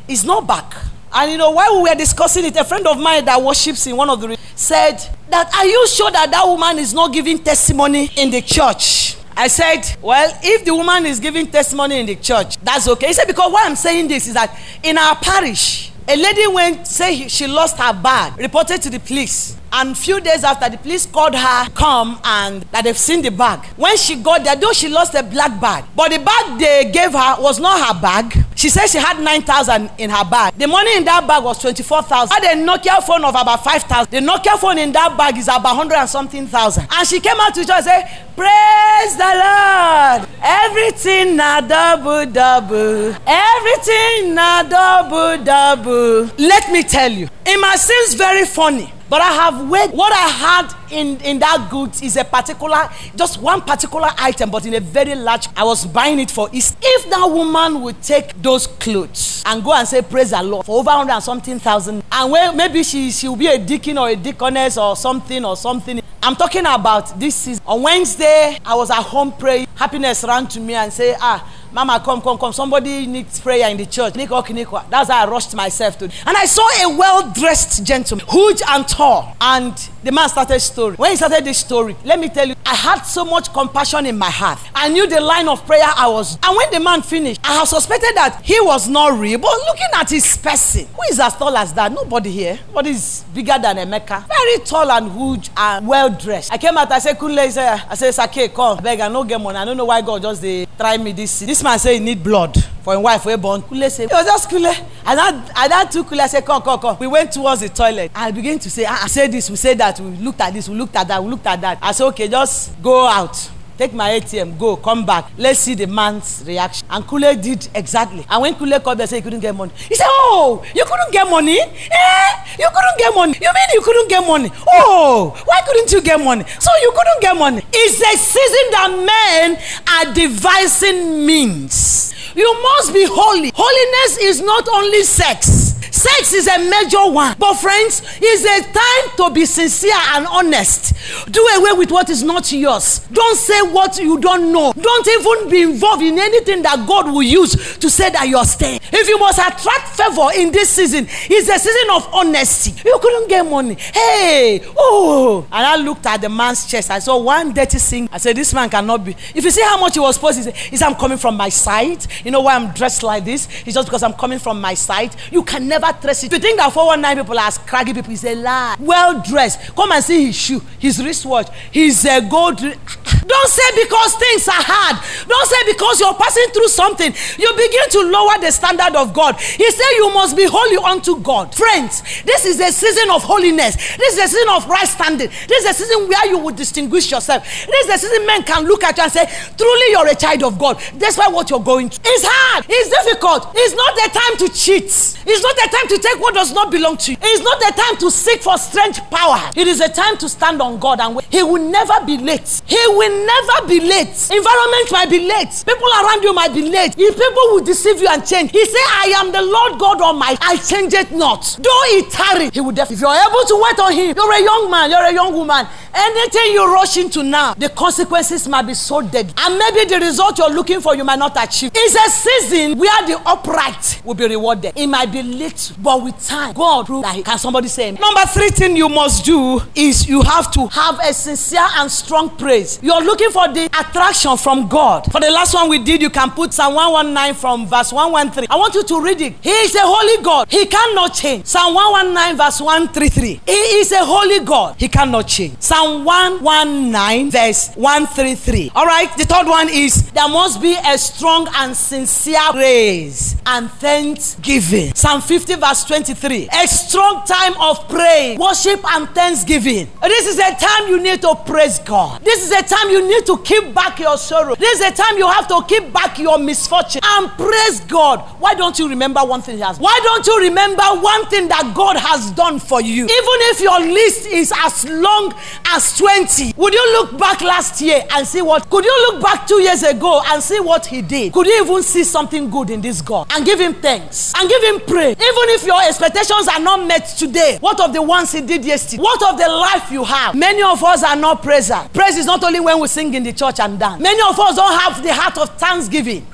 is 0.09 0.25
not 0.25 0.45
back. 0.45 0.75
And 1.13 1.33
you 1.33 1.39
know, 1.39 1.51
while 1.51 1.83
we 1.83 1.89
were 1.89 1.95
discussing 1.95 2.45
it, 2.45 2.57
a 2.57 2.65
friend 2.65 2.87
of 2.87 2.99
mine 2.99 3.25
that 3.25 3.43
worships 3.43 3.87
in 3.87 3.97
one 3.97 4.09
of 4.09 4.21
the 4.21 4.37
said 4.55 4.97
that, 5.29 5.53
Are 5.55 5.67
you 5.67 5.87
sure 5.89 6.11
that 6.11 6.31
that 6.31 6.47
woman 6.47 6.79
is 6.79 6.95
not 6.95 7.13
giving 7.13 7.39
testimony 7.39 8.11
in 8.17 8.31
the 8.31 8.43
church? 8.43 9.17
I 9.37 9.49
said, 9.49 9.83
Well, 10.03 10.39
if 10.43 10.65
the 10.65 10.75
woman 10.75 11.07
is 11.07 11.19
giving 11.19 11.47
testimony 11.47 11.99
in 12.01 12.07
the 12.07 12.17
church, 12.17 12.59
that's 12.59 12.87
okay. 12.89 13.09
He 13.09 13.13
said, 13.13 13.27
Because 13.27 13.53
why 13.53 13.63
I'm 13.65 13.77
saying 13.77 14.09
this 14.09 14.29
is 14.29 14.35
that 14.35 14.57
in 14.83 14.99
our 14.99 15.17
parish, 15.17 15.91
a 16.07 16.17
lady 16.17 16.47
went 16.47 16.87
say 16.87 17.29
she 17.29 17.47
lost 17.47 17.77
her 17.79 17.93
bag, 17.93 18.39
reported 18.39 18.83
to 18.83 18.91
the 18.91 19.01
police. 19.01 19.57
And 19.73 19.97
few 19.97 20.21
days 20.21 20.45
after, 20.45 20.69
the 20.69 20.79
police 20.79 21.07
called 21.07 21.35
her, 21.35 21.71
come 21.75 22.21
and 22.25 22.63
that 22.73 22.85
they've 22.85 22.97
seen 22.99 23.23
the 23.23 23.31
bag. 23.31 23.65
When 23.77 23.97
she 23.97 24.17
got 24.17 24.45
there, 24.45 24.57
though 24.57 24.73
she 24.73 24.89
lost 24.89 25.15
a 25.15 25.23
black 25.23 25.61
bag, 25.61 25.85
but 25.95 26.11
the 26.11 26.19
bag 26.19 26.59
they 26.59 26.91
gave 26.91 27.13
her 27.13 27.37
was 27.41 27.59
not 27.61 27.79
her 27.95 28.01
bag. 28.01 28.37
She 28.57 28.69
said 28.69 28.89
she 28.89 28.99
had 28.99 29.21
9,000 29.23 29.91
in 29.99 30.11
her 30.11 30.25
bag. 30.29 30.55
The 30.59 30.67
money 30.67 30.97
in 30.97 31.05
that 31.05 31.27
bag 31.27 31.43
was 31.43 31.59
24,000. 31.61 32.31
Had 32.35 32.59
a 32.59 32.61
Nokia 32.61 33.03
phone 33.03 33.25
of 33.25 33.35
about 33.35 33.65
5,000. 33.65 34.11
The 34.11 34.19
Nokia 34.19 34.59
phone 34.59 34.79
in 34.79 34.93
that 34.93 35.17
bag 35.17 35.39
is 35.39 35.47
about 35.49 35.77
100 35.77 35.95
and 35.95 36.11
something 36.11 36.47
thousand. 36.47 36.87
And 36.91 37.07
she 37.09 37.21
came 37.21 37.37
out 37.41 37.55
to 37.55 37.61
church 37.65 37.71
and 37.71 37.85
said, 37.85 38.03
Praise 38.37 39.17
the 39.17 39.25
Lord. 39.25 40.29
Everything 40.43 41.37
na 41.37 41.61
double 41.61 42.27
double. 42.27 43.15
Everything 43.27 44.35
na 44.35 44.63
double 44.63 45.43
double. 45.45 46.31
Let 46.39 46.71
me 46.73 46.83
tell 46.83 47.11
you, 47.11 47.29
it 47.47 47.61
must 47.61 47.87
seem 47.87 48.19
very 48.19 48.45
funny. 48.47 48.93
But 49.11 49.23
I 49.23 49.33
have 49.33 49.69
weighed 49.69 49.91
what 49.91 50.13
I 50.13 50.29
had 50.29 50.75
in, 50.93 51.21
in 51.23 51.41
that 51.41 51.67
goods 51.69 52.01
is 52.01 52.17
a 52.17 52.23
particular, 52.23 52.89
just 53.17 53.43
one 53.43 53.61
particular 53.61 54.09
item, 54.17 54.51
but 54.51 54.65
in 54.67 54.75
a 54.75 54.81
very 54.81 55.17
large. 55.17 55.49
I 55.57 55.65
was 55.65 55.85
buying 55.85 56.21
it 56.21 56.31
for 56.31 56.49
East. 56.53 56.77
If 56.81 57.11
that 57.11 57.27
woman 57.29 57.81
would 57.83 58.01
take 58.03 58.41
those 58.41 58.69
clothes 58.69 59.43
and 59.45 59.65
go 59.65 59.73
and 59.75 59.89
say, 59.89 60.01
Praise 60.03 60.31
the 60.31 60.41
Lord, 60.41 60.65
for 60.65 60.79
over 60.79 60.91
100 60.91 61.13
and 61.13 61.25
something 61.25 61.59
thousand, 61.59 62.05
and 62.13 62.31
when 62.31 62.57
maybe 62.57 62.85
she, 62.85 63.11
she 63.11 63.27
will 63.27 63.35
be 63.35 63.49
a 63.49 63.59
deacon 63.59 63.99
or 63.99 64.09
a 64.11 64.15
deaconess 64.15 64.79
or 64.79 64.95
something 64.95 65.45
or 65.45 65.57
something. 65.57 66.01
I'm 66.23 66.37
talking 66.37 66.67
about 66.67 67.19
this 67.19 67.35
season. 67.35 67.65
On 67.67 67.83
Wednesday, 67.83 68.59
I 68.65 68.77
was 68.77 68.91
at 68.91 69.03
home 69.03 69.33
praying. 69.33 69.67
Happiness 69.75 70.23
ran 70.23 70.47
to 70.49 70.61
me 70.61 70.75
and 70.75 70.93
say, 70.93 71.17
Ah, 71.19 71.45
Mama, 71.73 72.01
come, 72.05 72.21
come, 72.21 72.37
come. 72.37 72.53
Somebody 72.53 73.07
needs 73.07 73.41
prayer 73.41 73.69
in 73.71 73.77
the 73.77 73.87
church. 73.87 74.15
That's 74.15 75.11
how 75.11 75.27
I 75.27 75.31
rushed 75.31 75.55
myself 75.55 75.99
to. 75.99 76.05
And 76.05 76.37
I 76.37 76.45
saw 76.45 76.67
a 76.85 76.97
well 76.97 77.31
dressed 77.33 77.85
gentleman, 77.85 78.27
huge 78.29 78.61
and 78.69 78.87
tall. 78.89 79.37
And 79.41 79.77
the 80.03 80.11
man 80.11 80.29
started 80.29 80.59
story. 80.61 80.97
When 80.97 81.11
he 81.11 81.17
started 81.17 81.45
this 81.45 81.59
story, 81.59 81.97
let 82.05 82.19
me 82.19 82.29
tell 82.29 82.49
you, 82.49 82.55
I 82.67 82.75
had 82.75 83.03
so 83.03 83.25
much 83.25 83.53
compassion 83.53 84.07
in 84.07 84.19
my 84.19 84.31
heart. 84.31 84.59
I 84.75 84.89
knew 84.89 85.07
the 85.07 85.21
line 85.21 85.49
of 85.49 85.65
prayer 85.67 85.85
I 85.85 86.09
was. 86.09 86.39
And 86.43 86.57
when 86.57 86.71
the 86.73 86.81
man 86.81 87.03
finished, 87.03 87.41
I 87.45 87.55
have 87.55 87.69
suspected 87.69 88.17
that 88.17 88.41
he 88.45 88.59
was 88.61 88.89
not 88.89 89.19
real. 89.19 89.39
But 89.39 89.53
looking 89.67 89.89
at 89.95 90.11
his 90.11 90.37
person, 90.37 90.87
who 90.87 91.03
is 91.11 91.21
as 91.21 91.37
tall 91.37 91.57
as 91.57 91.73
that? 91.75 91.93
Nobody 91.93 92.31
here. 92.31 92.59
Nobody 92.69 92.91
is 92.91 93.25
bigger 93.35 93.57
than 93.61 93.77
Emeka. 93.77 94.27
Very 94.27 94.65
tall 94.65 94.91
and 94.91 95.13
huge 95.13 95.51
and 95.57 95.87
well 95.87 96.11
dressed. 96.11 96.53
I 96.53 96.59
came 96.59 96.77
out, 96.77 96.91
I 96.91 96.99
said, 96.99 97.19
Kunle, 97.19 97.39
I 97.39 97.95
said, 97.95 98.13
Sake, 98.13 98.55
come. 98.55 98.79
I 98.79 98.83
beg, 98.83 99.01
I 99.01 99.09
no 99.09 99.25
get 99.25 99.41
money. 99.41 99.59
I 99.59 99.65
don't 99.65 99.77
know 99.77 99.85
why 99.85 100.01
God 100.01 100.23
just 100.23 100.41
they 100.43 100.67
try 100.77 100.97
me 100.97 101.13
this. 101.13 101.41
This 101.41 101.60
man 101.63 101.79
say 101.79 101.95
he 101.95 102.01
need 102.01 102.23
blood 102.23 102.55
for 102.83 102.95
him 102.95 103.03
wife 103.03 103.25
wey 103.25 103.37
born. 103.37 103.63
Kule 103.63 103.89
say, 103.91 104.05
it 104.05 104.11
was 104.11 104.25
just 104.25 104.49
Kule. 104.49 104.67
And 104.67 105.19
that, 105.19 105.35
and 105.57 105.73
that 105.73 105.91
took 105.91 106.09
Kule 106.09 106.27
say, 106.29 106.43
come, 106.43 106.63
come, 106.63 106.81
come. 106.81 106.97
We 106.99 107.07
went 107.07 107.33
towards 107.33 107.61
the 107.61 107.69
toilet. 107.69 108.11
I 108.15 108.31
begin 108.31 108.59
to 108.59 108.71
say, 108.71 108.85
ah, 108.89 109.05
I 109.05 109.07
say 109.09 109.27
this, 109.29 109.51
we 109.51 109.57
say 109.57 109.75
that, 109.75 109.99
we 110.01 110.11
looked 110.17 110.41
at 110.41 110.53
this, 110.53 110.69
we 110.69 110.77
looked 110.77 110.97
at 110.97 111.09
that, 111.09 111.23
we 111.23 111.31
looked 111.31 111.47
at 111.47 111.61
that. 111.61 111.79
I 111.83 111.93
said, 111.93 112.07
okay, 112.09 112.29
just 112.29 112.81
go 112.83 113.07
out. 113.07 113.51
Take 113.81 113.95
my 113.95 114.21
atm 114.21 114.59
go 114.59 114.77
come 114.77 115.07
back. 115.07 115.31
Let's 115.39 115.61
see 115.61 115.75
the 115.75 115.87
man's 115.87 116.45
reaction. 116.47 116.87
And 116.91 117.07
kule 117.09 117.35
did 117.35 117.67
exactly. 117.75 118.27
And 118.29 118.43
when 118.43 118.55
kule 118.55 118.79
come 118.79 118.99
there 118.99 119.07
say 119.07 119.17
he 119.17 119.23
couldn't 119.23 119.41
get 119.41 119.55
money. 119.55 119.73
He 119.89 119.95
say 119.95 120.05
oh 120.07 120.63
you 120.75 120.85
couldn't 120.85 121.11
get 121.11 121.25
money? 121.31 121.59
Eh? 121.59 122.29
You 122.59 122.69
couldn't 122.69 122.99
get 122.99 123.15
money? 123.15 123.33
You 123.41 123.51
mean 123.57 123.69
you 123.73 123.81
couldn't 123.81 124.09
get 124.11 124.27
money? 124.27 124.51
Oh 124.69 125.35
why 125.47 125.63
couldn't 125.67 125.91
you 125.91 126.03
get 126.03 126.21
money? 126.21 126.45
So 126.59 126.71
you 126.83 126.93
couldn't 126.95 127.23
get 127.23 127.37
money. 127.39 127.63
It's 127.73 128.01
a 128.03 128.19
season 128.19 128.67
that 128.77 128.91
men 129.11 129.59
are 129.97 130.13
devising 130.13 131.25
means. 131.25 132.13
You 132.37 132.53
must 132.63 132.93
be 132.93 133.07
holy. 133.09 133.51
Holiness 133.55 134.19
is 134.21 134.43
not 134.43 134.69
only 134.69 135.03
sex 135.05 135.70
sex 135.91 136.33
is 136.33 136.47
a 136.47 136.59
major 136.59 137.11
one. 137.11 137.35
But 137.39 137.55
friends 137.55 138.03
it's 138.21 138.45
a 138.45 138.73
time 138.73 139.17
to 139.17 139.35
be 139.35 139.45
sincere 139.45 139.93
and 140.15 140.27
honest. 140.27 140.95
Do 141.31 141.47
away 141.59 141.73
with 141.79 141.91
what 141.91 142.11
is 142.11 142.23
not 142.23 142.51
yours. 142.53 143.01
Don't 143.13 143.37
say 143.37 143.61
what 143.63 143.99
you 143.99 144.19
don't 144.21 144.53
know. 144.53 144.73
Don't 144.73 145.09
even 145.09 145.51
be 145.51 145.63
involved 145.63 146.03
in 146.03 146.19
anything 146.19 146.63
that 146.63 146.87
god 146.87 147.07
will 147.07 147.23
use 147.23 147.79
to 147.79 147.91
say 147.91 148.11
that 148.11 148.29
you're 148.29 148.45
staying. 148.45 148.81
If 148.93 149.09
you 149.09 149.19
must 149.19 149.39
attract 149.39 149.97
favor 149.97 150.29
in 150.37 150.53
this 150.53 150.71
season 150.71 151.07
it's 151.09 151.49
a 151.49 151.59
season 151.59 151.91
of 151.93 152.09
honesty. 152.13 152.73
You 152.85 152.99
couldn't 153.01 153.29
get 153.29 153.43
money. 153.43 153.75
Hey 153.75 154.61
oh. 154.77 155.47
And 155.51 155.67
i 155.67 155.77
looked 155.77 156.07
at 156.07 156.21
the 156.21 156.29
man's 156.29 156.67
chest. 156.67 156.91
I 156.91 156.99
saw 156.99 157.19
one 157.19 157.53
dirty 157.53 157.79
thing. 157.79 158.09
I 158.13 158.19
said 158.19 158.37
this 158.37 158.53
man 158.53 158.69
cannot 158.69 159.05
be. 159.05 159.17
If 159.35 159.45
you 159.45 159.51
see 159.51 159.63
how 159.63 159.81
much 159.81 159.95
he 159.95 160.01
was 160.01 160.17
say 160.17 160.53
he 160.53 160.77
said 160.77 160.87
i'm 160.87 160.95
coming 160.95 161.19
from 161.19 161.37
my 161.37 161.49
side. 161.49 162.07
You 162.25 162.31
know 162.31 162.43
why 162.43 162.55
i'm 162.55 162.73
dressed 162.73 163.03
like 163.03 163.25
this? 163.25 163.49
It's 163.65 163.75
just 163.75 163.87
because 163.89 164.03
i'm 164.03 164.15
coming 164.15 164.39
from 164.39 164.61
my 164.61 164.75
side. 164.75 165.15
You 165.31 165.43
can 165.43 165.69
never 165.71 165.93
trace 166.03 166.25
it. 166.25 166.33
You 166.33 166.39
think 166.39 166.59
that 166.59 166.73
419 166.73 167.25
people 167.25 167.39
are 167.39 167.51
scraggy 167.51 167.95
people 167.95 168.13
it's 168.13 168.25
a 168.25 168.35
lie. 168.35 168.77
Well 168.79 169.23
dressed. 169.23 169.75
Come 169.75 169.93
and 169.93 170.05
see 170.05 170.27
his 170.27 170.37
shoe 170.37 170.61
his 170.79 171.03
wristwatch 171.03 171.49
his 171.71 172.05
uh, 172.05 172.21
gold 172.21 172.59
don't 173.31 173.49
say 173.49 173.63
because 173.79 174.15
things 174.17 174.49
are 174.49 174.59
hard. 174.59 174.99
Don't 175.29 175.47
say 175.47 175.63
because 175.71 176.01
you're 176.01 176.15
passing 176.15 176.51
through 176.53 176.69
something 176.69 177.15
you 177.39 177.51
begin 177.55 177.87
to 177.91 178.01
lower 178.11 178.37
the 178.41 178.51
standard 178.51 178.97
of 178.99 179.15
god. 179.15 179.41
He 179.41 179.71
said 179.71 179.91
you 179.97 180.13
must 180.13 180.37
be 180.37 180.45
holy 180.51 180.77
unto 180.77 181.21
god. 181.23 181.55
Friends 181.55 182.03
this 182.25 182.45
is 182.45 182.61
a 182.61 182.73
season 182.73 183.09
of 183.11 183.23
holiness. 183.23 183.77
This 183.97 184.19
is 184.19 184.25
a 184.25 184.29
season 184.29 184.49
of 184.51 184.67
right 184.69 184.89
standing. 184.89 185.29
This 185.49 185.65
is 185.65 185.71
a 185.71 185.75
season 185.75 186.09
where 186.09 186.27
you 186.27 186.39
will 186.39 186.55
distinguish 186.55 187.11
yourself. 187.11 187.45
This 187.45 187.87
is 187.87 187.95
a 187.95 187.99
season 187.99 188.27
men 188.27 188.43
can 188.43 188.65
look 188.65 188.83
at 188.83 188.97
you 188.97 189.05
and 189.05 189.13
say 189.13 189.25
truly 189.57 189.91
you're 189.93 190.09
a 190.09 190.15
child 190.17 190.43
of 190.43 190.59
god 190.59 190.81
That's 190.95 191.17
why 191.17 191.29
what 191.29 191.49
you're 191.49 191.61
going 191.63 191.89
through. 191.91 192.03
It's 192.05 192.25
hard. 192.27 192.65
It's 192.69 192.91
difficult. 192.91 193.53
It's 193.55 193.75
not 193.75 193.95
the 193.95 194.19
time 194.19 194.37
to 194.43 194.55
cheat. 194.55 194.85
It's 195.27 195.43
not 195.43 195.57
the 195.63 195.69
time 195.77 195.89
to 195.89 195.99
take 195.99 196.21
what 196.21 196.35
does 196.35 196.53
not 196.53 196.71
belong 196.71 196.97
to 196.97 197.13
you 197.13 197.19
it's 197.21 197.43
not 197.43 197.59
the 197.61 197.73
time 197.77 197.97
to 197.99 198.11
seek 198.11 198.43
for 198.43 198.57
strange 198.59 198.99
power 199.11 199.51
it 199.57 199.67
is 199.69 199.81
a 199.81 199.89
time 199.89 200.17
to 200.17 200.29
stand 200.29 200.61
on 200.63 200.79
god 200.79 201.01
and 201.01 201.17
wait. 201.17 201.27
he 201.31 201.43
will 201.43 201.63
never 201.71 202.05
be 202.07 202.17
late 202.19 202.61
he 202.67 202.79
will 202.89 203.27
never 203.27 203.67
be 203.67 203.81
late. 203.81 204.31
Environment 204.31 204.89
might 204.93 205.11
be 205.11 205.21
late. 205.27 205.51
People 205.67 205.89
around 205.89 206.23
you 206.23 206.33
might 206.33 206.53
be 206.55 206.63
late. 206.63 206.95
If 206.97 207.15
people 207.17 207.43
will 207.51 207.65
deceive 207.65 208.01
you 208.01 208.09
and 208.09 208.25
change, 208.25 208.53
he 208.53 208.65
said, 208.65 208.87
I 208.89 209.15
am 209.17 209.33
the 209.33 209.43
Lord 209.43 209.79
God 209.81 210.01
Almighty. 210.01 210.39
I 210.41 210.57
change 210.57 210.95
it 210.95 211.11
not. 211.13 211.59
Though 211.61 211.83
he 211.91 212.03
tarry, 212.11 212.51
he 212.51 212.61
will 212.61 212.73
definitely. 212.73 212.95
If 212.97 213.01
you're 213.03 213.11
able 213.11 213.45
to 213.45 213.57
wait 213.63 213.79
on 213.81 213.93
him, 213.93 214.15
you're 214.17 214.33
a 214.33 214.43
young 214.43 214.71
man, 214.71 214.91
you're 214.91 215.03
a 215.03 215.13
young 215.13 215.33
woman. 215.35 215.67
Anything 215.93 216.53
you 216.53 216.73
rush 216.73 216.97
into 216.97 217.23
now, 217.23 217.55
the 217.55 217.69
consequences 217.71 218.47
might 218.47 218.63
be 218.63 218.75
so 218.75 219.03
dead. 219.03 219.33
And 219.37 219.59
maybe 219.59 219.85
the 219.87 219.99
result 219.99 220.39
you're 220.39 220.55
looking 220.55 220.81
for, 220.81 220.95
you 220.95 221.03
might 221.05 221.19
not 221.19 221.37
achieve. 221.43 221.73
It's 221.75 221.95
a 221.97 222.11
season 222.11 222.79
where 222.79 223.07
the 223.07 223.21
upright 223.27 224.01
will 224.05 224.15
be 224.15 224.29
rewarded. 224.29 224.73
It 224.77 224.87
might 224.87 225.11
be 225.11 225.23
late, 225.23 225.50
but 225.83 226.03
with 226.03 226.19
time, 226.27 226.55
God 226.55 226.87
prove 226.87 227.03
that. 227.03 227.25
Can 227.25 227.39
somebody 227.39 227.69
say? 227.69 227.91
Number 227.93 228.23
three 228.29 228.51
thing 228.51 228.77
you 228.77 228.89
must 228.89 229.25
do 229.25 229.61
is 229.75 230.09
you 230.09 230.23
have 230.23 230.51
to 230.53 230.67
have 230.69 230.99
a 231.01 231.13
sincere 231.13 231.67
and 231.77 231.91
strong 231.91 232.37
praise. 232.37 232.79
You're 232.83 233.03
looking 233.03 233.31
for 233.31 233.49
the 233.49 233.67
attraction 233.67 234.37
from 234.37 234.69
God. 234.69 235.11
For 235.11 235.21
the 235.21 235.31
last 235.31 235.55
one 235.55 235.69
we 235.69 235.79
did, 235.79 236.03
you 236.03 236.11
can 236.11 236.31
put 236.31 236.53
Psalm 236.53 236.75
119 236.75 237.35
from 237.35 237.67
verse 237.67 237.93
113. 237.93 238.49
I 238.51 238.57
want 238.57 238.75
you 238.75 238.83
to 238.85 239.01
read 239.01 239.21
it. 239.21 239.35
He 239.41 239.51
is 239.51 239.75
a 239.75 239.83
holy 239.83 240.23
God. 240.23 240.49
He 240.51 240.67
cannot 240.67 241.15
change. 241.15 241.47
Psalm 241.47 241.75
119 241.75 242.37
verse 242.37 242.61
133. 242.61 243.41
He 243.47 243.53
is 243.53 243.93
a 243.93 244.05
holy 244.05 244.41
God. 244.41 244.77
He 244.79 244.89
cannot 244.89 245.27
change. 245.29 245.57
Psalm 245.61 246.05
119 246.05 247.31
verse 247.31 247.71
133. 247.75 248.73
All 248.75 248.87
right. 248.87 249.15
The 249.17 249.25
third 249.25 249.47
one 249.47 249.69
is 249.69 250.11
there 250.13 250.29
must 250.29 250.61
be 250.61 250.77
a 250.87 250.99
strong 250.99 251.49
and 251.55 251.77
sincere 251.77 252.39
praise 252.53 253.37
and 253.47 253.71
thanksgiving. 253.73 254.95
Psalm 254.95 255.21
50 255.21 255.40
verse 255.49 255.85
23. 255.85 256.49
A 256.53 256.69
strong 256.69 257.25
time 257.27 257.55
of 257.61 257.89
praise, 257.89 258.39
worship 258.39 258.81
and 258.95 259.09
thanksgiving. 259.11 259.89
This 260.03 260.27
is 260.27 260.39
a 260.39 260.55
time 260.55 260.89
you 260.89 261.01
need 261.03 261.21
to 261.23 261.35
praise 261.47 261.79
God. 261.81 262.23
This 262.23 262.45
is 262.45 262.53
a 262.53 262.63
time 262.63 262.91
you 262.91 263.07
need 263.07 263.27
to 263.27 263.39
keep 263.39 263.75
back 263.75 263.99
your 263.99 264.17
sorrow. 264.19 264.55
This 264.55 264.81
is 264.81 264.87
a 264.87 264.93
time 264.95 265.17
you 265.19 265.27
have 265.29 265.49
to 265.49 265.63
keep 265.69 265.93
back 265.93 266.19
your 266.19 266.39
misfortune 266.39 267.01
and 267.05 267.31
praise 267.33 267.81
God. 267.81 268.21
Why 268.41 268.55
don't 268.55 268.79
you 268.79 268.89
remember 268.89 269.21
one 269.21 269.43
thing 269.43 269.57
He 269.57 269.63
has? 269.63 269.79
Why 269.79 269.99
don't 270.03 270.27
you 270.27 270.39
remember 270.49 270.83
one 271.01 271.27
thing 271.27 271.49
that 271.49 271.73
God 271.75 271.97
has 271.97 272.31
done 272.33 272.59
for 272.59 272.81
you? 272.81 273.05
Even 273.05 273.39
if 273.53 273.61
your 273.61 273.81
list 273.81 274.27
is 274.27 274.53
as 274.57 274.89
long 274.89 275.35
as 275.67 275.97
20, 275.97 276.55
would 276.57 276.75
you 276.75 276.93
look 276.93 277.19
back 277.19 277.41
last 277.41 277.81
year 277.81 278.05
and 278.13 278.27
see 278.27 278.43
what? 278.43 278.69
Could 278.71 278.85
you 278.85 279.11
look 279.11 279.23
back 279.23 279.47
two 279.47 279.61
years 279.61 279.83
ago 279.83 280.23
and 280.27 280.43
see 280.43 280.61
what 280.61 280.87
He 280.87 281.03
did? 281.03 281.33
Could 281.33 281.47
you 281.47 281.63
even 281.63 281.83
see 281.83 282.05
something 282.05 282.51
good 282.51 282.71
in 282.71 282.81
this 282.81 283.01
God 283.03 283.27
and 283.31 283.45
give 283.45 283.61
Him 283.61 283.75
thanks 283.75 284.33
and 284.37 284.49
give 284.49 284.63
Him 284.63 284.81
praise? 284.81 285.17
Even 285.31 285.49
if 285.51 285.65
your 285.65 285.81
expectations 285.83 286.49
are 286.49 286.59
not 286.59 286.85
met 286.89 287.07
today, 287.17 287.59
what 287.61 287.79
of 287.81 287.93
the 287.93 288.03
ones 288.03 288.33
He 288.33 288.41
did 288.41 288.65
yesterday? 288.65 289.01
What 289.01 289.23
of 289.23 289.39
the 289.39 289.49
life 289.49 289.93
you 289.93 290.03
have? 290.03 290.35
Many 290.35 290.61
of 290.63 290.83
us 290.83 291.05
are 291.05 291.15
not 291.15 291.41
praisers. 291.41 291.87
Praise 291.93 292.17
is 292.17 292.27
not 292.27 292.43
only 292.43 292.59
when 292.59 292.81
we 292.81 292.89
sing 292.89 293.15
in 293.15 293.23
the 293.23 293.33
church 293.33 293.61
and 293.61 293.79
dance. 293.79 294.03
Many 294.03 294.21
of 294.29 294.39
us 294.41 294.57
don't 294.57 294.81
have 294.81 295.01
the 295.03 295.15
heart 295.15 295.39
of 295.39 295.57
thanksgiving 295.57 296.27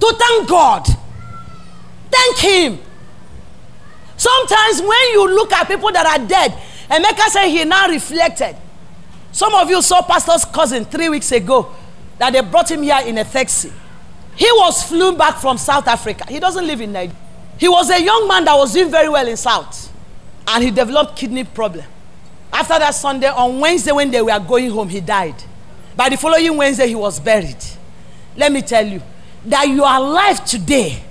to 0.00 0.16
thank 0.16 0.48
God. 0.48 0.86
Thank 2.10 2.38
Him. 2.38 2.78
Sometimes 4.16 4.80
when 4.80 5.10
you 5.12 5.34
look 5.34 5.52
at 5.52 5.66
people 5.66 5.90
that 5.90 6.06
are 6.06 6.24
dead, 6.24 6.52
Emeka 6.88 7.28
said 7.30 7.48
he 7.48 7.64
now 7.64 7.88
reflected. 7.88 8.56
Some 9.32 9.54
of 9.54 9.68
you 9.68 9.82
saw 9.82 10.02
Pastor's 10.02 10.44
cousin 10.44 10.84
three 10.84 11.08
weeks 11.08 11.32
ago 11.32 11.74
that 12.18 12.32
they 12.32 12.40
brought 12.42 12.70
him 12.70 12.82
here 12.84 13.00
in 13.04 13.18
a 13.18 13.24
taxi. 13.24 13.72
He 14.36 14.46
was 14.52 14.84
flown 14.84 15.16
back 15.18 15.38
from 15.38 15.58
South 15.58 15.88
Africa. 15.88 16.26
He 16.28 16.38
doesn't 16.38 16.64
live 16.64 16.80
in 16.80 16.92
Nigeria. 16.92 17.23
He 17.64 17.68
was 17.70 17.88
a 17.88 17.98
young 17.98 18.28
man 18.28 18.44
that 18.44 18.54
was 18.56 18.74
doing 18.74 18.90
very 18.90 19.08
well 19.08 19.26
in 19.26 19.38
South, 19.38 19.90
and 20.48 20.62
he 20.62 20.70
developed 20.70 21.16
kidney 21.16 21.44
problem. 21.44 21.86
After 22.52 22.78
that 22.78 22.90
Sunday, 22.90 23.28
on 23.28 23.58
Wednesday 23.58 23.90
when 23.90 24.10
they 24.10 24.20
were 24.20 24.38
going 24.38 24.68
home, 24.68 24.90
he 24.90 25.00
died. 25.00 25.42
By 25.96 26.10
the 26.10 26.18
following 26.18 26.54
Wednesday, 26.58 26.88
he 26.88 26.94
was 26.94 27.18
buried. 27.18 27.56
Let 28.36 28.52
me 28.52 28.60
tell 28.60 28.86
you 28.86 29.00
that 29.46 29.66
you 29.66 29.82
are 29.82 29.98
alive 29.98 30.44
today. 30.44 31.02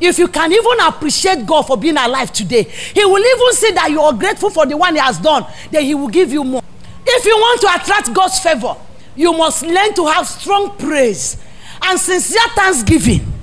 If 0.00 0.18
you 0.18 0.26
can 0.26 0.50
even 0.50 0.80
appreciate 0.80 1.46
God 1.46 1.62
for 1.62 1.76
being 1.76 1.96
alive 1.96 2.32
today, 2.32 2.64
He 2.64 3.04
will 3.04 3.24
even 3.24 3.52
say 3.52 3.70
that 3.70 3.88
you 3.88 4.00
are 4.00 4.12
grateful 4.12 4.50
for 4.50 4.66
the 4.66 4.76
one 4.76 4.94
He 4.94 5.00
has 5.00 5.20
done, 5.20 5.46
then 5.70 5.84
He 5.84 5.94
will 5.94 6.08
give 6.08 6.32
you 6.32 6.42
more. 6.42 6.62
If 7.06 7.24
you 7.24 7.36
want 7.36 7.60
to 7.60 7.68
attract 7.68 8.12
God's 8.12 8.40
favor, 8.40 8.74
you 9.14 9.32
must 9.32 9.62
learn 9.62 9.94
to 9.94 10.06
have 10.06 10.26
strong 10.26 10.76
praise 10.76 11.36
and 11.82 12.00
sincere 12.00 12.42
thanksgiving. 12.56 13.33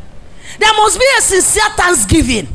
There 0.62 0.74
must 0.78 1.00
be 1.00 1.06
a 1.18 1.22
sincere 1.22 1.70
thanksgiving. 1.72 2.48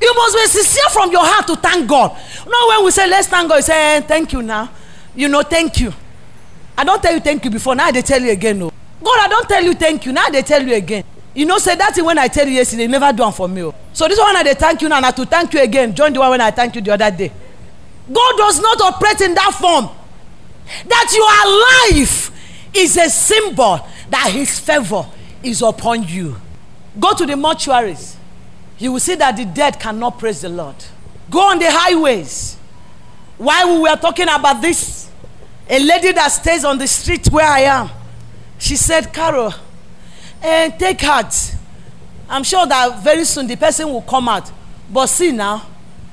You 0.00 0.14
must 0.14 0.34
be 0.36 0.46
sincere 0.46 0.88
from 0.90 1.12
your 1.12 1.22
heart 1.22 1.46
to 1.48 1.56
thank 1.56 1.86
God. 1.86 2.16
Not 2.46 2.68
when 2.68 2.84
we 2.86 2.90
say, 2.90 3.06
let's 3.06 3.28
thank 3.28 3.46
God, 3.46 3.56
you 3.56 3.62
say, 3.62 3.96
eh, 3.96 4.00
thank 4.00 4.32
you 4.32 4.40
now. 4.40 4.70
You 5.14 5.28
know, 5.28 5.42
thank 5.42 5.80
you. 5.80 5.92
I 6.78 6.82
don't 6.82 7.02
tell 7.02 7.12
you 7.12 7.20
thank 7.20 7.44
you 7.44 7.50
before. 7.50 7.74
Now 7.74 7.90
they 7.90 8.00
tell 8.00 8.22
you 8.22 8.30
again, 8.30 8.58
no. 8.58 8.72
God, 9.04 9.18
I 9.20 9.28
don't 9.28 9.46
tell 9.46 9.62
you 9.62 9.74
thank 9.74 10.06
you. 10.06 10.12
Now 10.12 10.30
they 10.30 10.40
tell 10.40 10.66
you 10.66 10.74
again. 10.74 11.04
You 11.34 11.44
know, 11.44 11.58
say 11.58 11.74
that 11.76 11.94
thing 11.94 12.06
when 12.06 12.16
I 12.16 12.26
tell 12.28 12.46
you 12.48 12.54
yesterday, 12.54 12.86
never 12.86 13.12
do 13.12 13.22
one 13.22 13.34
for 13.34 13.48
me. 13.48 13.70
So 13.92 14.08
this 14.08 14.18
one 14.18 14.34
I 14.34 14.42
they 14.42 14.54
thank 14.54 14.80
you 14.80 14.88
now, 14.88 15.04
and 15.04 15.14
to 15.16 15.26
thank 15.26 15.52
you 15.52 15.60
again. 15.60 15.94
Join 15.94 16.14
the 16.14 16.20
one 16.20 16.30
when 16.30 16.40
I 16.40 16.50
thank 16.50 16.74
you 16.74 16.80
the 16.80 16.92
other 16.92 17.10
day. 17.10 17.30
God 18.10 18.36
does 18.38 18.60
not 18.62 18.80
operate 18.80 19.20
in 19.20 19.34
that 19.34 19.52
form. 19.60 19.90
That 20.88 21.12
you 21.14 21.22
are 21.22 21.98
alive 21.98 22.30
is 22.74 22.96
a 22.96 23.10
symbol 23.10 23.86
that 24.08 24.30
His 24.32 24.58
favor 24.58 25.04
is 25.42 25.60
upon 25.60 26.04
you. 26.04 26.36
Go 26.98 27.14
to 27.14 27.26
the 27.26 27.34
mortuaries. 27.34 28.16
You 28.78 28.92
will 28.92 29.00
see 29.00 29.14
that 29.16 29.36
the 29.36 29.44
dead 29.44 29.78
cannot 29.78 30.18
praise 30.18 30.40
the 30.40 30.48
Lord. 30.48 30.76
Go 31.30 31.40
on 31.50 31.58
the 31.58 31.70
highways. 31.70 32.56
While 33.38 33.74
we 33.74 33.80
were 33.82 33.96
talking 33.96 34.28
about 34.28 34.60
this, 34.60 35.08
a 35.68 35.78
lady 35.78 36.12
that 36.12 36.28
stays 36.28 36.64
on 36.64 36.78
the 36.78 36.86
street 36.86 37.28
where 37.28 37.46
I 37.46 37.60
am, 37.60 37.90
she 38.58 38.76
said, 38.76 39.12
Carol, 39.12 39.54
eh, 40.42 40.70
take 40.70 41.00
heart. 41.00 41.34
I'm 42.28 42.42
sure 42.42 42.66
that 42.66 43.02
very 43.02 43.24
soon 43.24 43.46
the 43.46 43.56
person 43.56 43.88
will 43.88 44.02
come 44.02 44.28
out. 44.28 44.50
But 44.92 45.06
see 45.06 45.30
now, 45.32 45.66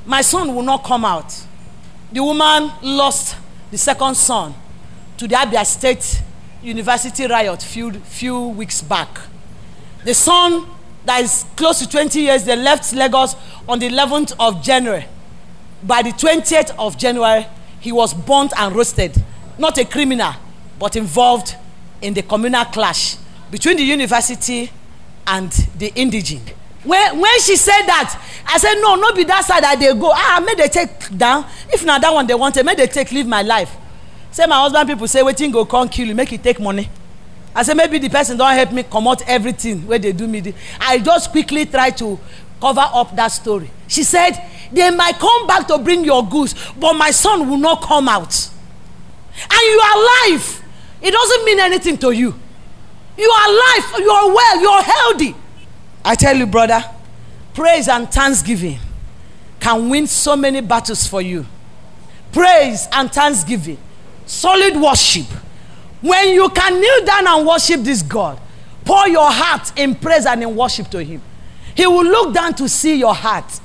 my 0.05 0.21
son 0.21 0.53
will 0.53 0.63
not 0.63 0.83
come 0.83 1.03
out. 1.05 1.33
The 2.11 2.23
woman 2.23 2.71
lost 2.81 3.35
the 3.71 3.77
second 3.77 4.15
son 4.15 4.53
to 5.17 5.27
the 5.27 5.35
Abia 5.35 5.65
State 5.65 6.21
University 6.61 7.25
riot 7.25 7.61
few, 7.61 7.91
few 7.93 8.47
weeks 8.49 8.81
back. 8.81 9.09
The 10.07 10.13
son 10.13 10.65
that 11.03 11.21
is 11.21 11.43
close 11.57 11.79
to 11.79 11.89
20 11.89 12.21
years, 12.21 12.45
they 12.45 12.55
left 12.55 12.93
Lagos 12.93 13.35
on 13.67 13.77
the 13.79 13.89
11th 13.89 14.35
of 14.39 14.63
January. 14.63 15.05
By 15.83 16.01
the 16.01 16.11
20th 16.11 16.73
of 16.79 16.97
January, 16.97 17.45
he 17.81 17.91
was 17.91 18.13
burnt 18.13 18.53
and 18.57 18.73
roasted. 18.73 19.21
Not 19.57 19.77
a 19.77 19.83
criminal, 19.83 20.31
but 20.79 20.95
involved 20.95 21.55
in 22.01 22.13
the 22.13 22.21
communal 22.21 22.63
clash 22.63 23.17
between 23.51 23.75
the 23.75 23.83
university 23.83 24.71
and 25.27 25.51
the 25.77 25.91
indigene. 25.93 26.53
When, 26.85 27.19
when 27.19 27.39
she 27.41 27.57
said 27.57 27.81
that, 27.87 28.17
I 28.47 28.59
said, 28.59 28.75
no, 28.75 28.95
not 28.95 29.13
be 29.13 29.25
that 29.25 29.43
side 29.43 29.63
that 29.65 29.77
they 29.77 29.93
go. 29.93 30.11
Ah, 30.15 30.41
may 30.45 30.55
they 30.55 30.69
take 30.69 31.17
down. 31.17 31.45
If 31.73 31.83
not 31.83 31.99
that 31.99 32.13
one 32.13 32.25
they 32.25 32.33
wanted, 32.33 32.65
may 32.65 32.75
they 32.75 32.87
take 32.87 33.11
leave 33.11 33.27
my 33.27 33.41
life. 33.41 33.75
Say 34.31 34.45
my 34.45 34.55
husband 34.55 34.87
people 34.87 35.09
say, 35.09 35.21
waiting 35.21 35.51
go 35.51 35.65
come 35.65 35.89
kill 35.89 36.07
you, 36.07 36.15
make 36.15 36.31
you 36.31 36.37
take 36.37 36.61
money. 36.61 36.89
I 37.57 37.63
say 37.63 37.73
maybe 37.73 37.97
the 37.97 38.07
person 38.07 38.37
don't 38.37 38.53
help 38.53 38.71
me 38.71 38.83
come 38.83 39.07
out 39.07 39.27
everything 39.27 39.87
where 39.87 39.97
they 39.97 40.11
do 40.11 40.27
me. 40.27 40.53
I 40.79 40.99
just 40.99 41.31
quickly 41.31 41.65
try 41.65 41.89
to 41.89 42.19
cover 42.61 42.83
up 42.83 43.15
that 43.15 43.29
story. 43.29 43.71
She 43.87 44.03
said, 44.03 44.33
they 44.71 44.91
might 44.91 45.15
come 45.17 45.47
back 45.47 45.67
to 45.69 45.79
bring 45.79 46.05
your 46.05 46.23
goods, 46.23 46.53
but 46.79 46.93
my 46.93 47.09
son 47.09 47.49
will 47.49 47.57
not 47.57 47.81
come 47.81 48.07
out. 48.07 48.49
And 49.41 49.59
you 49.59 49.79
are 49.79 49.97
alive. 49.97 50.63
It 51.01 51.09
doesn't 51.09 51.45
mean 51.45 51.59
anything 51.59 51.97
to 51.97 52.11
you. 52.11 52.35
You 53.17 53.27
are 53.27 53.49
alive, 53.49 54.01
you 54.01 54.11
are 54.11 54.27
well, 54.27 54.61
you 54.61 54.69
are 54.69 54.83
healthy. 54.83 55.35
I 56.05 56.13
tell 56.13 56.37
you, 56.37 56.45
brother, 56.45 56.83
praise 57.55 57.87
and 57.87 58.07
thanksgiving 58.11 58.77
can 59.59 59.89
win 59.89 60.05
so 60.05 60.35
many 60.35 60.61
battles 60.61 61.07
for 61.07 61.23
you. 61.23 61.43
Praise 62.31 62.87
and 62.91 63.11
thanksgiving, 63.11 63.79
solid 64.27 64.79
worship. 64.79 65.25
When 66.01 66.29
you 66.29 66.49
can 66.49 66.79
kneel 66.79 67.05
down 67.05 67.27
and 67.27 67.47
worship 67.47 67.81
this 67.81 68.01
God, 68.01 68.39
pour 68.85 69.07
your 69.07 69.29
heart 69.29 69.77
in 69.77 69.95
praise 69.95 70.25
and 70.25 70.41
in 70.43 70.55
worship 70.55 70.89
to 70.91 71.03
Him. 71.03 71.21
He 71.75 71.85
will 71.85 72.05
look 72.05 72.33
down 72.33 72.53
to 72.55 72.69
see 72.69 72.95
your 72.95 73.13
heart, 73.13 73.59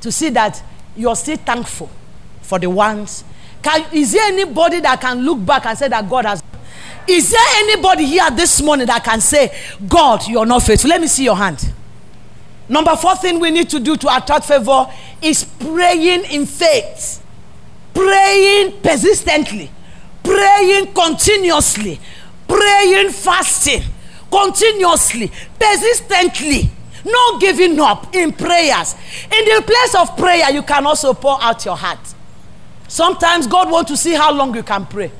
to 0.00 0.12
see 0.12 0.28
that 0.30 0.62
you're 0.96 1.16
still 1.16 1.36
thankful 1.38 1.90
for 2.42 2.58
the 2.58 2.68
ones. 2.68 3.24
Can, 3.62 3.84
is 3.92 4.12
there 4.12 4.28
anybody 4.28 4.80
that 4.80 5.00
can 5.00 5.22
look 5.22 5.44
back 5.44 5.66
and 5.66 5.76
say 5.76 5.88
that 5.88 6.08
God 6.08 6.24
has? 6.24 6.42
Is 7.06 7.30
there 7.30 7.40
anybody 7.56 8.04
here 8.04 8.30
this 8.30 8.60
morning 8.60 8.86
that 8.86 9.02
can 9.02 9.20
say, 9.20 9.56
God, 9.88 10.28
you're 10.28 10.46
not 10.46 10.62
faithful? 10.62 10.90
Let 10.90 11.00
me 11.00 11.06
see 11.06 11.24
your 11.24 11.36
hand. 11.36 11.72
Number 12.68 12.94
four 12.96 13.16
thing 13.16 13.40
we 13.40 13.50
need 13.50 13.70
to 13.70 13.80
do 13.80 13.96
to 13.96 14.16
attract 14.16 14.44
favor 14.44 14.86
is 15.22 15.44
praying 15.44 16.24
in 16.26 16.44
faith, 16.44 17.24
praying 17.94 18.80
persistently, 18.82 19.70
praying 20.28 20.92
continuously, 20.92 21.98
praying 22.46 23.10
fasting 23.10 23.82
continuously, 24.30 25.32
persistently, 25.58 26.70
not 27.04 27.40
giving 27.40 27.80
up 27.80 28.14
in 28.14 28.32
prayers. 28.32 28.94
In 29.24 29.44
the 29.46 29.62
place 29.64 29.94
of 29.94 30.16
prayer, 30.18 30.50
you 30.50 30.62
can 30.62 30.86
also 30.86 31.14
pour 31.14 31.42
out 31.42 31.64
your 31.64 31.76
heart. 31.76 32.14
Sometimes 32.88 33.46
God 33.46 33.70
wants 33.70 33.90
to 33.90 33.96
see 33.96 34.12
how 34.12 34.30
long 34.32 34.54
you 34.54 34.62
can 34.62 34.84
pray. 34.84 35.10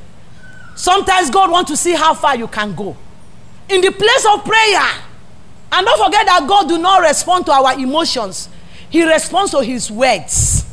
Sometimes 0.77 1.31
God 1.31 1.51
wants 1.51 1.71
to 1.71 1.77
see 1.77 1.95
how 1.95 2.13
far 2.13 2.37
you 2.37 2.47
can 2.47 2.75
go. 2.75 2.95
In 3.71 3.81
the 3.81 3.91
place 3.91 4.27
of 4.31 4.45
prayer, 4.45 4.89
and 5.73 5.87
don't 5.87 6.05
forget 6.05 6.27
that 6.27 6.47
God 6.47 6.69
do 6.69 6.79
not 6.79 7.01
respond 7.01 7.47
to 7.47 7.53
our 7.53 7.79
emotions. 7.79 8.49
He 8.91 9.05
responds 9.05 9.53
to 9.53 9.61
his 9.63 9.91
words. 9.91 10.67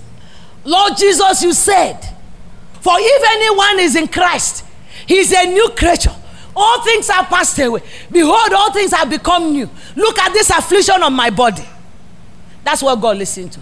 Lord 0.66 0.98
Jesus, 0.98 1.42
you 1.44 1.54
said, 1.54 2.15
for 2.86 2.94
if 3.00 3.24
anyone 3.32 3.80
is 3.80 3.96
in 3.96 4.08
Christ, 4.08 4.64
he 5.08 5.18
is 5.18 5.34
a 5.34 5.48
new 5.48 5.70
creature. 5.70 6.14
All 6.56 6.84
things 6.84 7.10
are 7.10 7.26
passed 7.26 7.58
away. 7.58 7.82
Behold, 8.12 8.54
all 8.54 8.72
things 8.72 8.94
have 8.94 9.10
become 9.10 9.54
new. 9.54 9.68
Look 9.96 10.20
at 10.20 10.34
this 10.34 10.52
affliction 10.52 11.02
on 11.02 11.12
my 11.12 11.32
body. 11.32 11.66
That's 12.64 12.84
what 12.84 13.02
God 13.02 13.18
listened 13.18 13.54
to. 13.54 13.60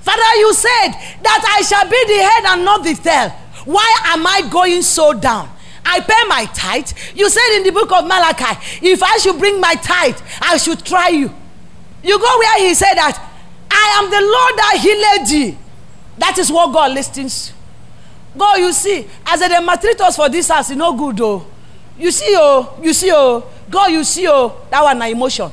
Father, 0.00 0.38
you 0.38 0.52
said 0.54 0.88
that 1.22 1.56
I 1.56 1.62
shall 1.62 1.88
be 1.88 2.04
the 2.04 2.20
head 2.24 2.44
and 2.52 2.64
not 2.64 2.82
the 2.82 2.94
tail. 2.94 3.28
Why 3.64 3.96
am 4.06 4.26
I 4.26 4.42
going 4.50 4.82
so 4.82 5.12
down? 5.12 5.48
I 5.86 6.00
pay 6.00 6.28
my 6.28 6.46
tithe. 6.46 6.90
You 7.14 7.30
said 7.30 7.58
in 7.58 7.62
the 7.62 7.70
book 7.70 7.92
of 7.92 8.08
Malachi, 8.08 8.58
if 8.82 9.04
I 9.04 9.18
should 9.18 9.38
bring 9.38 9.60
my 9.60 9.74
tithe, 9.74 10.20
I 10.40 10.56
should 10.56 10.84
try 10.84 11.10
you. 11.10 11.32
You 12.02 12.18
go 12.18 12.38
where 12.40 12.66
he 12.66 12.74
said 12.74 12.94
that, 12.94 13.22
I 13.70 14.02
am 14.02 14.10
the 14.10 14.20
Lord 14.20 14.58
that 14.58 14.78
healed 14.82 15.28
thee. 15.28 15.58
That 16.18 16.38
is 16.38 16.50
what 16.50 16.72
God 16.72 16.90
listens. 16.92 17.53
God, 18.36 18.58
you 18.58 18.72
see, 18.72 19.06
as 19.26 19.40
a 19.40 19.60
maltreat 19.60 20.00
us 20.00 20.16
for 20.16 20.28
this 20.28 20.48
house, 20.48 20.70
it's 20.70 20.78
no 20.78 20.92
good 20.92 21.16
though. 21.16 21.46
You 21.98 22.10
see, 22.10 22.34
oh, 22.36 22.78
you 22.82 22.92
see, 22.92 23.10
oh, 23.12 23.44
God, 23.70 23.92
you 23.92 24.02
see, 24.02 24.26
oh, 24.28 24.66
that 24.70 24.82
one 24.82 24.98
na 24.98 25.06
emotion. 25.06 25.50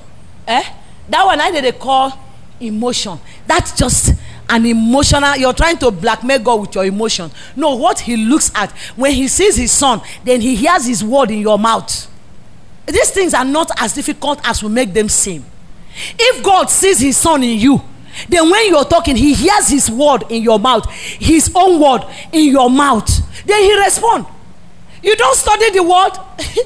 Eh? 0.47 0.63
That 1.09 1.25
one 1.25 1.39
I 1.39 1.51
did 1.51 1.63
they 1.63 1.71
call 1.71 2.11
emotion. 2.59 3.19
That's 3.45 3.73
just 3.73 4.13
an 4.51 4.65
emotional 4.65 5.35
you're 5.37 5.53
trying 5.53 5.77
to 5.77 5.89
blackmail 5.89 6.39
god 6.39 6.59
with 6.59 6.75
your 6.75 6.83
emotion 6.83 7.31
no 7.55 7.75
what 7.75 8.01
he 8.01 8.17
looks 8.17 8.51
at 8.53 8.69
when 8.97 9.13
he 9.13 9.25
sees 9.27 9.55
his 9.55 9.71
son 9.71 10.01
then 10.25 10.41
he 10.41 10.55
hears 10.55 10.85
his 10.85 11.01
word 11.01 11.31
in 11.31 11.39
your 11.39 11.57
mouth 11.57 12.07
these 12.85 13.11
things 13.11 13.33
are 13.33 13.45
not 13.45 13.71
as 13.79 13.93
difficult 13.93 14.41
as 14.43 14.61
we 14.61 14.67
make 14.67 14.93
them 14.93 15.07
seem 15.07 15.45
if 16.19 16.43
god 16.43 16.69
sees 16.69 16.99
his 16.99 17.15
son 17.15 17.41
in 17.43 17.57
you 17.57 17.81
then 18.29 18.49
when 18.49 18.67
you're 18.67 18.85
talking 18.85 19.15
he 19.15 19.33
hears 19.33 19.67
his 19.69 19.89
word 19.89 20.23
in 20.29 20.41
your 20.43 20.59
mouth 20.59 20.89
his 20.91 21.51
own 21.55 21.79
word 21.81 22.01
in 22.31 22.51
your 22.51 22.69
mouth. 22.69 23.07
Then 23.45 23.61
he 23.63 23.77
respond. 23.79 24.25
You 25.01 25.15
don't 25.15 25.35
study 25.35 25.71
the 25.71 25.83
word? 25.83 26.11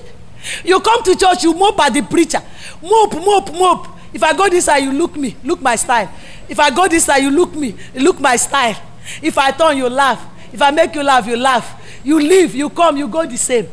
You 0.63 0.79
come 0.79 1.01
to 1.03 1.15
church 1.15 1.43
you 1.43 1.53
mope 1.53 1.79
at 1.79 1.93
the 1.93 2.01
preacher. 2.03 2.41
Mope 2.81 3.13
mope 3.15 3.51
mope. 3.53 3.87
If 4.13 4.21
i 4.23 4.31
go 4.35 4.47
this 4.47 4.65
side 4.65 4.83
you 4.83 4.91
look 4.93 5.15
me 5.15 5.35
look 5.43 5.59
my 5.61 5.75
style. 5.75 6.11
If 6.47 6.59
i 6.59 6.69
go 6.69 6.87
this 6.87 7.05
side 7.05 7.23
you 7.23 7.31
look 7.31 7.55
me 7.55 7.75
look 7.95 8.19
my 8.19 8.35
style. 8.35 8.75
If 9.21 9.37
i 9.37 9.51
turn 9.51 9.77
you 9.77 9.89
laugh. 9.89 10.23
If 10.53 10.61
i 10.61 10.69
make 10.71 10.93
you 10.93 11.03
laugh 11.03 11.25
you 11.25 11.35
laugh. 11.37 11.81
You 12.03 12.19
leave 12.19 12.53
you 12.53 12.69
come 12.69 12.97
you 12.97 13.07
go 13.07 13.25
the 13.25 13.37
same. 13.37 13.67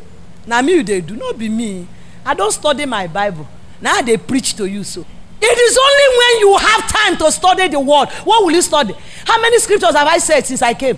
Na 0.47 0.61
me 0.61 0.81
dey 0.83 1.01
do 1.01 1.15
not 1.15 1.37
be 1.37 1.47
me. 1.49 1.87
I 2.25 2.33
don't 2.33 2.51
study 2.51 2.85
my 2.85 3.05
bible. 3.07 3.47
Now 3.79 4.01
they 4.01 4.17
preach 4.17 4.55
to 4.55 4.65
you 4.65 4.83
so 4.83 5.05
it 5.43 5.59
is 5.59 5.77
only 5.77 6.17
when 6.17 6.39
you 6.39 6.57
have 6.57 6.87
time 6.87 7.17
to 7.17 7.31
study 7.31 7.67
the 7.67 7.79
word. 7.79 8.09
What 8.23 8.45
will 8.45 8.51
you 8.51 8.61
study? 8.61 8.93
How 9.25 9.41
many 9.41 9.59
scriptures 9.59 9.93
have 9.95 10.07
i 10.07 10.17
said 10.17 10.45
since 10.45 10.61
i 10.61 10.73
came? 10.73 10.97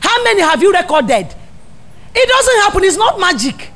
How 0.00 0.24
many 0.24 0.40
have 0.42 0.60
you 0.60 0.72
recorded? 0.72 1.32
It 2.14 2.28
doesn't 2.28 2.56
happen. 2.62 2.84
It's 2.84 2.96
not 2.96 3.18
magic. 3.20 3.70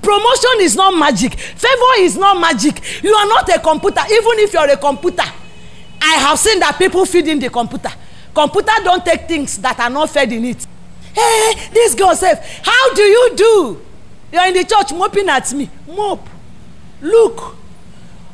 Promotion 0.00 0.60
is 0.60 0.74
not 0.76 0.98
magic. 0.98 1.34
Favour 1.38 1.94
is 1.98 2.16
not 2.16 2.40
magic. 2.40 3.02
You 3.02 3.14
are 3.14 3.26
not 3.26 3.48
a 3.54 3.58
computer 3.60 4.00
even 4.06 4.38
if 4.40 4.52
you 4.52 4.58
are 4.58 4.70
a 4.70 4.76
computer. 4.76 5.22
I 6.00 6.14
have 6.14 6.38
seen 6.38 6.58
that 6.60 6.76
people 6.78 7.04
feed 7.04 7.28
in 7.28 7.38
the 7.38 7.48
computer. 7.50 7.90
Computer 8.34 8.72
don't 8.82 9.04
take 9.04 9.28
things 9.28 9.58
that 9.58 9.78
are 9.78 9.90
not 9.90 10.10
fed 10.10 10.32
in 10.32 10.44
it. 10.44 10.66
Hey 11.14 11.68
this 11.72 11.94
girl 11.94 12.14
sef 12.16 12.64
how 12.64 12.94
do 12.94 13.02
you 13.02 13.32
do? 13.36 13.82
You 14.32 14.38
are 14.38 14.48
in 14.48 14.54
the 14.54 14.64
church 14.64 14.92
moping 14.92 15.28
at 15.28 15.52
me. 15.52 15.68
Mope. 15.86 16.26
look 17.02 17.56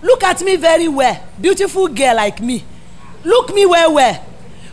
look 0.02 0.22
at 0.24 0.40
me 0.42 0.56
very 0.56 0.88
well. 0.88 1.22
Beautiful 1.40 1.88
girl 1.88 2.16
like 2.16 2.40
me. 2.40 2.64
Look 3.24 3.52
me 3.54 3.66
well 3.66 3.94
well. 3.94 4.14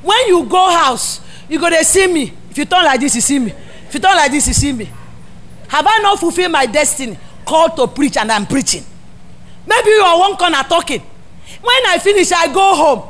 When 0.01 0.27
you 0.27 0.45
go 0.45 0.69
house 0.71 1.21
you 1.49 1.59
go 1.59 1.69
dey 1.69 1.83
see 1.83 2.07
me. 2.07 2.33
If 2.49 2.57
you 2.57 2.65
turn 2.65 2.83
like 2.85 2.99
this 2.99 3.15
you 3.15 3.21
see 3.21 3.39
me. 3.39 3.51
If 3.87 3.93
you 3.93 3.99
turn 3.99 4.15
like 4.15 4.31
this 4.31 4.47
you 4.47 4.53
see 4.53 4.71
me. 4.71 4.89
Have 5.67 5.85
i 5.87 5.99
not 5.99 6.19
fulfil 6.19 6.49
my 6.49 6.65
destiny? 6.65 7.17
Called 7.45 7.75
to 7.77 7.87
preach 7.87 8.17
and 8.17 8.31
i'm 8.31 8.45
preaching. 8.45 8.83
Maybe 9.67 9.89
you 9.89 10.01
are 10.01 10.19
one 10.19 10.35
corner 10.37 10.63
talking. 10.69 11.01
When 11.01 11.85
i 11.87 11.97
finish 11.99 12.31
i 12.31 12.47
go 12.53 12.75
home. 12.75 13.09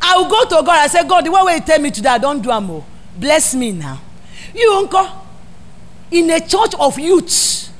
I 0.00 0.16
will 0.18 0.28
go 0.28 0.44
to 0.44 0.64
god. 0.64 0.82
And 0.82 0.90
say 0.90 1.06
god 1.08 1.24
the 1.24 1.30
way 1.32 1.40
wey 1.44 1.54
you 1.56 1.60
tell 1.62 1.78
me 1.80 1.90
today 1.90 2.10
i 2.10 2.18
don 2.18 2.40
do 2.40 2.50
am 2.50 2.70
o 2.70 2.84
bless 3.18 3.54
me 3.54 3.72
now. 3.72 4.00
You 4.54 4.86
nko 4.86 5.22
in 6.10 6.30
a 6.30 6.40
church 6.40 6.74
of 6.78 6.98
youths 6.98 7.70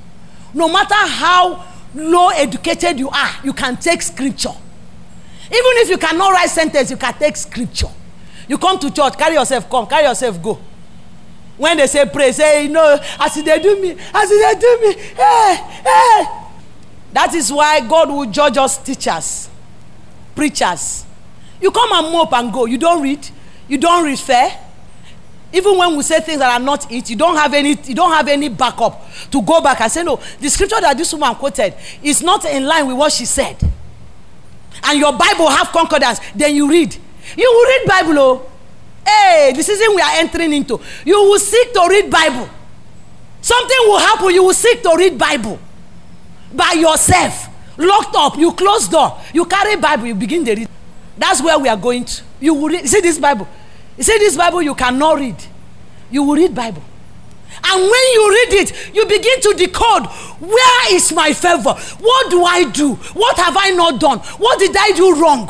no 0.52 0.68
matter 0.68 0.94
how 0.94 1.64
low 1.96 2.28
educated 2.28 2.98
you 2.98 3.08
are 3.08 3.30
you 3.42 3.52
can 3.52 3.76
take 3.76 4.02
scripture. 4.02 4.54
Even 5.46 5.72
if 5.82 5.88
you 5.88 5.98
cannot 5.98 6.30
write 6.32 6.50
sentence 6.50 6.90
you 6.90 6.96
can 6.96 7.14
take 7.14 7.36
scripture. 7.36 7.88
You 8.48 8.58
come 8.58 8.78
to 8.78 8.90
church 8.92 9.16
carry 9.18 9.34
yourself 9.34 9.68
come 9.68 9.86
carry 9.86 10.04
yourself 10.06 10.40
go. 10.42 10.58
When 11.56 11.78
they 11.78 11.86
say 11.86 12.06
pray 12.06 12.32
say 12.32 12.64
you 12.64 12.68
know 12.70 12.98
as 13.18 13.34
they 13.34 13.60
do 13.60 13.80
me 13.80 13.96
as 14.14 14.28
dey 14.28 14.54
do 14.60 14.78
me 14.82 14.92
hey 14.94 15.56
hey 15.84 16.26
that 17.12 17.32
is 17.34 17.50
why 17.52 17.80
god 17.80 18.08
will 18.10 18.26
judge 18.26 18.56
us 18.58 18.78
teachers 18.78 19.48
preachers. 20.36 21.04
You 21.60 21.70
come 21.72 21.90
and 21.92 22.12
mope 22.12 22.32
and 22.34 22.52
go. 22.52 22.66
You 22.66 22.78
don't 22.78 23.02
read. 23.02 23.26
You 23.66 23.78
don't 23.78 24.16
fair 24.18 24.65
even 25.52 25.78
when 25.78 25.96
we 25.96 26.02
say 26.02 26.20
things 26.20 26.38
that 26.38 26.50
are 26.60 26.64
not 26.64 26.90
it 26.90 27.08
you 27.08 27.16
don't 27.16 27.36
have 27.36 27.54
any 27.54 27.70
you 27.84 27.94
don't 27.94 28.12
have 28.12 28.26
any 28.28 28.48
backup 28.48 29.00
to 29.30 29.40
go 29.42 29.60
back 29.60 29.80
and 29.80 29.90
say 29.90 30.02
no 30.02 30.20
the 30.40 30.48
scripture 30.50 30.80
that 30.80 30.96
this 30.96 31.12
woman 31.12 31.34
quoted 31.36 31.74
is 32.02 32.22
not 32.22 32.44
in 32.44 32.64
line 32.64 32.86
with 32.86 32.96
what 32.96 33.12
she 33.12 33.24
said. 33.24 33.56
And 34.84 34.98
your 34.98 35.12
bible 35.12 35.48
have 35.48 35.68
concordance 35.72 36.20
then 36.34 36.54
you 36.54 36.68
read. 36.68 36.94
You 37.36 37.50
will 37.50 37.66
read 37.66 37.88
bible 37.88 38.18
o 38.18 38.50
hey 39.06 39.52
the 39.54 39.62
season 39.62 39.94
we 39.94 40.00
are 40.02 40.12
entering 40.16 40.52
into. 40.52 40.80
You 41.04 41.14
will 41.22 41.38
seek 41.38 41.72
to 41.72 41.86
read 41.88 42.10
bible. 42.10 42.48
Something 43.40 43.76
will 43.86 43.98
happen 43.98 44.30
you 44.30 44.42
will 44.42 44.54
seek 44.54 44.82
to 44.82 44.94
read 44.96 45.16
bible 45.16 45.58
by 46.52 46.72
yourself. 46.72 47.48
Locked 47.78 48.14
up 48.16 48.36
you 48.36 48.52
close 48.52 48.88
door 48.88 49.18
you 49.32 49.44
carry 49.44 49.76
bible 49.76 50.06
you 50.06 50.14
begin 50.14 50.42
dey 50.44 50.54
read. 50.56 50.68
That's 51.16 51.40
where 51.42 51.58
we 51.58 51.68
are 51.68 51.76
going 51.76 52.04
to. 52.04 52.22
You 52.40 52.54
will 52.54 52.68
read 52.68 52.88
see 52.88 53.00
this 53.00 53.18
bible 53.18 53.48
you 53.96 54.04
see 54.04 54.18
this 54.18 54.36
bible 54.36 54.62
you 54.62 54.74
cannot 54.74 55.18
read. 55.18 55.36
You 56.10 56.22
will 56.22 56.36
read 56.36 56.54
bible. 56.54 56.82
And 57.64 57.80
when 57.82 57.90
you 58.12 58.30
read 58.30 58.52
it 58.62 58.94
you 58.94 59.06
begin 59.06 59.40
to 59.40 59.54
decode 59.56 60.06
where 60.40 60.94
is 60.94 61.10
my 61.12 61.32
favour 61.32 61.72
what 62.00 62.30
do 62.30 62.44
i 62.44 62.70
do? 62.70 62.94
What 62.94 63.36
have 63.38 63.56
i 63.56 63.70
not 63.70 64.00
done? 64.00 64.18
What 64.18 64.58
did 64.58 64.76
i 64.76 64.92
do 64.92 65.20
wrong? 65.20 65.46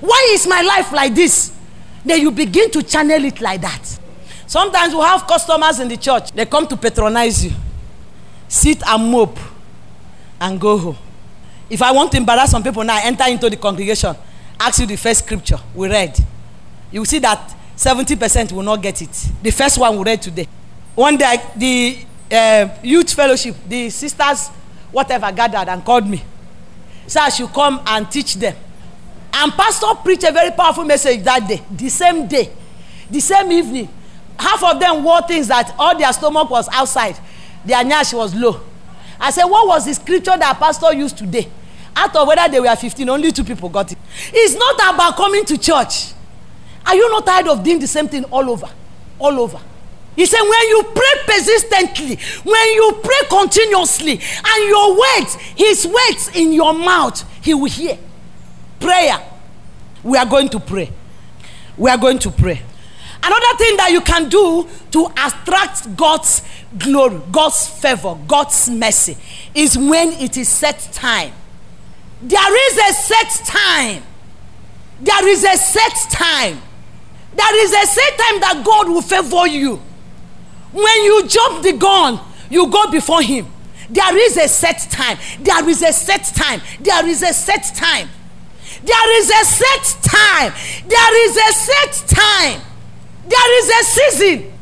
Why 0.00 0.30
is 0.32 0.46
my 0.46 0.62
life 0.62 0.92
like 0.92 1.14
this? 1.14 1.52
Then 2.04 2.20
you 2.20 2.30
begin 2.30 2.70
to 2.72 2.82
channel 2.82 3.24
it 3.24 3.40
like 3.40 3.60
that. 3.62 3.98
Sometimes 4.46 4.94
we 4.94 5.00
have 5.00 5.26
customers 5.26 5.80
in 5.80 5.88
the 5.88 5.96
church. 5.96 6.30
They 6.32 6.46
come 6.46 6.66
to 6.68 6.76
patronize 6.76 7.44
you. 7.44 7.52
Sit 8.48 8.80
and 8.86 9.10
mope 9.10 9.38
and 10.40 10.60
go 10.60 10.78
home. 10.78 10.96
If 11.68 11.82
i 11.82 11.90
want 11.90 12.12
to 12.12 12.18
embarrass 12.18 12.50
some 12.52 12.62
people 12.62 12.84
now 12.84 13.00
enter 13.02 13.24
into 13.28 13.50
the 13.50 13.56
congregation. 13.56 14.14
Ask 14.58 14.80
you 14.80 14.86
the 14.86 14.96
first 14.96 15.24
scripture 15.24 15.58
we 15.74 15.88
read. 15.88 16.16
You 16.92 17.04
see 17.04 17.18
that 17.20 17.55
seventy 17.76 18.16
percent 18.16 18.50
will 18.52 18.62
not 18.62 18.82
get 18.82 19.00
it. 19.02 19.28
The 19.42 19.50
first 19.50 19.78
one 19.78 19.96
we 19.98 20.04
read 20.04 20.22
today. 20.22 20.48
One 20.94 21.16
day 21.16 21.36
the 21.54 21.98
uh, 22.34 22.68
youth 22.82 23.12
fellowship 23.12 23.54
the 23.68 23.90
sisters 23.90 24.48
whatever 24.90 25.30
gathered 25.30 25.68
and 25.68 25.84
called 25.84 26.08
me. 26.08 26.22
Say 27.06 27.20
i 27.20 27.28
should 27.28 27.52
come 27.52 27.80
and 27.86 28.10
teach 28.10 28.34
them. 28.34 28.56
And 29.32 29.52
pastor 29.52 29.86
preach 30.02 30.24
a 30.24 30.32
very 30.32 30.50
powerful 30.50 30.84
message 30.84 31.22
that 31.22 31.46
day 31.46 31.62
the 31.70 31.88
same 31.90 32.26
day 32.26 32.50
the 33.10 33.20
same 33.20 33.52
evening. 33.52 33.88
Half 34.38 34.64
of 34.64 34.80
them 34.80 35.04
wore 35.04 35.22
things 35.22 35.48
that 35.48 35.74
all 35.78 35.96
their 35.96 36.12
stomach 36.12 36.50
was 36.50 36.68
outside. 36.72 37.16
Their 37.64 37.84
nyash 37.84 38.12
was 38.12 38.34
low. 38.34 38.60
I 39.20 39.30
say 39.30 39.42
what 39.44 39.66
was 39.68 39.84
the 39.86 39.94
scripture 39.94 40.36
that 40.36 40.58
pastor 40.58 40.92
used 40.94 41.16
today? 41.18 41.48
Out 41.94 42.14
of 42.16 42.26
whether 42.28 42.50
they 42.50 42.60
were 42.60 42.74
fifteen 42.76 43.08
only 43.08 43.32
two 43.32 43.44
people 43.44 43.68
got 43.68 43.92
it. 43.92 43.98
It's 44.32 44.54
not 44.54 44.94
about 44.94 45.16
coming 45.16 45.44
to 45.44 45.56
church 45.58 46.12
are 46.86 46.94
you 46.94 47.10
not 47.10 47.26
tired 47.26 47.48
of 47.48 47.64
doing 47.64 47.80
the 47.80 47.86
same 47.86 48.06
thing 48.08 48.24
all 48.24 48.48
over? 48.48 48.68
All 49.18 49.40
over. 49.40 49.60
He 50.14 50.24
say 50.24 50.40
when 50.40 50.68
you 50.68 50.82
pray 50.94 51.34
persistently 51.34 52.16
when 52.44 52.72
you 52.72 53.00
pray 53.02 53.28
continuously 53.28 54.12
and 54.12 54.68
your 54.68 54.98
words 54.98 55.34
his 55.54 55.86
words 55.86 56.30
in 56.34 56.52
your 56.52 56.72
mouth 56.72 57.22
he 57.42 57.52
will 57.52 57.70
hear. 57.70 57.98
Prayer. 58.80 59.18
We 60.02 60.16
are 60.16 60.24
going 60.26 60.48
to 60.50 60.60
pray. 60.60 60.90
We 61.76 61.90
are 61.90 61.98
going 61.98 62.18
to 62.20 62.30
pray. 62.30 62.62
Another 63.22 63.58
thing 63.58 63.76
that 63.76 63.90
you 63.90 64.00
can 64.00 64.28
do 64.28 64.66
to 64.92 65.06
attract 65.06 65.96
god's 65.96 66.42
glory 66.78 67.20
god's 67.30 67.68
favour 67.68 68.16
god's 68.26 68.70
mercy 68.70 69.16
is 69.54 69.76
when 69.76 70.12
it 70.12 70.36
is 70.36 70.48
set 70.48 70.78
time. 70.92 71.32
There 72.22 72.70
is 72.70 72.78
a 72.78 72.94
set 72.94 73.46
time. 73.46 74.02
There 75.00 75.28
is 75.28 75.44
a 75.44 75.56
set 75.58 76.10
time 76.10 76.62
there 77.36 77.64
is 77.64 77.72
a 77.72 77.86
set 77.86 78.18
time 78.18 78.40
that 78.40 78.62
god 78.64 78.88
will 78.88 79.02
favour 79.02 79.46
you 79.46 79.76
when 80.72 81.04
you 81.04 81.26
jump 81.26 81.62
the 81.62 81.72
gun 81.72 82.20
You 82.50 82.68
go 82.68 82.90
before 82.90 83.22
Him. 83.22 83.46
There 83.90 84.16
is 84.18 84.36
a 84.36 84.48
set 84.48 84.86
time. 84.90 85.18
There 85.40 85.68
is 85.68 85.82
a 85.82 85.92
set 85.92 86.24
time. 86.24 86.60
There 86.80 87.06
is 87.06 87.22
a 87.22 87.32
set 87.32 87.64
time. 87.74 88.08
There 88.82 89.18
is 89.18 89.30
a 89.30 89.44
set 89.44 90.02
time. 90.02 90.52
There 90.86 91.28
is 91.28 91.36
a 91.36 91.52
set 91.52 92.08
time. 92.08 92.60
There 93.28 93.58
is 93.58 93.68
a 93.68 93.84
season. 93.84 94.52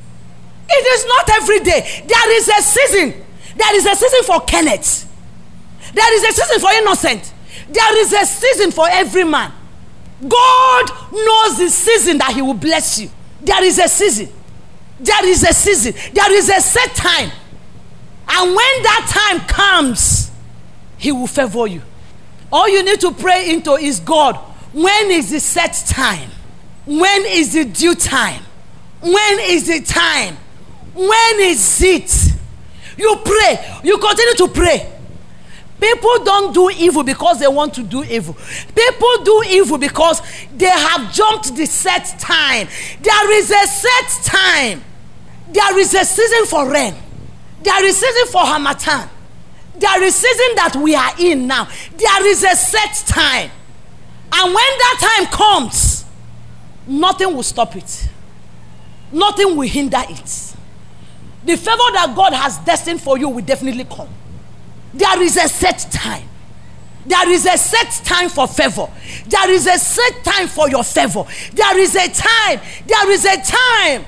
It 0.68 0.86
is 0.94 1.06
not 1.06 1.30
every 1.40 1.60
day. 1.60 2.02
There 2.06 2.36
is 2.36 2.48
a 2.48 2.62
season. 2.62 3.24
There 3.56 3.76
is 3.76 3.86
a 3.86 3.94
season 3.94 4.22
for 4.24 4.40
Kenneth. 4.40 5.10
There 5.94 6.14
is 6.16 6.24
a 6.24 6.32
season 6.32 6.60
for 6.60 6.72
innocent. 6.72 7.32
There 7.68 7.98
is 8.00 8.12
a 8.12 8.26
season 8.26 8.72
for 8.72 8.86
every 8.90 9.24
man. 9.24 9.52
God 10.20 10.90
knows 11.12 11.58
the 11.58 11.68
season 11.68 12.18
that 12.18 12.32
He 12.34 12.42
will 12.42 12.54
bless 12.54 13.00
you. 13.00 13.10
There 13.42 13.62
is 13.64 13.78
a 13.78 13.88
season. 13.88 14.28
There 15.00 15.26
is 15.26 15.42
a 15.42 15.52
season. 15.52 15.94
There 16.12 16.32
is 16.32 16.48
a 16.48 16.60
set 16.60 16.94
time. 16.94 17.30
And 18.28 18.48
when 18.48 18.82
that 18.82 19.34
time 19.36 19.46
comes, 19.46 20.30
He 20.96 21.12
will 21.12 21.26
favor 21.26 21.66
you. 21.66 21.82
All 22.52 22.68
you 22.68 22.82
need 22.84 23.00
to 23.00 23.12
pray 23.12 23.50
into 23.50 23.72
is 23.72 24.00
God. 24.00 24.36
When 24.72 25.10
is 25.10 25.30
the 25.30 25.40
set 25.40 25.74
time? 25.88 26.30
When 26.86 27.24
is 27.26 27.54
the 27.54 27.64
due 27.64 27.94
time? 27.94 28.42
When 29.00 29.40
is 29.40 29.66
the 29.66 29.80
time? 29.80 30.36
When 30.94 31.40
is 31.40 31.82
it? 31.82 32.32
You 32.96 33.16
pray. 33.24 33.80
You 33.82 33.98
continue 33.98 34.34
to 34.34 34.48
pray. 34.48 34.93
People 35.80 36.24
don't 36.24 36.54
do 36.54 36.70
evil 36.70 37.02
because 37.02 37.40
they 37.40 37.48
want 37.48 37.74
to 37.74 37.82
do 37.82 38.04
evil. 38.04 38.34
People 38.74 39.24
do 39.24 39.42
evil 39.48 39.76
because 39.76 40.22
they 40.56 40.66
have 40.66 41.12
jumped 41.12 41.54
the 41.56 41.66
set 41.66 42.18
time. 42.18 42.68
There 43.00 43.32
is 43.32 43.50
a 43.50 43.66
set 43.66 44.24
time. 44.24 44.84
There 45.50 45.78
is 45.78 45.94
a 45.94 46.04
season 46.04 46.46
for 46.46 46.70
rain. 46.70 46.94
There 47.62 47.84
is 47.84 47.96
a 47.96 48.06
season 48.06 48.32
for 48.32 48.42
Harmattan. 48.42 49.08
There 49.76 50.02
is 50.02 50.14
a 50.14 50.18
season 50.18 50.56
that 50.56 50.76
we 50.76 50.94
are 50.94 51.12
in 51.18 51.46
now. 51.46 51.68
There 51.96 52.26
is 52.26 52.44
a 52.44 52.54
set 52.54 53.06
time. 53.06 53.50
And 54.32 54.46
when 54.46 54.54
that 54.54 55.24
time 55.26 55.26
comes, 55.26 56.04
nothing 56.86 57.34
will 57.34 57.42
stop 57.42 57.74
it. 57.76 58.08
Nothing 59.12 59.56
will 59.56 59.68
hinder 59.68 60.02
it. 60.08 60.54
The 61.44 61.56
favor 61.56 61.92
that 61.92 62.12
God 62.16 62.32
has 62.32 62.58
destined 62.58 63.00
for 63.00 63.18
you 63.18 63.28
will 63.28 63.44
definitely 63.44 63.84
come. 63.84 64.08
There 64.94 65.22
is 65.22 65.36
a 65.36 65.48
set 65.48 65.86
time. 65.90 66.28
There 67.06 67.28
is 67.28 67.44
a 67.44 67.58
set 67.58 67.90
time 68.04 68.30
for 68.30 68.46
favor. 68.46 68.88
There 69.26 69.50
is 69.50 69.66
a 69.66 69.76
set 69.78 70.24
time 70.24 70.48
for 70.48 70.70
your 70.70 70.84
favor. 70.84 71.24
There 71.52 71.78
is 71.78 71.94
a 71.94 72.08
time. 72.08 72.60
There 72.86 73.10
is 73.10 73.24
a 73.26 73.36
time. 73.36 74.06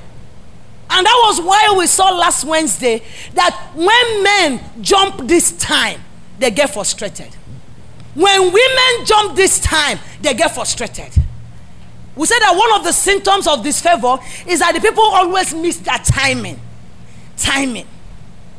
And 0.88 1.04
that 1.04 1.22
was 1.26 1.40
why 1.40 1.74
we 1.76 1.86
saw 1.86 2.10
last 2.10 2.44
Wednesday 2.44 3.02
that 3.34 3.72
when 3.74 4.22
men 4.22 4.60
jump 4.80 5.26
this 5.26 5.52
time, 5.58 6.00
they 6.38 6.50
get 6.50 6.72
frustrated. 6.72 7.34
When 8.14 8.40
women 8.40 9.04
jump 9.04 9.36
this 9.36 9.58
time, 9.58 9.98
they 10.22 10.32
get 10.32 10.54
frustrated. 10.54 11.12
We 12.14 12.26
said 12.26 12.38
that 12.38 12.56
one 12.56 12.78
of 12.78 12.84
the 12.84 12.92
symptoms 12.92 13.46
of 13.46 13.62
disfavor 13.62 14.18
is 14.46 14.60
that 14.60 14.74
the 14.74 14.80
people 14.80 15.02
always 15.02 15.52
miss 15.52 15.78
their 15.78 15.98
timing. 15.98 16.58
Timing. 17.36 17.86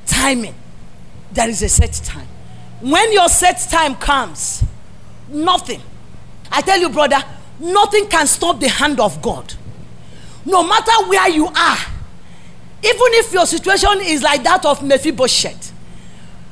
Timing. 0.06 0.54
There 1.38 1.47
is 1.50 1.62
a 1.62 1.69
set 1.69 1.93
time. 2.04 2.28
When 2.82 3.13
your 3.13 3.30
set 3.30 3.60
time 3.69 3.93
comes, 3.93 4.63
nothing, 5.30 5.80
I 6.52 6.62
tell 6.62 6.80
you, 6.80 6.89
brother, 6.89 7.23
nothing 7.60 8.08
can 8.08 8.26
stop 8.26 8.60
the 8.60 8.67
hand 8.67 9.00
of 9.00 9.21
God. 9.21 9.54
No 10.45 10.63
matter 10.67 10.93
where 11.08 11.30
you 11.30 11.45
are, 11.45 11.78
even 12.82 13.13
if 13.21 13.32
your 13.32 13.45
situation 13.45 14.00
is 14.02 14.23
like 14.23 14.41
that 14.45 14.65
of 14.65 14.82
Mephibosheth, 14.82 15.71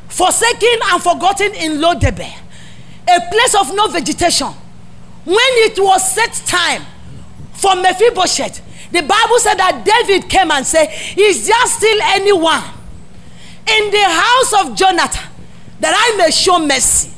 forsaken 0.07 0.77
and 0.91 1.01
forgotten 1.01 1.55
in 1.55 1.81
Lodebar, 1.81 2.37
a 3.09 3.21
place 3.31 3.55
of 3.55 3.73
no 3.73 3.87
vegetation, 3.87 4.49
when 5.25 5.37
it 5.65 5.79
was 5.79 6.13
set 6.13 6.31
time 6.45 6.83
for 7.53 7.75
Mephibosheth, 7.75 8.91
the 8.91 9.01
Bible 9.01 9.39
said 9.39 9.55
that 9.55 9.83
David 9.83 10.29
came 10.29 10.51
and 10.51 10.63
said, 10.63 10.89
Is 11.17 11.47
there 11.47 11.65
still 11.65 11.97
anyone 12.03 12.75
in 13.67 13.91
the 13.91 14.03
house 14.03 14.65
of 14.65 14.75
Jonathan 14.75 15.29
that 15.79 15.93
I 15.95 16.17
may 16.17 16.31
show 16.31 16.59
mercy? 16.59 17.11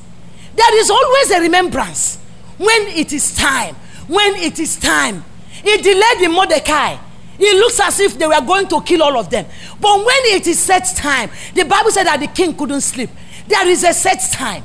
There 0.56 0.80
is 0.80 0.90
always 0.90 1.32
a 1.32 1.42
remembrance 1.42 2.18
when 2.58 2.88
it 2.88 3.14
is 3.14 3.36
time. 3.36 3.76
When 4.08 4.36
it 4.36 4.60
is 4.60 4.78
time. 4.80 5.24
He 5.64 5.78
delayed 5.78 6.22
in 6.22 6.32
Mordecai 6.32 6.98
it 7.40 7.56
looks 7.58 7.80
as 7.80 8.00
if 8.00 8.18
they 8.18 8.26
were 8.28 8.42
going 8.42 8.68
to 8.68 8.82
kill 8.82 9.04
all 9.04 9.18
of 9.18 9.30
them. 9.30 9.46
But 9.80 9.98
when 9.98 10.22
it 10.36 10.48
is 10.48 10.60
set 10.60 10.86
time, 10.96 11.30
the 11.54 11.64
Bible 11.64 11.92
said 11.92 12.06
that 12.06 12.20
the 12.20 12.28
king 12.28 12.56
couldn't 12.56 12.82
sleep. 12.82 13.10
There 13.48 13.68
is 13.68 13.84
a 13.84 13.94
set 13.94 14.20
time. 14.32 14.64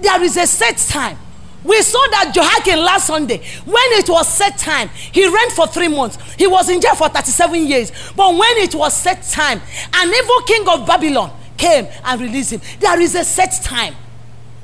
There 0.00 0.22
is 0.22 0.36
a 0.36 0.46
set 0.46 0.76
time. 0.76 1.18
We 1.64 1.80
saw 1.82 2.04
that 2.10 2.32
Jehoiakim 2.34 2.84
last 2.84 3.06
Sunday, 3.06 3.38
when 3.64 3.84
it 3.92 4.08
was 4.08 4.28
set 4.28 4.58
time, 4.58 4.88
he 4.88 5.24
reigned 5.24 5.52
for 5.52 5.66
three 5.66 5.88
months. 5.88 6.18
He 6.34 6.46
was 6.46 6.68
in 6.68 6.80
jail 6.80 6.94
for 6.94 7.08
37 7.08 7.66
years. 7.66 7.92
But 8.16 8.30
when 8.30 8.56
it 8.58 8.74
was 8.74 8.94
set 8.96 9.22
time, 9.22 9.60
an 9.94 10.08
evil 10.08 10.40
king 10.42 10.68
of 10.68 10.86
Babylon 10.86 11.30
came 11.56 11.86
and 12.04 12.20
released 12.20 12.52
him. 12.52 12.60
There 12.80 13.00
is 13.00 13.14
a 13.14 13.24
set 13.24 13.52
time. 13.62 13.94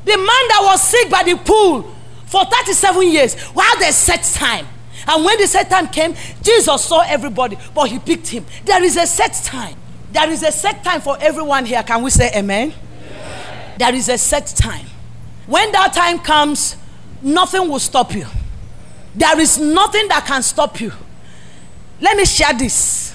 The 0.05 0.17
man 0.17 0.27
that 0.27 0.61
was 0.63 0.83
sick 0.83 1.11
by 1.11 1.23
the 1.23 1.37
pool 1.37 1.95
for 2.27 2.45
37 2.45 3.11
years, 3.11 3.35
while 3.51 3.79
there's 3.79 3.95
set 3.95 4.23
time. 4.23 4.67
And 5.07 5.25
when 5.25 5.39
the 5.41 5.47
set 5.47 5.71
time 5.71 5.89
came, 5.89 6.15
Jesus 6.43 6.85
saw 6.85 7.01
everybody, 7.01 7.57
but 7.75 7.89
he 7.89 7.99
picked 7.99 8.29
him. 8.29 8.45
There 8.65 8.83
is 8.83 8.97
a 8.97 9.07
set 9.07 9.33
time. 9.45 9.77
There 10.13 10.29
is 10.31 10.43
a 10.43 10.53
set 10.53 10.83
time 10.83 11.01
for 11.01 11.17
everyone 11.21 11.65
here. 11.65 11.83
Can 11.83 12.03
we 12.03 12.11
say 12.11 12.31
amen? 12.35 12.73
amen? 12.73 13.79
There 13.79 13.95
is 13.95 14.09
a 14.09 14.19
set 14.19 14.47
time. 14.47 14.87
When 15.47 15.73
that 15.73 15.95
time 15.95 16.19
comes, 16.19 16.77
nothing 17.23 17.69
will 17.69 17.79
stop 17.79 18.15
you. 18.15 18.27
There 19.15 19.41
is 19.41 19.59
nothing 19.59 20.09
that 20.09 20.27
can 20.27 20.43
stop 20.43 20.81
you. 20.81 20.93
Let 22.01 22.17
me 22.17 22.25
share 22.25 22.53
this. 22.55 23.15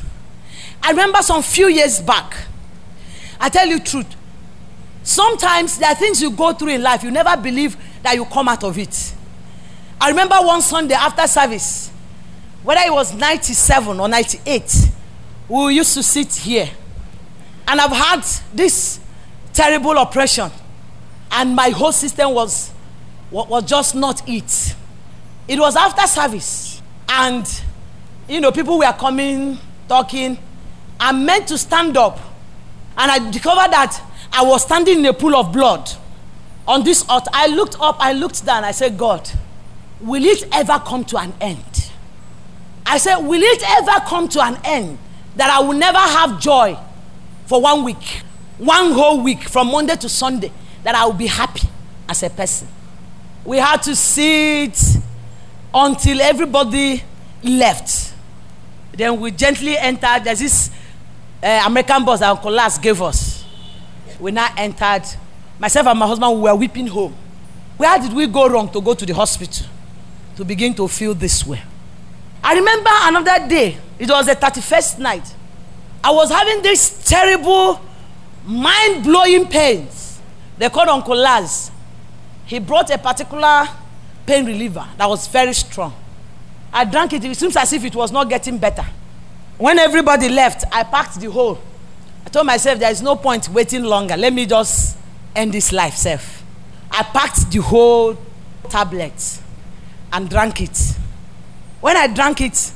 I 0.82 0.92
remember 0.92 1.22
some 1.22 1.42
few 1.42 1.68
years 1.68 2.02
back. 2.02 2.36
I 3.39 3.50
tell 3.50 3.66
you 3.66 3.80
truth. 3.80 4.16
Sometimes 5.04 5.78
there 5.78 5.89
are 5.89 5.96
things 5.96 6.22
you 6.22 6.32
go 6.32 6.54
through 6.54 6.70
in 6.70 6.82
life, 6.82 7.04
you 7.04 7.12
never 7.12 7.36
believe 7.42 7.78
that 8.04 8.16
you 8.16 8.26
come 8.26 8.48
out 8.48 8.63
of 8.63 8.78
it. 8.78 9.13
I 10.00 10.10
remember 10.10 10.36
one 10.36 10.62
Sunday 10.62 10.96
after 10.96 11.26
service, 11.28 11.89
whether 12.63 12.82
it 12.86 12.92
was 12.92 13.13
97 13.13 14.00
or 14.00 14.08
98, 14.08 14.89
we 15.48 15.76
used 15.76 15.94
to 15.94 16.04
sit 16.04 16.34
here. 16.34 16.70
And 17.68 17.80
I've 17.80 17.92
had 17.92 18.22
this 18.54 19.00
terrible 19.54 19.98
oppression. 19.98 20.52
And 21.32 21.56
my 21.56 21.70
whole 21.70 21.92
system 21.92 22.34
was, 22.34 22.72
was 23.34 23.63
just 23.63 23.96
not 23.96 24.28
it. 24.30 24.76
It 25.48 25.60
was 25.60 25.76
after 25.76 26.06
service. 26.08 26.82
And, 27.10 27.63
you 28.28 28.39
know, 28.39 28.52
people 28.52 28.78
were 28.78 28.93
coming, 28.93 29.58
talking. 29.88 30.38
I 31.00 31.12
meant 31.12 31.48
to 31.48 31.58
stand 31.58 31.98
up. 31.98 32.19
And 32.98 33.12
I 33.12 33.32
discovered 33.32 33.72
that 33.72 34.00
I 34.32 34.43
was 34.43 34.62
standing 34.63 35.00
in 35.00 35.06
a 35.06 35.13
pool 35.13 35.36
of 35.36 35.52
blood 35.52 35.89
on 36.67 36.84
this 36.84 37.08
altar. 37.10 37.30
I 37.34 37.48
looked 37.48 37.76
up, 37.80 37.98
I 38.00 38.13
looked 38.13 38.46
down, 38.46 38.63
I 38.63 38.72
said, 38.72 38.98
God, 38.98 39.30
will 40.00 40.24
it 40.24 40.48
ever 40.52 40.80
come 40.80 41.04
to 41.06 41.17
an 41.17 41.34
end? 41.41 41.91
I 42.86 43.00
said, 43.00 43.17
will 43.17 43.41
it 43.41 43.63
ever 43.67 44.06
come 44.06 44.28
to 44.30 44.41
an 44.43 44.60
end 44.63 45.00
that 45.36 45.50
I 45.50 45.60
will 45.62 45.78
never 45.78 45.98
have 45.98 46.39
joy 46.39 46.78
for 47.48 47.60
one 47.60 47.84
week, 47.84 48.22
one 48.60 48.91
whole 48.91 49.22
week 49.22 49.43
from 49.43 49.72
Monday 49.72 49.96
to 49.96 50.08
Sunday, 50.08 50.52
that 50.84 50.93
I 50.93 51.06
will 51.06 51.13
be 51.13 51.28
happy 51.28 51.67
as 52.08 52.22
a 52.22 52.30
person? 52.30 52.67
We 53.45 53.58
had 53.58 53.77
to 53.84 53.95
sit 53.95 54.79
until 55.73 56.21
everybody 56.21 57.03
left. 57.43 58.13
Then 58.93 59.19
we 59.19 59.32
gently 59.32 59.77
entered. 59.77 60.23
There's 60.23 60.39
this 60.39 60.69
uh, 61.41 61.63
American 61.65 62.06
bus 62.06 62.19
that 62.21 62.29
Uncle 62.29 62.51
Laz 62.51 62.77
gave 62.77 63.01
us. 63.01 63.43
We 64.19 64.32
now 64.32 64.53
entered. 64.58 65.03
Myself 65.60 65.88
and 65.88 65.99
my 65.99 66.08
husband 66.08 66.36
we 66.36 66.41
were 66.43 66.56
weeping 66.56 66.88
home. 66.88 67.15
Where 67.77 67.99
did 67.99 68.13
we 68.13 68.27
go 68.27 68.47
wrong 68.47 68.69
to 68.71 68.82
go 68.82 68.93
to 68.93 69.06
the 69.06 69.13
hospital? 69.13 69.67
to 70.36 70.43
begin 70.45 70.73
to 70.75 70.88
feel 70.88 71.13
this 71.13 71.45
way. 71.45 71.62
I 72.43 72.56
remember 72.56 72.89
another 72.91 73.47
day, 73.47 73.78
it 73.99 74.09
was 74.09 74.26
the 74.26 74.36
31st 74.36 74.99
night. 74.99 75.34
I 76.03 76.11
was 76.11 76.30
having 76.30 76.61
this 76.61 77.03
terrible, 77.07 77.80
mind 78.45 79.03
blowing 79.03 79.47
pains. 79.47 80.20
They 80.57 80.70
called 80.70 80.89
Uncle 80.89 81.15
Laz. 81.15 81.72
He 82.54 82.60
brought 82.60 82.88
a 82.91 82.99
particular 82.99 83.68
pain 84.28 84.45
reliever 84.45 84.88
that 84.97 85.10
was 85.10 85.26
very 85.28 85.54
strong. 85.54 85.91
I 86.72 86.86
drank 86.86 87.12
it, 87.14 87.26
it 87.26 87.36
seems 87.36 87.56
as 87.58 87.74
if 87.74 87.84
it 87.84 87.95
was 87.95 88.12
not 88.12 88.30
getting 88.30 88.60
better. 88.60 88.86
When 89.58 89.80
everybody 89.80 90.30
left, 90.30 90.64
I 90.72 90.84
packed 90.84 91.20
the 91.20 91.32
whole. 91.32 91.60
I 92.24 92.30
told 92.30 92.45
myself 92.45 92.78
there 92.78 92.91
is 92.91 93.01
no 93.01 93.16
point 93.16 93.49
waiting 93.49 93.82
longer. 93.82 94.16
Let 94.16 94.34
me 94.34 94.45
just 94.45 94.95
end 95.36 95.51
this 95.51 95.72
life 95.74 95.95
safe. 95.95 96.43
I 96.91 97.01
packed 97.01 97.49
the 97.49 97.60
whole 97.60 98.20
tablet 98.70 99.39
and 100.12 100.30
drank 100.30 100.62
it. 100.62 100.93
When 101.82 101.97
I 101.97 102.06
drank 102.06 102.39
it, 102.41 102.72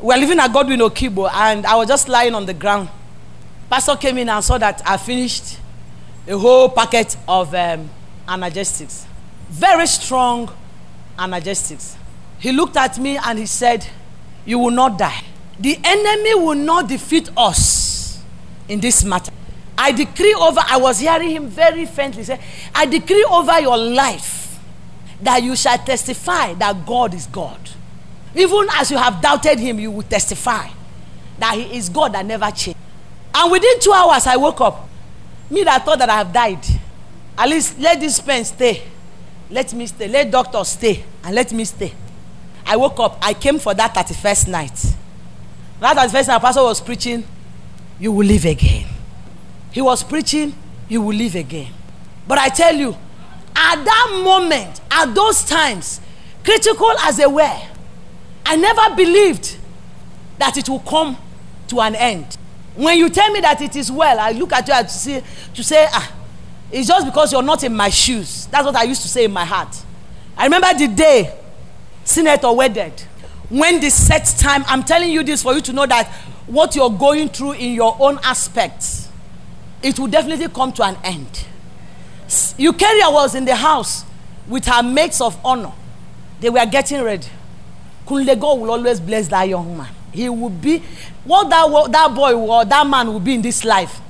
we 0.00 0.06
were 0.06 0.16
living 0.16 0.38
at 0.38 0.50
Godwin 0.50 0.80
Okibo, 0.80 1.30
and 1.30 1.66
I 1.66 1.76
was 1.76 1.88
just 1.88 2.08
lying 2.08 2.34
on 2.34 2.46
the 2.46 2.54
ground. 2.54 2.88
Pastor 3.68 3.96
came 3.96 4.16
in 4.16 4.30
and 4.30 4.42
saw 4.42 4.56
that 4.56 4.80
I 4.86 4.96
finished 4.96 5.58
a 6.26 6.38
whole 6.38 6.70
packet 6.70 7.18
of 7.28 7.54
um, 7.54 7.90
analgesics. 8.28 9.06
Very 9.50 9.86
strong 9.86 10.50
analgesics. 11.18 11.96
He 12.38 12.52
looked 12.52 12.76
at 12.76 12.98
me 12.98 13.16
and 13.16 13.38
he 13.38 13.46
said, 13.46 13.86
You 14.44 14.58
will 14.58 14.70
not 14.70 14.98
die. 14.98 15.24
The 15.58 15.78
enemy 15.82 16.34
will 16.34 16.54
not 16.54 16.88
defeat 16.88 17.30
us 17.36 18.22
in 18.68 18.80
this 18.80 19.02
matter. 19.02 19.32
I 19.76 19.92
decree 19.92 20.34
over, 20.34 20.60
I 20.64 20.76
was 20.76 21.00
hearing 21.00 21.30
him 21.30 21.48
very 21.48 21.86
faintly 21.86 22.24
say, 22.24 22.40
I 22.74 22.86
decree 22.86 23.24
over 23.30 23.60
your 23.60 23.76
life 23.76 24.58
that 25.20 25.42
you 25.42 25.56
shall 25.56 25.78
testify 25.78 26.54
that 26.54 26.84
God 26.86 27.14
is 27.14 27.26
God. 27.26 27.58
Even 28.34 28.66
as 28.72 28.90
you 28.90 28.96
have 28.96 29.20
doubted 29.20 29.58
him, 29.58 29.78
you 29.78 29.90
will 29.90 30.02
testify 30.02 30.68
that 31.38 31.54
he 31.54 31.76
is 31.76 31.88
God 31.88 32.12
that 32.12 32.26
never 32.26 32.50
changed. 32.50 32.78
And 33.34 33.50
within 33.50 33.80
two 33.80 33.92
hours, 33.92 34.26
I 34.26 34.36
woke 34.36 34.60
up. 34.60 34.88
Me 35.50 35.62
that 35.64 35.84
thought 35.84 35.98
that 36.00 36.10
I 36.10 36.16
have 36.18 36.32
died. 36.32 36.64
At 37.38 37.48
least 37.48 37.78
let 37.78 38.00
this 38.00 38.20
pen 38.20 38.44
stay. 38.44 38.82
Let 39.48 39.72
me 39.72 39.86
stay. 39.86 40.08
Let 40.08 40.30
doctor 40.30 40.62
stay. 40.64 41.04
And 41.22 41.34
let 41.34 41.52
me 41.52 41.64
stay. 41.64 41.92
I 42.66 42.76
woke 42.76 42.98
up. 42.98 43.18
I 43.22 43.32
came 43.32 43.58
for 43.60 43.72
that 43.74 43.94
31st 43.94 44.48
night. 44.48 44.94
That 45.80 45.96
31st 45.96 46.28
night, 46.28 46.40
pastor 46.42 46.62
was 46.64 46.80
preaching, 46.80 47.24
you 48.00 48.10
will 48.10 48.26
live 48.26 48.44
again. 48.44 48.86
He 49.70 49.80
was 49.80 50.02
preaching, 50.02 50.52
you 50.88 51.00
will 51.00 51.14
live 51.16 51.36
again. 51.36 51.72
But 52.26 52.38
I 52.38 52.48
tell 52.48 52.74
you, 52.74 52.96
at 53.54 53.84
that 53.84 54.20
moment, 54.24 54.80
at 54.90 55.14
those 55.14 55.44
times, 55.44 56.00
critical 56.44 56.90
as 57.02 57.16
they 57.16 57.26
were, 57.26 57.60
I 58.44 58.56
never 58.56 58.96
believed 58.96 59.56
that 60.38 60.56
it 60.56 60.68
will 60.68 60.80
come 60.80 61.16
to 61.68 61.80
an 61.80 61.94
end. 61.94 62.36
When 62.74 62.98
you 62.98 63.08
tell 63.08 63.30
me 63.32 63.40
that 63.40 63.60
it 63.62 63.76
is 63.76 63.90
well, 63.90 64.18
I 64.18 64.32
look 64.32 64.52
at 64.52 64.66
you 64.66 64.74
to 64.74 64.88
say, 64.88 65.22
to 65.54 65.64
say 65.64 65.86
ah, 65.90 66.12
it's 66.70 66.88
just 66.88 67.06
because 67.06 67.32
you're 67.32 67.42
not 67.42 67.62
in 67.64 67.74
my 67.74 67.88
shoes. 67.88 68.46
That's 68.46 68.64
what 68.64 68.76
I 68.76 68.84
used 68.84 69.02
to 69.02 69.08
say 69.08 69.24
in 69.24 69.32
my 69.32 69.44
heart. 69.44 69.74
I 70.36 70.44
remember 70.44 70.68
the 70.76 70.88
day 70.88 71.34
Senator 72.04 72.52
wedded. 72.52 72.92
When 73.48 73.80
the 73.80 73.90
set 73.90 74.26
time, 74.38 74.62
I'm 74.66 74.82
telling 74.82 75.10
you 75.10 75.22
this 75.22 75.42
for 75.42 75.54
you 75.54 75.60
to 75.62 75.72
know 75.72 75.86
that 75.86 76.06
what 76.46 76.76
you're 76.76 76.90
going 76.90 77.28
through 77.28 77.52
in 77.52 77.72
your 77.72 77.96
own 77.98 78.18
aspects, 78.22 79.08
it 79.82 79.98
will 79.98 80.06
definitely 80.06 80.48
come 80.48 80.72
to 80.74 80.82
an 80.84 80.96
end. 81.04 81.46
Eukarya 82.28 83.12
was 83.12 83.34
in 83.34 83.44
the 83.46 83.54
house 83.54 84.04
with 84.46 84.66
her 84.66 84.82
mates 84.82 85.20
of 85.20 85.38
honor. 85.44 85.72
They 86.40 86.50
were 86.50 86.66
getting 86.66 87.02
ready. 87.02 87.28
Kunle 88.06 88.38
God 88.38 88.60
will 88.60 88.70
always 88.70 89.00
bless 89.00 89.28
that 89.28 89.48
young 89.48 89.76
man 89.76 89.88
he 90.12 90.28
will 90.28 90.48
be 90.50 90.82
what 91.24 91.48
that 91.50 91.92
that 91.92 92.14
boy 92.14 92.32
or 92.34 92.64
that 92.64 92.86
man 92.86 93.06
will 93.08 93.20
be 93.20 93.34
in 93.34 93.42
this 93.42 93.64
life 93.64 94.00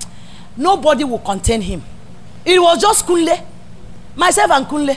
nobody 0.56 1.04
will 1.04 1.18
contain 1.18 1.60
him 1.60 1.82
it 2.48 2.58
was 2.60 2.80
just 2.80 3.06
kunle. 3.06 3.44
Myself 4.16 4.50
and 4.50 4.66
kunle. 4.66 4.96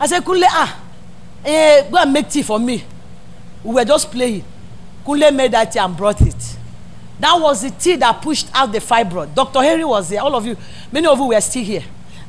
I 0.00 0.06
said 0.06 0.22
kunle 0.24 0.46
ah 0.48 0.82
eh, 1.44 1.88
go 1.90 1.98
and 1.98 2.12
make 2.12 2.28
tea 2.28 2.42
for 2.42 2.58
me. 2.58 2.82
We 3.62 3.74
were 3.74 3.84
just 3.84 4.10
playing. 4.10 4.44
Kunle 5.04 5.34
made 5.34 5.52
that 5.52 5.72
tea 5.72 5.78
and 5.78 5.96
brought 5.96 6.20
it. 6.22 6.56
That 7.18 7.34
was 7.38 7.62
the 7.62 7.70
tea 7.70 7.96
that 7.96 8.22
pushed 8.22 8.48
out 8.54 8.72
the 8.72 8.78
fibroid. 8.78 9.34
Dr 9.34 9.60
henry 9.60 9.84
was 9.84 10.08
there. 10.08 10.22
All 10.22 10.34
of 10.34 10.46
you 10.46 10.56
many 10.90 11.06
of 11.06 11.18
you 11.18 11.26
were 11.28 11.40
still 11.40 11.64
here. 11.64 11.84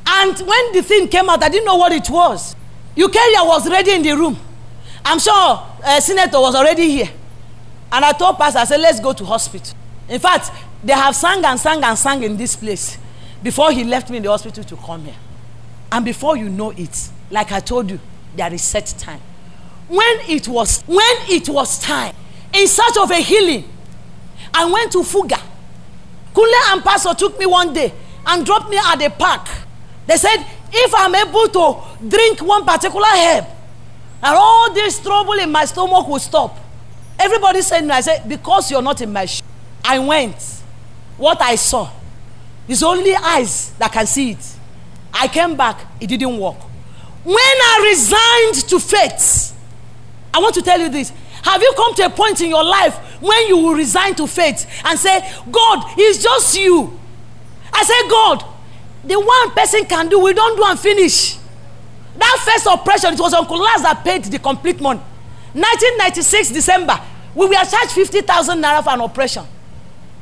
And 0.06 0.38
when 0.38 0.72
the 0.72 0.82
thing 0.82 1.08
came 1.08 1.30
out 1.30 1.42
i 1.42 1.48
didn't 1.48 1.64
know 1.64 1.76
what 1.76 1.92
it 1.92 2.08
was. 2.10 2.54
Eukarya 2.94 3.46
was 3.46 3.68
ready 3.70 3.92
in 3.92 4.02
the 4.02 4.12
room. 4.12 4.36
I'm 5.04 5.18
sure 5.18 5.32
uh, 5.82 5.98
senator 6.00 6.38
was 6.38 6.54
already 6.54 6.90
here. 6.90 7.10
And 7.90 8.04
I 8.04 8.12
told 8.12 8.36
Pastor, 8.38 8.58
I 8.60 8.64
said, 8.64 8.80
let's 8.80 9.00
go 9.00 9.12
to 9.12 9.24
hospital. 9.24 9.74
In 10.08 10.18
fact, 10.20 10.50
they 10.84 10.92
have 10.92 11.14
sang 11.16 11.44
and 11.44 11.58
sang 11.58 11.82
and 11.82 11.98
sang 11.98 12.22
in 12.22 12.36
this 12.36 12.54
place 12.54 12.98
before 13.42 13.72
he 13.72 13.84
left 13.84 14.10
me 14.10 14.18
in 14.18 14.22
the 14.22 14.30
hospital 14.30 14.62
to 14.64 14.76
come 14.76 15.04
here. 15.04 15.16
And 15.90 16.04
before 16.04 16.36
you 16.36 16.48
know 16.48 16.70
it, 16.70 17.10
like 17.30 17.52
I 17.52 17.60
told 17.60 17.90
you, 17.90 18.00
there 18.36 18.52
is 18.52 18.62
set 18.62 18.86
time. 18.98 19.20
When 19.88 20.20
it 20.28 20.48
was, 20.48 20.82
when 20.82 21.16
it 21.28 21.48
was 21.48 21.78
time, 21.78 22.14
in 22.54 22.66
search 22.66 22.96
of 22.98 23.10
a 23.10 23.16
healing, 23.16 23.68
I 24.54 24.70
went 24.70 24.92
to 24.92 25.02
Fuga. 25.02 25.38
Kunle 26.34 26.72
and 26.72 26.82
Pastor 26.82 27.14
took 27.14 27.38
me 27.38 27.46
one 27.46 27.72
day 27.72 27.92
and 28.26 28.44
dropped 28.46 28.70
me 28.70 28.78
at 28.78 28.96
the 28.96 29.10
park. 29.10 29.48
They 30.06 30.16
said, 30.16 30.44
if 30.72 30.94
I'm 30.94 31.14
able 31.14 31.48
to 31.48 32.08
drink 32.08 32.40
one 32.40 32.64
particular 32.64 33.06
herb, 33.06 33.44
and 34.22 34.36
all 34.36 34.72
this 34.72 35.00
trouble 35.00 35.32
in 35.34 35.50
my 35.50 35.64
stomach 35.64 36.06
will 36.06 36.18
stop. 36.20 36.56
Everybody 37.18 37.60
said 37.60 37.84
no. 37.84 37.94
I 37.94 38.00
said, 38.00 38.28
because 38.28 38.70
you're 38.70 38.82
not 38.82 39.00
in 39.00 39.12
my 39.12 39.26
shoe. 39.26 39.44
I 39.84 39.98
went. 39.98 40.40
What 41.16 41.42
I 41.42 41.56
saw 41.56 41.90
is 42.68 42.82
only 42.82 43.14
eyes 43.14 43.70
that 43.78 43.92
can 43.92 44.06
see 44.06 44.32
it. 44.32 44.56
I 45.12 45.28
came 45.28 45.56
back, 45.56 45.86
it 46.00 46.06
didn't 46.06 46.38
work. 46.38 46.58
When 47.24 47.36
I 47.36 47.88
resigned 47.90 48.68
to 48.68 48.80
faith, 48.80 49.56
I 50.34 50.38
want 50.38 50.54
to 50.54 50.62
tell 50.62 50.80
you 50.80 50.88
this. 50.88 51.12
Have 51.42 51.60
you 51.60 51.72
come 51.76 51.94
to 51.96 52.06
a 52.06 52.10
point 52.10 52.40
in 52.40 52.50
your 52.50 52.64
life 52.64 52.96
when 53.20 53.48
you 53.48 53.56
will 53.58 53.74
resign 53.74 54.14
to 54.16 54.26
faith 54.26 54.66
and 54.84 54.98
say, 54.98 55.20
God, 55.50 55.94
it's 55.98 56.22
just 56.22 56.58
you? 56.58 56.98
I 57.72 57.82
say, 57.82 58.08
God, 58.08 58.44
the 59.04 59.18
one 59.18 59.50
person 59.50 59.84
can 59.84 60.08
do, 60.08 60.20
we 60.20 60.32
don't 60.32 60.56
do 60.56 60.64
and 60.64 60.78
finish. 60.78 61.36
That 62.16 62.38
first 62.44 62.66
oppression, 62.66 63.14
it 63.14 63.20
was 63.20 63.34
Uncle 63.34 63.58
Laz 63.58 63.82
that 63.82 64.04
paid 64.04 64.24
the 64.24 64.38
complete 64.38 64.80
money. 64.80 65.00
1996 65.52 66.50
December, 66.50 66.98
we 67.34 67.46
were 67.46 67.54
charged 67.54 67.92
50,000 67.92 68.62
naira 68.62 68.82
for 68.82 68.90
an 68.90 69.00
operation. 69.00 69.44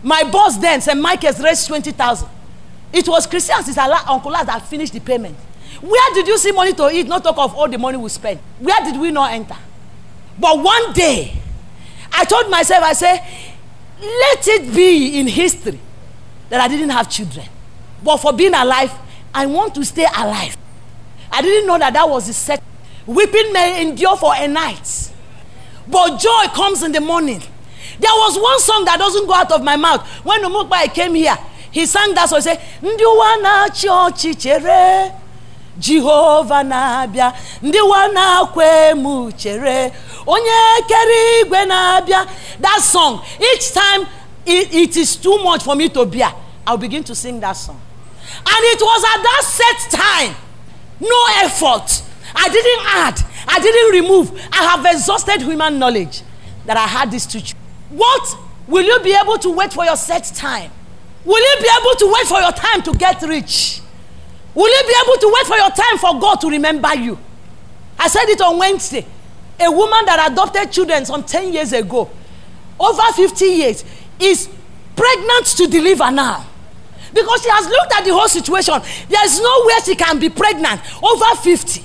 My 0.02 0.24
boss 0.24 0.56
then, 0.56 0.80
said, 0.80 0.94
Mike 0.94 1.22
has 1.22 1.40
raised 1.40 1.66
20,000. 1.66 2.28
It 2.92 3.06
was 3.06 3.26
Christian 3.26 3.62
sister 3.62 3.80
Uncle 3.80 4.32
that 4.32 4.66
finished 4.66 4.92
the 4.92 5.00
payment. 5.00 5.36
Where 5.80 6.14
did 6.14 6.26
you 6.26 6.38
see 6.38 6.52
money 6.52 6.72
to 6.74 6.90
eat? 6.90 7.06
Not 7.06 7.22
talk 7.22 7.38
of 7.38 7.54
all 7.54 7.68
the 7.68 7.78
money 7.78 7.96
we 7.96 8.08
spent. 8.08 8.40
Where 8.58 8.84
did 8.84 9.00
we 9.00 9.10
not 9.10 9.32
enter? 9.32 9.56
But 10.38 10.58
one 10.58 10.92
day, 10.92 11.40
I 12.12 12.24
told 12.24 12.50
myself, 12.50 12.82
I 12.82 12.92
said, 12.92 13.20
let 14.00 14.48
it 14.48 14.74
be 14.74 15.20
in 15.20 15.26
history 15.26 15.78
that 16.48 16.60
I 16.60 16.68
didn't 16.68 16.90
have 16.90 17.08
children. 17.08 17.46
But 18.02 18.16
for 18.16 18.32
being 18.32 18.54
alive, 18.54 18.92
I 19.32 19.46
want 19.46 19.74
to 19.76 19.84
stay 19.84 20.06
alive. 20.16 20.56
I 21.30 21.42
didn't 21.42 21.66
know 21.66 21.78
that 21.78 21.92
that 21.92 22.08
was 22.08 22.26
the 22.26 22.32
set. 22.32 22.62
Weeping 23.06 23.52
may 23.52 23.86
endure 23.86 24.16
for 24.16 24.34
a 24.34 24.48
night 24.48 25.10
but 25.90 26.18
joy 26.18 26.44
comes 26.54 26.82
in 26.82 26.92
the 26.92 27.00
morning. 27.00 27.42
There 28.00 28.10
was 28.16 28.38
one 28.38 28.58
song 28.60 28.84
that 28.86 28.98
doesn't 28.98 29.26
go 29.26 29.34
out 29.34 29.52
of 29.52 29.62
my 29.62 29.76
mouth. 29.76 30.06
When 30.24 30.42
Umukbai 30.42 30.92
came 30.94 31.14
here, 31.14 31.36
he 31.70 31.86
sang 31.86 32.14
that 32.14 32.28
song. 32.28 32.38
He 32.38 32.42
said, 32.42 32.60
Ndị 32.82 33.04
ụwa 33.04 33.36
na-achị 33.42 33.88
ọchịchịrị 33.88 35.12
Jehova 35.80 36.62
na-abịa 36.62 37.32
ndị 37.62 37.78
na-akwa 38.14 38.64
emu 38.90 39.32
chere 39.32 39.92
onye 40.26 40.82
kere 40.88 41.40
igwe 41.40 41.66
that 42.60 42.80
song 42.82 43.20
each 43.40 43.72
time 43.72 44.06
it, 44.44 44.74
it 44.74 44.96
is 44.96 45.16
too 45.16 45.38
much 45.42 45.62
for 45.62 45.74
me 45.74 45.88
to 45.88 46.04
bear 46.04 46.34
I'll 46.66 46.76
begin 46.76 47.02
to 47.04 47.14
sing 47.14 47.40
that 47.40 47.54
song 47.56 47.80
and 48.36 48.64
it 48.74 48.80
was 48.82 49.04
at 49.04 49.22
that 49.22 49.42
set 49.46 49.90
time 50.00 50.34
no 51.00 51.26
effort 51.44 52.02
I 52.34 52.48
didn't 52.50 52.86
add 52.86 53.30
I 53.48 53.58
didn't 53.58 53.90
remove. 54.02 54.32
I 54.52 54.62
have 54.64 54.86
exhausted 54.94 55.42
human 55.42 55.78
knowledge 55.78 56.22
that 56.66 56.76
I 56.76 56.86
had 56.86 57.10
this 57.10 57.26
teach. 57.26 57.54
What 57.90 58.38
will 58.66 58.84
you 58.84 59.00
be 59.00 59.16
able 59.20 59.36
to 59.38 59.50
wait 59.50 59.72
for 59.72 59.84
your 59.84 59.96
set 59.96 60.24
time? 60.24 60.70
Will 61.24 61.38
you 61.38 61.62
be 61.62 61.68
able 61.80 61.94
to 61.96 62.12
wait 62.14 62.26
for 62.26 62.40
your 62.40 62.52
time 62.52 62.82
to 62.82 62.92
get 62.94 63.20
rich? 63.22 63.82
Will 64.54 64.68
you 64.68 64.88
be 64.88 64.94
able 65.04 65.18
to 65.20 65.32
wait 65.34 65.46
for 65.46 65.56
your 65.56 65.70
time 65.70 65.98
for 65.98 66.18
God 66.20 66.36
to 66.40 66.48
remember 66.48 66.94
you? 66.94 67.18
I 67.98 68.08
said 68.08 68.28
it 68.28 68.40
on 68.40 68.58
Wednesday. 68.58 69.06
A 69.58 69.70
woman 69.70 70.04
that 70.06 70.30
adopted 70.32 70.72
children 70.72 71.04
some 71.04 71.22
10 71.22 71.52
years 71.52 71.72
ago, 71.72 72.10
over 72.78 73.02
50 73.12 73.44
years, 73.44 73.84
is 74.18 74.48
pregnant 74.96 75.46
to 75.46 75.66
deliver 75.66 76.10
now. 76.10 76.46
Because 77.12 77.42
she 77.42 77.50
has 77.50 77.66
looked 77.66 77.92
at 77.92 78.04
the 78.04 78.12
whole 78.12 78.28
situation. 78.28 78.80
There 79.08 79.24
is 79.24 79.40
no 79.40 79.62
way 79.66 79.74
she 79.84 79.94
can 79.94 80.18
be 80.18 80.30
pregnant 80.30 80.80
over 81.02 81.36
50. 81.42 81.84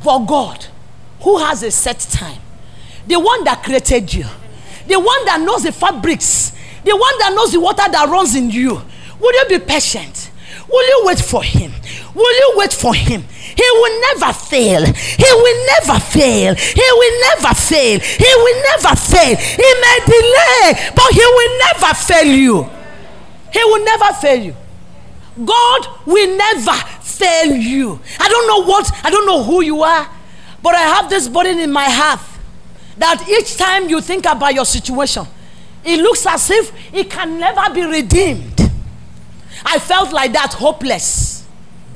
For 0.00 0.24
God 0.24 0.66
who 1.22 1.38
has 1.38 1.62
a 1.62 1.70
set 1.70 1.98
time. 1.98 2.40
The 3.06 3.18
one 3.18 3.44
that 3.44 3.62
created 3.62 4.12
you. 4.12 4.26
The 4.86 4.98
one 4.98 5.24
that 5.24 5.40
knows 5.40 5.62
the 5.62 5.72
fabrics. 5.72 6.52
The 6.84 6.94
one 6.94 7.18
that 7.18 7.32
knows 7.34 7.52
the 7.52 7.60
water 7.60 7.84
that 7.90 8.08
runs 8.08 8.34
in 8.36 8.50
you. 8.50 8.80
Will 9.20 9.32
you 9.32 9.58
be 9.58 9.64
patient? 9.64 10.30
Will 10.68 10.86
you 10.86 11.02
wait 11.06 11.18
for 11.18 11.42
him? 11.42 11.72
Will 12.14 12.34
you 12.34 12.52
wait 12.56 12.72
for 12.72 12.94
him? 12.94 13.22
He 13.22 13.64
will 13.72 14.00
never 14.00 14.32
fail. 14.32 14.84
He 14.84 15.24
will 15.32 15.66
never 15.66 16.00
fail. 16.00 16.54
He 16.54 16.86
will 16.92 17.20
never 17.20 17.54
fail. 17.54 18.00
He 18.00 18.30
will 18.36 18.62
never 18.62 18.96
fail. 18.96 19.36
He 19.36 19.74
may 19.80 19.98
delay, 20.04 20.90
but 20.94 21.12
he 21.12 21.20
will 21.20 21.58
never 21.58 21.94
fail 21.94 22.26
you. 22.26 22.70
He 23.52 23.64
will 23.64 23.84
never 23.84 24.12
fail 24.14 24.42
you. 24.42 24.56
God 25.44 25.86
will 26.06 26.36
never 26.36 26.72
fail 27.02 27.54
you. 27.54 28.00
I 28.18 28.28
don't 28.28 28.46
know 28.46 28.64
what, 28.68 28.90
I 29.04 29.10
don't 29.10 29.26
know 29.26 29.42
who 29.42 29.62
you 29.62 29.82
are. 29.82 30.08
But 30.62 30.74
I 30.74 30.82
have 30.82 31.10
this 31.10 31.28
burden 31.28 31.58
in 31.58 31.70
my 31.70 31.84
heart 31.84 32.20
that 32.98 33.26
each 33.28 33.56
time 33.56 33.88
you 33.88 34.00
think 34.00 34.24
about 34.26 34.54
your 34.54 34.64
situation, 34.64 35.26
it 35.84 36.00
looks 36.00 36.26
as 36.26 36.50
if 36.50 36.94
it 36.94 37.10
can 37.10 37.38
never 37.38 37.72
be 37.74 37.84
redeemed. 37.84 38.60
I 39.64 39.78
felt 39.78 40.12
like 40.12 40.32
that, 40.32 40.52
hopeless. 40.54 41.46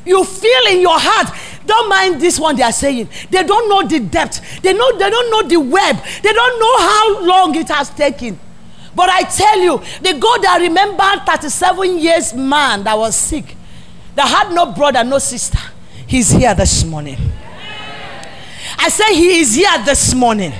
You 0.04 0.24
feel 0.24 0.72
in 0.72 0.80
your 0.80 0.98
heart, 0.98 1.36
don't 1.66 1.88
mind 1.88 2.20
this 2.20 2.40
one 2.40 2.56
they 2.56 2.62
are 2.62 2.72
saying. 2.72 3.08
They 3.30 3.42
don't 3.42 3.68
know 3.68 3.86
the 3.86 4.00
depth. 4.00 4.62
They 4.62 4.72
know 4.72 4.96
they 4.96 5.10
don't 5.10 5.30
know 5.30 5.48
the 5.48 5.58
web. 5.58 5.96
They 6.22 6.32
don't 6.32 6.60
know 6.60 6.78
how 6.78 7.26
long 7.26 7.54
it 7.54 7.68
has 7.68 7.90
taken. 7.90 8.38
But 8.94 9.10
I 9.10 9.22
tell 9.22 9.58
you, 9.60 9.78
the 10.00 10.18
God 10.18 10.42
that 10.42 10.58
remembered 10.60 11.26
37 11.26 11.98
years 11.98 12.34
man 12.34 12.84
that 12.84 12.96
was 12.96 13.14
sick, 13.14 13.54
that 14.14 14.26
had 14.26 14.54
no 14.54 14.72
brother, 14.72 15.04
no 15.04 15.18
sister, 15.18 15.58
he's 16.06 16.30
here 16.30 16.54
this 16.54 16.84
morning. 16.84 17.18
I 18.78 18.88
say 18.88 19.14
he 19.14 19.40
is 19.40 19.54
here 19.54 19.84
this 19.84 20.14
morning. 20.14 20.52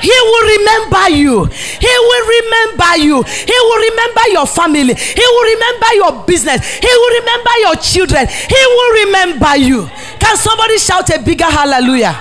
He 0.00 0.10
will 0.10 0.46
remember 0.58 1.10
you. 1.10 1.44
He 1.44 1.94
will 2.08 2.26
remember 2.26 2.96
you. 2.98 3.22
He 3.22 3.56
will 3.60 3.80
remember 3.90 4.20
your 4.30 4.46
family. 4.46 4.94
He 4.94 5.24
will 5.24 5.46
remember 5.54 5.86
your 5.94 6.24
business. 6.24 6.60
He 6.76 6.86
will 6.86 7.20
remember 7.20 7.50
your 7.60 7.76
children. 7.76 8.26
He 8.26 8.62
will 8.66 8.92
remember 9.06 9.56
you. 9.56 9.86
Can 10.18 10.36
somebody 10.36 10.78
shout 10.78 11.10
a 11.10 11.18
bigger 11.22 11.44
hallelujah? 11.44 12.14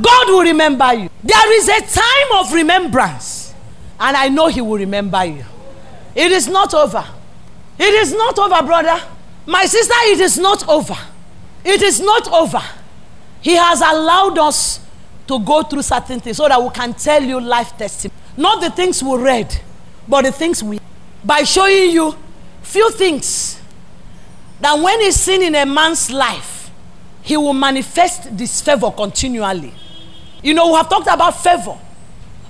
God 0.00 0.28
will 0.28 0.42
remember 0.42 0.92
you. 0.94 1.10
There 1.22 1.52
is 1.58 1.68
a 1.68 1.80
time 1.80 2.38
of 2.38 2.52
remembrance, 2.52 3.54
and 3.98 4.16
I 4.16 4.28
know 4.28 4.48
He 4.48 4.60
will 4.60 4.76
remember 4.76 5.24
you. 5.24 5.44
It 6.14 6.32
is 6.32 6.48
not 6.48 6.74
over. 6.74 7.04
It 7.78 7.94
is 7.94 8.12
not 8.12 8.38
over, 8.38 8.66
brother. 8.66 9.00
My 9.46 9.64
sister, 9.66 9.94
it 10.04 10.20
is 10.20 10.38
not 10.38 10.68
over. 10.68 10.96
It 11.64 11.82
is 11.82 12.00
not 12.00 12.30
over. 12.32 12.62
He 13.40 13.54
has 13.54 13.80
allowed 13.80 14.38
us 14.38 14.80
to 15.26 15.38
go 15.40 15.62
through 15.62 15.82
certain 15.82 16.20
things 16.20 16.36
so 16.36 16.48
that 16.48 16.62
we 16.62 16.68
can 16.70 16.94
tell 16.94 17.22
you 17.22 17.40
life 17.40 17.76
testimony. 17.76 18.20
Not 18.36 18.60
the 18.60 18.70
things 18.70 19.02
we 19.02 19.16
read, 19.16 19.54
but 20.06 20.22
the 20.22 20.32
things 20.32 20.62
we 20.62 20.78
by 21.24 21.42
showing 21.42 21.90
you 21.90 22.14
few 22.62 22.90
things 22.92 23.60
that 24.60 24.74
when 24.78 25.00
he's 25.00 25.16
seen 25.16 25.42
in 25.42 25.54
a 25.54 25.66
man's 25.66 26.10
life, 26.10 26.70
he 27.22 27.36
will 27.36 27.52
manifest 27.54 28.36
this 28.36 28.60
favor 28.60 28.90
continually. 28.90 29.74
You 30.42 30.54
know, 30.54 30.68
we 30.68 30.74
have 30.74 30.88
talked 30.88 31.08
about 31.08 31.42
favor. 31.42 31.76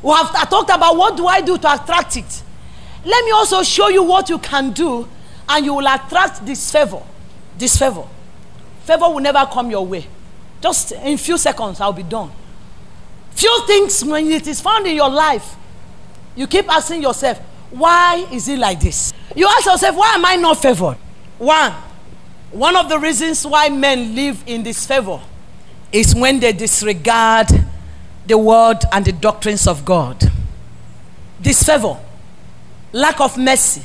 We 0.02 0.10
have 0.10 0.50
talked 0.50 0.70
about 0.70 0.96
what 0.96 1.16
do 1.16 1.26
I 1.26 1.40
do 1.40 1.56
to 1.56 1.74
attract 1.74 2.16
it. 2.16 2.42
Let 3.04 3.24
me 3.24 3.30
also 3.30 3.62
show 3.62 3.88
you 3.88 4.02
what 4.02 4.28
you 4.28 4.38
can 4.38 4.72
do, 4.72 5.08
and 5.48 5.64
you 5.64 5.74
will 5.74 5.86
attract 5.86 6.44
this 6.44 6.70
favor. 6.70 7.02
This 7.56 7.76
favor. 7.78 8.04
Favor 8.84 9.08
will 9.08 9.20
never 9.20 9.48
come 9.50 9.70
your 9.70 9.86
way. 9.86 10.06
Just 10.60 10.92
in 10.92 11.16
few 11.16 11.38
seconds, 11.38 11.80
I'll 11.80 11.92
be 11.92 12.02
done. 12.02 12.30
Few 13.36 13.66
things 13.66 14.02
when 14.02 14.30
it 14.30 14.46
is 14.46 14.62
found 14.62 14.86
in 14.86 14.96
your 14.96 15.10
life, 15.10 15.56
you 16.34 16.46
keep 16.46 16.72
asking 16.72 17.02
yourself, 17.02 17.38
why 17.70 18.26
is 18.32 18.48
it 18.48 18.58
like 18.58 18.80
this? 18.80 19.12
You 19.34 19.46
ask 19.46 19.66
yourself, 19.66 19.94
why 19.94 20.14
am 20.14 20.24
I 20.24 20.36
not 20.36 20.56
favored? 20.56 20.96
One, 21.36 21.72
one 22.50 22.76
of 22.76 22.88
the 22.88 22.98
reasons 22.98 23.46
why 23.46 23.68
men 23.68 24.14
live 24.14 24.42
in 24.46 24.62
disfavor 24.62 25.20
is 25.92 26.14
when 26.14 26.40
they 26.40 26.52
disregard 26.52 27.48
the 28.26 28.38
word 28.38 28.78
and 28.90 29.04
the 29.04 29.12
doctrines 29.12 29.66
of 29.66 29.84
God. 29.84 30.18
Disfavor, 31.42 31.98
lack 32.92 33.20
of 33.20 33.36
mercy, 33.36 33.82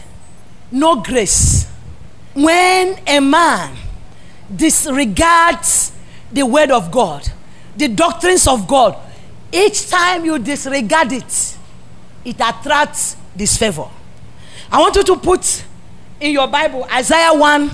no 0.71 1.01
grace. 1.01 1.69
When 2.33 2.97
a 3.05 3.19
man 3.19 3.75
disregards 4.55 5.91
the 6.31 6.45
word 6.45 6.71
of 6.71 6.89
God, 6.89 7.29
the 7.75 7.89
doctrines 7.89 8.47
of 8.47 8.65
God, 8.65 8.97
each 9.51 9.89
time 9.89 10.25
you 10.25 10.39
disregard 10.39 11.11
it, 11.11 11.57
it 12.23 12.35
attracts 12.39 13.17
disfavor. 13.35 13.87
I 14.71 14.79
want 14.79 14.95
you 14.95 15.03
to 15.03 15.17
put 15.17 15.65
in 16.19 16.31
your 16.31 16.47
Bible 16.47 16.85
Isaiah 16.91 17.33
1 17.33 17.69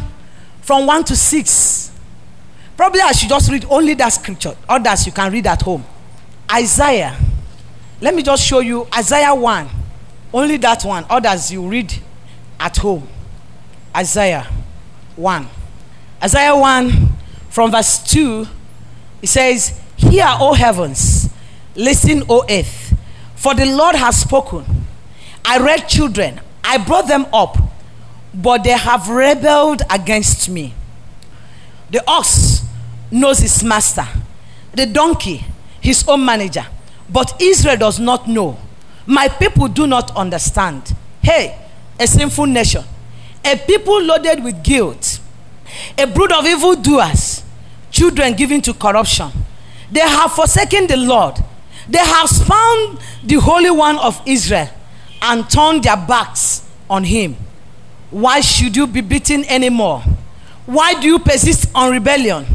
from 0.61 0.87
1 0.87 1.03
to 1.05 1.15
6. 1.15 1.91
Probably 2.75 3.01
I 3.01 3.11
should 3.11 3.29
just 3.29 3.51
read 3.51 3.65
only 3.69 3.93
that 3.95 4.09
scripture. 4.09 4.55
Others 4.67 5.05
you 5.05 5.11
can 5.11 5.31
read 5.31 5.45
at 5.47 5.61
home. 5.61 5.83
Isaiah. 6.51 7.15
Let 7.99 8.15
me 8.15 8.23
just 8.23 8.43
show 8.43 8.59
you 8.59 8.87
Isaiah 8.95 9.33
1. 9.33 9.69
Only 10.33 10.57
that 10.57 10.83
one. 10.83 11.05
Others 11.09 11.51
you 11.51 11.67
read 11.67 11.93
at 12.59 12.77
home. 12.77 13.07
Isaiah 13.95 14.47
1. 15.15 15.47
Isaiah 16.23 16.55
1 16.55 17.09
from 17.49 17.71
verse 17.71 17.99
2. 18.03 18.47
It 19.21 19.27
says, 19.27 19.79
Hear, 19.95 20.27
O 20.39 20.53
heavens 20.53 21.16
Listen, 21.77 22.23
O 22.27 22.43
earth, 22.49 22.97
for 23.35 23.53
the 23.53 23.65
Lord 23.65 23.95
has 23.95 24.21
spoken. 24.21 24.65
I 25.45 25.59
read 25.59 25.87
children, 25.87 26.41
I 26.63 26.79
brought 26.79 27.07
them 27.07 27.27
up, 27.31 27.55
but 28.33 28.63
they 28.63 28.71
have 28.71 29.07
rebelled 29.07 29.83
against 29.87 30.49
me. 30.49 30.73
The 31.91 32.03
ox 32.09 32.63
knows 33.11 33.37
his 33.39 33.63
master, 33.63 34.07
the 34.73 34.87
donkey, 34.87 35.45
his 35.79 36.03
own 36.07 36.25
manager, 36.25 36.65
but 37.09 37.39
Israel 37.39 37.77
does 37.77 37.99
not 37.99 38.27
know. 38.27 38.57
My 39.05 39.27
people 39.27 39.67
do 39.67 39.85
not 39.85 40.13
understand. 40.17 40.95
Hey, 41.21 41.59
a 41.99 42.07
sinful 42.07 42.47
nation, 42.47 42.83
a 43.45 43.55
people 43.55 44.01
loaded 44.01 44.43
with 44.43 44.63
guilt, 44.63 45.19
a 45.95 46.07
brood 46.07 46.31
of 46.31 46.43
evildoers, 46.43 47.43
children 47.91 48.33
given 48.33 48.61
to 48.61 48.73
corruption. 48.73 49.29
They 49.91 49.99
have 50.01 50.31
forsaken 50.33 50.87
the 50.87 50.97
Lord 50.97 51.37
they 51.89 51.99
have 51.99 52.29
spurned 52.29 52.99
the 53.23 53.39
Holy 53.39 53.71
One 53.71 53.97
of 53.97 54.21
Israel 54.25 54.69
and 55.21 55.49
turned 55.49 55.83
their 55.83 55.97
backs 55.97 56.67
on 56.89 57.03
him. 57.03 57.35
Why 58.11 58.41
should 58.41 58.75
you 58.75 58.87
be 58.87 59.01
beaten 59.01 59.43
anymore? 59.45 60.01
Why 60.65 60.99
do 60.99 61.07
you 61.07 61.19
persist 61.19 61.69
on 61.73 61.91
rebellion? 61.91 62.45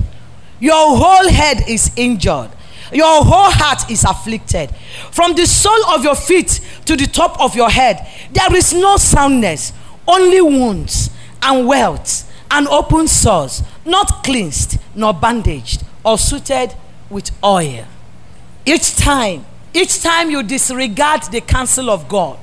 Your 0.61 0.97
whole 0.97 1.29
head 1.29 1.69
is 1.69 1.91
injured. 1.97 2.51
Your 2.93 3.25
whole 3.25 3.51
heart 3.51 3.91
is 3.91 4.05
afflicted. 4.05 4.71
From 5.11 5.35
the 5.35 5.47
sole 5.47 5.87
of 5.91 6.05
your 6.05 6.15
feet 6.15 6.61
to 6.85 6.95
the 6.97 7.07
top 7.07 7.41
of 7.41 7.57
your 7.57 7.71
head, 7.71 8.07
there 8.33 8.55
is 8.55 8.73
no 8.73 8.97
soundness, 8.99 9.73
only 10.07 10.43
wounds 10.43 11.11
and 11.43 11.67
welts 11.67 12.27
and 12.51 12.69
open 12.69 13.09
sores, 13.09 13.63
not 13.85 14.23
cleansed 14.23 14.79
nor 14.95 15.15
bandaged 15.15 15.85
or 16.05 16.19
suited 16.19 16.75
with 17.09 17.31
oil. 17.43 17.87
Each 18.65 18.95
time, 18.95 19.45
each 19.75 20.03
time 20.03 20.31
you 20.31 20.43
disregard 20.43 21.23
the 21.25 21.41
counsel 21.41 21.91
of 21.91 22.09
God, 22.09 22.39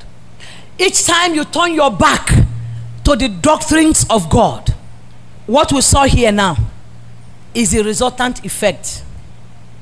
each 0.77 1.05
time 1.05 1.33
you 1.33 1.45
turn 1.45 1.73
your 1.73 1.91
back 1.91 2.27
to 3.05 3.15
the 3.15 3.29
doctrines 3.29 4.05
of 4.09 4.29
God, 4.29 4.73
what 5.45 5.71
we 5.71 5.81
saw 5.81 6.03
here 6.03 6.31
now 6.31 6.57
is 7.53 7.71
the 7.71 7.83
resultant 7.83 8.45
effect 8.45 9.03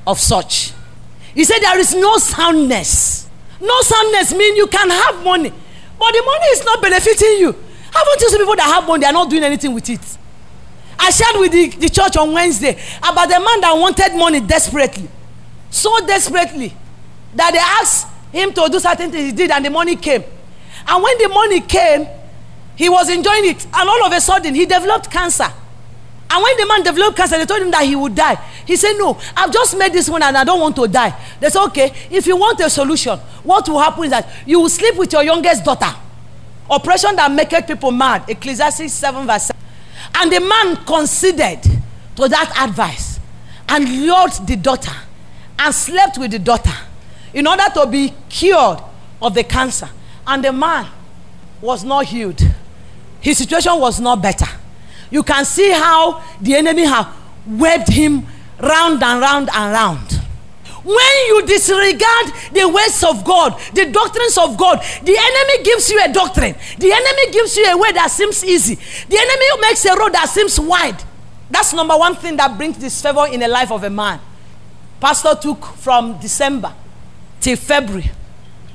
of 0.06 0.18
such. 0.18 0.72
He 1.34 1.44
said 1.44 1.58
there 1.60 1.78
is 1.78 1.94
no 1.94 2.16
soundness. 2.16 3.28
No 3.60 3.80
soundness 3.82 4.32
means 4.34 4.56
you 4.56 4.66
can 4.68 4.88
have 4.88 5.22
money, 5.24 5.50
but 5.50 6.12
the 6.12 6.22
money 6.24 6.46
is 6.52 6.64
not 6.64 6.80
benefiting 6.80 7.38
you. 7.38 7.52
Haven't 7.92 8.20
you 8.20 8.28
seen 8.28 8.38
people 8.38 8.56
that 8.56 8.72
have 8.72 8.86
money, 8.86 9.00
they 9.00 9.06
are 9.06 9.12
not 9.12 9.28
doing 9.28 9.42
anything 9.42 9.74
with 9.74 9.88
it? 9.90 10.18
I 10.98 11.10
shared 11.10 11.40
with 11.40 11.52
the, 11.52 11.68
the 11.78 11.88
church 11.88 12.16
on 12.16 12.32
Wednesday 12.32 12.78
about 12.98 13.28
the 13.28 13.38
man 13.40 13.60
that 13.60 13.72
wanted 13.76 14.16
money 14.16 14.40
desperately 14.40 15.08
so 15.70 16.06
desperately 16.06 16.74
that 17.34 17.52
they 17.52 17.58
asked 17.58 18.06
him 18.32 18.52
to 18.52 18.68
do 18.70 18.78
certain 18.80 19.10
things 19.10 19.30
he 19.30 19.32
did 19.32 19.50
and 19.50 19.64
the 19.64 19.70
money 19.70 19.96
came. 19.96 20.22
And 20.86 21.02
when 21.02 21.18
the 21.18 21.28
money 21.28 21.60
came 21.60 22.06
he 22.76 22.88
was 22.88 23.10
enjoying 23.10 23.46
it. 23.46 23.64
And 23.66 23.88
all 23.88 24.06
of 24.06 24.12
a 24.12 24.20
sudden 24.20 24.54
he 24.54 24.64
developed 24.64 25.10
cancer. 25.10 25.52
And 26.30 26.42
when 26.42 26.56
the 26.58 26.66
man 26.66 26.82
developed 26.84 27.16
cancer 27.16 27.36
they 27.36 27.44
told 27.46 27.62
him 27.62 27.70
that 27.72 27.84
he 27.84 27.96
would 27.96 28.14
die. 28.14 28.36
He 28.66 28.76
said 28.76 28.94
no 28.98 29.18
i've 29.36 29.52
just 29.52 29.76
made 29.78 29.92
this 29.92 30.08
one 30.10 30.22
and 30.22 30.36
i 30.36 30.44
don't 30.44 30.60
want 30.60 30.76
to 30.76 30.86
die. 30.86 31.18
They 31.40 31.48
said 31.50 31.64
okay 31.66 31.92
if 32.10 32.26
you 32.26 32.36
want 32.36 32.60
a 32.60 32.70
solution 32.70 33.18
what 33.42 33.68
will 33.68 33.80
happen 33.80 34.04
is 34.04 34.10
that 34.10 34.28
you 34.46 34.60
will 34.60 34.68
sleep 34.68 34.96
with 34.96 35.12
your 35.12 35.22
youngest 35.22 35.64
daughter. 35.64 35.94
Operation 36.70 37.16
that 37.16 37.30
maketh 37.32 37.66
people 37.66 37.90
mad. 37.90 38.28
Ecclesiastes 38.28 38.92
7 38.92 39.26
verse 39.26 39.44
7 39.46 39.62
and 40.14 40.32
the 40.32 40.40
man 40.40 40.76
considered 40.84 41.62
to 42.16 42.28
that 42.28 42.52
advice 42.68 43.20
and 43.68 44.06
lured 44.06 44.32
the 44.46 44.56
daughter 44.56 44.92
and 45.58 45.74
slept 45.74 46.18
with 46.18 46.30
the 46.30 46.38
daughter 46.38 46.74
in 47.34 47.46
order 47.46 47.64
to 47.74 47.86
be 47.86 48.12
cured 48.28 48.78
of 49.20 49.34
the 49.34 49.44
cancer. 49.44 49.88
And 50.26 50.44
the 50.44 50.52
man 50.52 50.86
was 51.60 51.84
not 51.84 52.04
healed. 52.06 52.40
His 53.20 53.38
situation 53.38 53.78
was 53.78 54.00
not 54.00 54.22
better. 54.22 54.46
You 55.10 55.22
can 55.22 55.44
see 55.44 55.70
how 55.72 56.22
the 56.40 56.54
enemy 56.54 56.84
have 56.84 57.14
webbed 57.46 57.88
him 57.88 58.26
round 58.60 59.02
and 59.02 59.20
round 59.20 59.48
and 59.52 59.72
round. 59.72 60.12
When 60.84 61.26
you 61.26 61.44
disregard 61.46 62.32
the 62.52 62.68
ways 62.68 63.02
of 63.04 63.24
God, 63.24 63.58
the 63.74 63.90
doctrines 63.90 64.38
of 64.38 64.56
God, 64.56 64.78
the 65.02 65.16
enemy 65.18 65.64
gives 65.64 65.90
you 65.90 66.00
a 66.02 66.12
doctrine. 66.12 66.54
The 66.78 66.92
enemy 66.92 67.32
gives 67.32 67.56
you 67.56 67.66
a 67.66 67.76
way 67.76 67.92
that 67.92 68.10
seems 68.10 68.44
easy. 68.44 68.76
The 68.76 69.18
enemy 69.18 69.62
makes 69.68 69.84
a 69.84 69.96
road 69.96 70.12
that 70.14 70.28
seems 70.28 70.58
wide. 70.58 71.02
That's 71.50 71.72
number 71.72 71.96
one 71.96 72.14
thing 72.16 72.36
that 72.36 72.56
brings 72.56 72.76
disfavor 72.78 73.26
in 73.26 73.40
the 73.40 73.48
life 73.48 73.72
of 73.72 73.82
a 73.82 73.90
man. 73.90 74.20
Pastor 75.00 75.34
took 75.40 75.64
from 75.64 76.18
December 76.20 76.74
till 77.40 77.56
February 77.56 78.10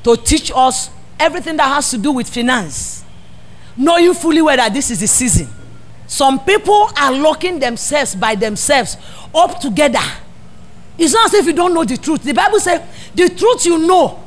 to 0.03 0.15
teach 0.17 0.51
us 0.55 0.89
everything 1.19 1.57
that 1.57 1.67
has 1.67 1.89
to 1.91 1.97
do 1.97 2.11
with 2.11 2.29
finance. 2.29 3.03
knowing 3.77 4.13
fully 4.13 4.41
well 4.41 4.55
that 4.57 4.73
this 4.73 4.91
is 4.91 4.99
the 4.99 5.07
season. 5.07 5.47
Some 6.07 6.39
people 6.45 6.89
are 6.97 7.11
locking 7.11 7.59
themselves 7.59 8.15
by 8.15 8.35
themselves 8.35 8.97
up 9.33 9.59
together. 9.59 9.99
It's 10.97 11.13
not 11.13 11.27
as 11.27 11.33
if 11.33 11.45
you 11.47 11.53
don't 11.53 11.73
know 11.73 11.83
the 11.83 11.97
truth. 11.97 12.23
The 12.23 12.33
Bible 12.33 12.59
says 12.59 12.81
the 13.15 13.29
truth 13.29 13.65
you 13.65 13.79
know 13.79 14.21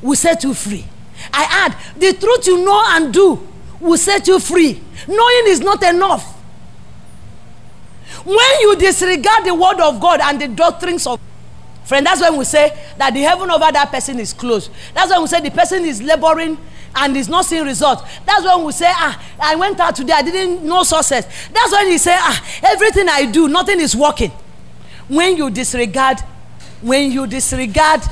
will 0.00 0.14
set 0.16 0.44
you 0.44 0.54
free. 0.54 0.84
I 1.32 1.46
add, 1.66 2.00
the 2.00 2.12
truth 2.14 2.46
you 2.46 2.64
know 2.64 2.82
and 2.88 3.12
do 3.12 3.46
will 3.80 3.98
set 3.98 4.26
you 4.28 4.38
free. 4.38 4.80
Knowing 5.08 5.42
is 5.46 5.60
not 5.60 5.82
enough. 5.82 6.24
When 8.24 8.60
you 8.60 8.76
disregard 8.76 9.44
the 9.44 9.54
word 9.54 9.80
of 9.80 10.00
God 10.00 10.20
and 10.20 10.40
the 10.40 10.48
doctrines 10.48 11.06
of 11.06 11.18
friend, 11.84 12.06
that's 12.06 12.20
when 12.20 12.36
we 12.36 12.44
say 12.44 12.70
that 12.98 13.12
the 13.14 13.20
heaven 13.20 13.50
over 13.50 13.70
that 13.72 13.90
person 13.90 14.18
is 14.18 14.32
closed. 14.32 14.70
That's 14.94 15.10
when 15.10 15.22
we 15.22 15.26
say 15.28 15.40
the 15.40 15.50
person 15.50 15.84
is 15.84 16.00
laboring 16.02 16.58
and 16.94 17.16
is 17.16 17.28
not 17.28 17.44
seeing 17.44 17.64
results. 17.64 18.02
That's 18.26 18.44
when 18.44 18.64
we 18.64 18.72
say, 18.72 18.86
ah, 18.88 19.22
I 19.40 19.54
went 19.56 19.80
out 19.80 19.96
today, 19.96 20.12
I 20.12 20.22
didn't 20.22 20.64
know 20.64 20.82
success. 20.82 21.26
That's 21.52 21.72
when 21.72 21.88
he 21.88 21.98
say, 21.98 22.14
ah, 22.16 22.60
everything 22.64 23.08
I 23.08 23.26
do, 23.26 23.48
nothing 23.48 23.80
is 23.80 23.96
working. 23.96 24.30
When 25.08 25.36
you 25.36 25.50
disregard, 25.50 26.20
when 26.80 27.10
you 27.10 27.26
disregard 27.26 28.02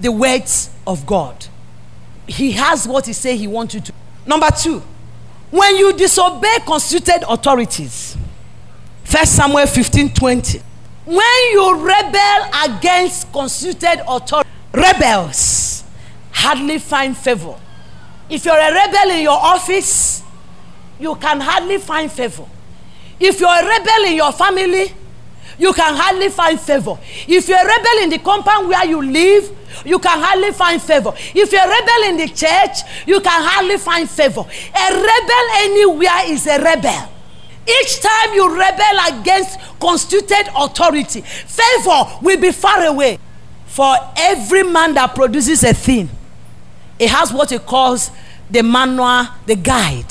the 0.00 0.12
words 0.12 0.70
of 0.86 1.06
God, 1.06 1.46
He 2.26 2.52
has 2.52 2.86
what 2.86 3.06
He 3.06 3.12
say 3.12 3.36
He 3.36 3.46
wants 3.46 3.74
you 3.74 3.80
to. 3.80 3.92
Number 4.26 4.48
two, 4.50 4.82
when 5.50 5.76
you 5.76 5.92
disobey 5.94 6.58
constituted 6.66 7.24
authorities, 7.28 8.16
First 9.04 9.36
Samuel 9.36 9.66
15 9.66 10.12
20. 10.12 10.62
When 11.08 11.52
you 11.52 11.86
rebel 11.86 12.50
against 12.66 13.32
constituted 13.32 14.02
authority, 14.06 14.50
rebels 14.74 15.82
hardly 16.30 16.78
find 16.78 17.16
favor. 17.16 17.54
If 18.28 18.44
you're 18.44 18.54
a 18.54 18.74
rebel 18.74 19.12
in 19.12 19.22
your 19.22 19.38
office, 19.38 20.22
you 21.00 21.14
can 21.14 21.40
hardly 21.40 21.78
find 21.78 22.12
favor. 22.12 22.44
If 23.18 23.40
you're 23.40 23.48
a 23.48 23.66
rebel 23.66 24.04
in 24.04 24.16
your 24.16 24.32
family, 24.32 24.92
you 25.58 25.72
can 25.72 25.94
hardly 25.96 26.28
find 26.28 26.60
favor. 26.60 26.98
If 27.26 27.48
you're 27.48 27.56
a 27.58 27.66
rebel 27.66 28.02
in 28.02 28.10
the 28.10 28.18
compound 28.18 28.68
where 28.68 28.84
you 28.84 29.00
live, 29.00 29.50
you 29.86 29.98
can 29.98 30.18
hardly 30.20 30.52
find 30.52 30.82
favor. 30.82 31.14
If 31.16 31.50
you're 31.52 31.64
a 31.64 31.68
rebel 31.70 32.02
in 32.10 32.16
the 32.18 32.28
church, 32.28 32.80
you 33.06 33.18
can 33.20 33.42
hardly 33.42 33.78
find 33.78 34.10
favor. 34.10 34.42
A 34.42 34.92
rebel 34.92 35.44
anywhere 35.54 36.20
is 36.26 36.46
a 36.46 36.62
rebel. 36.62 37.12
Each 37.68 38.00
time 38.00 38.32
you 38.32 38.56
rebel 38.56 39.18
against 39.18 39.60
constituted 39.78 40.48
authority, 40.56 41.20
favor 41.20 42.04
will 42.22 42.40
be 42.40 42.50
far 42.50 42.84
away. 42.86 43.18
For 43.66 43.94
every 44.16 44.62
man 44.62 44.94
that 44.94 45.14
produces 45.14 45.62
a 45.64 45.74
thing, 45.74 46.08
it 46.98 47.10
has 47.10 47.32
what 47.32 47.52
it 47.52 47.66
calls 47.66 48.10
the 48.50 48.62
manual, 48.62 49.26
the 49.46 49.54
guide. 49.54 50.10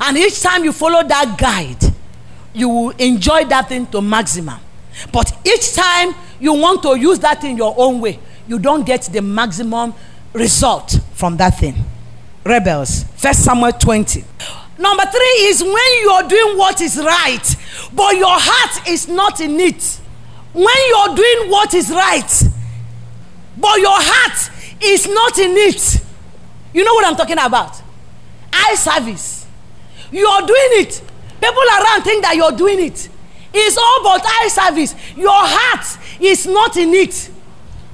And 0.00 0.16
each 0.16 0.40
time 0.40 0.64
you 0.64 0.72
follow 0.72 1.06
that 1.06 1.36
guide, 1.38 1.94
you 2.54 2.68
will 2.68 2.90
enjoy 2.90 3.44
that 3.44 3.68
thing 3.68 3.86
to 3.88 4.00
maximum. 4.00 4.58
But 5.12 5.32
each 5.46 5.74
time 5.74 6.14
you 6.40 6.54
want 6.54 6.82
to 6.82 6.98
use 6.98 7.18
that 7.20 7.44
in 7.44 7.56
your 7.56 7.74
own 7.76 8.00
way, 8.00 8.18
you 8.48 8.58
don't 8.58 8.84
get 8.84 9.02
the 9.02 9.20
maximum 9.20 9.94
result 10.32 10.98
from 11.14 11.36
that 11.36 11.58
thing. 11.58 11.74
Rebels, 12.44 13.04
First 13.16 13.44
Samuel 13.44 13.72
20. 13.72 14.24
Number 14.82 15.04
three 15.04 15.46
is 15.46 15.62
when 15.62 15.92
you 16.00 16.10
are 16.10 16.28
doing 16.28 16.58
what 16.58 16.80
is 16.80 16.98
right, 16.98 17.56
but 17.94 18.16
your 18.16 18.34
heart 18.36 18.88
is 18.88 19.06
not 19.06 19.40
in 19.40 19.60
it. 19.60 20.00
When 20.52 20.74
you're 20.88 21.14
doing 21.14 21.50
what 21.50 21.72
is 21.72 21.88
right, 21.88 22.42
but 23.56 23.78
your 23.78 23.94
heart 23.94 24.50
is 24.82 25.06
not 25.06 25.38
in 25.38 25.52
it. 25.56 26.02
You 26.74 26.82
know 26.82 26.94
what 26.94 27.06
I'm 27.06 27.14
talking 27.14 27.38
about? 27.38 27.80
Eye 28.52 28.74
service. 28.74 29.46
You 30.10 30.26
are 30.26 30.40
doing 30.44 30.82
it. 30.82 31.00
People 31.40 31.62
around 31.62 32.02
think 32.02 32.24
that 32.24 32.34
you're 32.34 32.50
doing 32.50 32.80
it. 32.80 33.08
It's 33.54 33.78
all 33.78 34.00
about 34.00 34.22
eye 34.24 34.48
service. 34.48 34.96
Your 35.16 35.30
heart 35.30 35.96
is 36.20 36.44
not 36.46 36.76
in 36.76 36.92
it. 36.92 37.30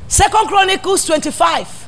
Second 0.07 0.47
Chronicles 0.47 1.05
25. 1.05 1.88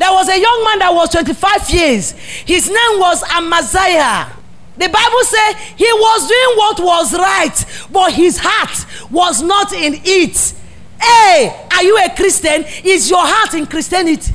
There 0.00 0.10
was 0.12 0.30
a 0.30 0.40
young 0.40 0.64
man 0.64 0.78
that 0.78 0.94
was 0.94 1.10
25 1.10 1.68
years. 1.68 2.12
His 2.48 2.68
name 2.68 2.98
was 2.98 3.22
Amaziah. 3.36 4.32
The 4.78 4.88
Bible 4.88 5.24
said 5.24 5.52
he 5.76 5.84
was 5.92 6.26
doing 6.26 6.56
what 6.56 6.80
was 6.80 7.12
right, 7.12 7.86
but 7.92 8.10
his 8.10 8.38
heart 8.40 8.86
was 9.10 9.42
not 9.42 9.74
in 9.74 10.00
it. 10.02 10.54
Hey, 10.98 11.66
are 11.76 11.84
you 11.84 11.98
a 11.98 12.08
Christian? 12.16 12.64
Is 12.82 13.10
your 13.10 13.20
heart 13.20 13.52
in 13.52 13.66
Christianity? 13.66 14.32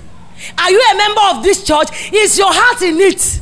Are 0.55 0.69
you 0.69 0.79
a 0.93 0.97
member 0.97 1.21
of 1.31 1.43
this 1.43 1.63
church? 1.63 2.13
Is 2.13 2.37
your 2.37 2.53
heart 2.53 2.83
in 2.83 2.99
it? 2.99 3.41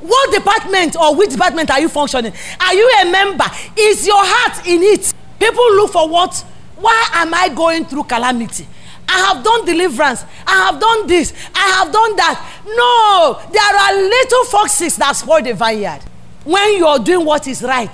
What 0.00 0.30
department 0.30 0.96
or 0.96 1.16
which 1.16 1.30
department 1.30 1.70
are 1.70 1.80
you 1.80 1.88
functioning? 1.88 2.34
Are 2.60 2.74
you 2.74 2.92
a 3.00 3.10
member? 3.10 3.46
Is 3.74 4.06
your 4.06 4.20
heart 4.20 4.66
in 4.66 4.82
it? 4.82 5.14
People 5.40 5.64
look 5.76 5.92
for 5.92 6.10
what? 6.10 6.44
Why 6.76 7.08
am 7.14 7.32
I 7.32 7.48
going 7.48 7.86
through 7.86 8.04
calamity? 8.04 8.66
I 9.08 9.32
have 9.34 9.42
done 9.44 9.64
deliverance. 9.64 10.24
I 10.46 10.70
have 10.70 10.80
done 10.80 11.06
this. 11.06 11.32
I 11.54 11.66
have 11.78 11.92
done 11.92 12.16
that. 12.16 12.62
No, 12.66 13.40
there 13.50 13.76
are 13.76 14.08
little 14.08 14.44
foxes 14.44 14.96
that 14.96 15.16
spoil 15.16 15.42
the 15.42 15.54
vineyard. 15.54 16.00
When 16.44 16.74
you 16.76 16.86
are 16.86 16.98
doing 16.98 17.24
what 17.24 17.46
is 17.46 17.62
right, 17.62 17.90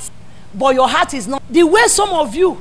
but 0.54 0.74
your 0.74 0.88
heart 0.88 1.14
is 1.14 1.26
not. 1.28 1.42
The 1.50 1.62
way 1.64 1.86
some 1.86 2.10
of 2.10 2.34
you 2.34 2.58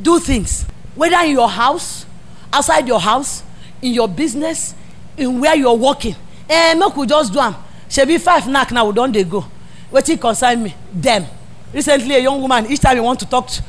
do 0.00 0.18
things, 0.18 0.64
whether 0.94 1.18
in 1.24 1.32
your 1.32 1.48
house, 1.48 2.06
outside 2.52 2.86
your 2.88 3.00
house, 3.00 3.42
in 3.82 3.92
your 3.94 4.08
business, 4.08 4.74
in 5.16 5.40
where 5.40 5.54
you're 5.54 5.74
working. 5.74 6.16
Eh, 6.48 6.74
make 6.74 6.96
we 6.96 7.06
just 7.06 7.32
do 7.32 7.38
am. 7.38 7.54
Shebi 7.88 8.20
five 8.20 8.46
knack 8.48 8.70
now 8.72 8.90
don 8.92 9.12
dey 9.12 9.24
go. 9.24 9.44
Wetin 9.92 10.20
concern 10.20 10.62
me? 10.62 10.74
Dem. 10.98 11.26
Recently, 11.72 12.14
a 12.16 12.18
young 12.18 12.40
woman, 12.40 12.66
each 12.70 12.80
time 12.80 12.96
you 12.96 13.02
want 13.02 13.18
to 13.20 13.26
talk 13.28 13.46
to, 13.48 13.62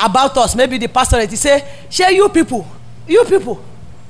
about 0.00 0.36
us, 0.36 0.54
maybe 0.56 0.78
the 0.78 0.88
pastor, 0.88 1.20
he 1.26 1.36
say, 1.36 1.86
share 1.90 2.10
you 2.10 2.28
people, 2.28 2.66
you 3.06 3.24
people, 3.24 3.62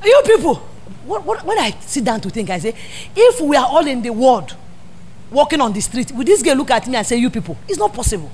you 0.04 0.22
people. 0.24 0.56
What, 1.04 1.24
what, 1.24 1.44
when 1.44 1.58
I 1.58 1.70
sit 1.80 2.04
down 2.04 2.20
to 2.20 2.30
think, 2.30 2.50
I 2.50 2.58
say, 2.58 2.74
if 3.14 3.40
we 3.40 3.56
are 3.56 3.66
all 3.66 3.86
in 3.86 4.02
the 4.02 4.10
world, 4.10 4.54
walking 5.30 5.60
on 5.60 5.72
the 5.72 5.80
street, 5.80 6.12
will 6.12 6.24
this 6.24 6.42
girl 6.42 6.56
look 6.56 6.70
at 6.70 6.86
me 6.86 6.96
and 6.96 7.06
say, 7.06 7.16
you 7.16 7.30
people? 7.30 7.56
It's 7.68 7.78
not 7.78 7.92
possible. 7.92 8.30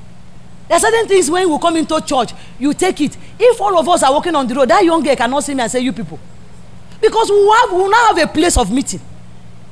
There 0.68 0.76
are 0.76 0.80
certain 0.80 1.08
things 1.08 1.30
when 1.30 1.48
you 1.48 1.58
come 1.58 1.76
into 1.76 1.98
church, 2.02 2.32
you 2.58 2.74
take 2.74 3.00
it. 3.00 3.16
If 3.38 3.60
all 3.60 3.78
of 3.78 3.88
us 3.88 4.02
are 4.02 4.12
walking 4.12 4.34
on 4.34 4.46
the 4.46 4.54
road, 4.54 4.68
that 4.68 4.84
young 4.84 5.02
girl 5.02 5.16
cannot 5.16 5.44
see 5.44 5.54
me 5.54 5.62
and 5.62 5.72
say, 5.72 5.80
you 5.80 5.92
people. 5.92 6.18
Because 7.00 7.30
we, 7.30 7.48
have, 7.60 7.72
we 7.72 7.88
now 7.88 8.06
have 8.08 8.18
a 8.18 8.26
place 8.26 8.58
of 8.58 8.70
meeting. 8.70 9.00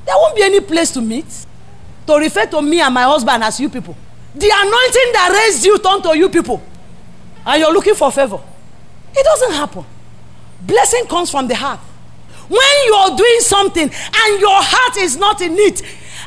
There 0.06 0.14
won't 0.16 0.36
be 0.36 0.42
any 0.42 0.60
place 0.60 0.90
to 0.92 1.02
meet. 1.02 1.26
To 2.06 2.14
refer 2.14 2.46
to 2.46 2.62
me 2.62 2.80
and 2.80 2.94
my 2.94 3.02
husband 3.02 3.42
as 3.42 3.58
you 3.58 3.68
people. 3.68 3.96
The 4.34 4.46
anointing 4.46 5.12
that 5.12 5.32
raised 5.32 5.64
you 5.64 5.76
turned 5.78 6.04
to 6.04 6.16
you 6.16 6.28
people. 6.28 6.62
And 7.44 7.60
you're 7.60 7.72
looking 7.72 7.94
for 7.94 8.12
favor. 8.12 8.40
It 9.12 9.24
doesn't 9.24 9.52
happen. 9.52 9.84
Blessing 10.66 11.06
comes 11.06 11.30
from 11.30 11.48
the 11.48 11.54
heart. 11.54 11.80
When 12.48 12.60
you're 12.86 13.16
doing 13.16 13.40
something 13.40 13.84
and 13.84 14.40
your 14.40 14.62
heart 14.62 14.96
is 14.98 15.16
not 15.16 15.40
in 15.40 15.54
it, 15.54 15.82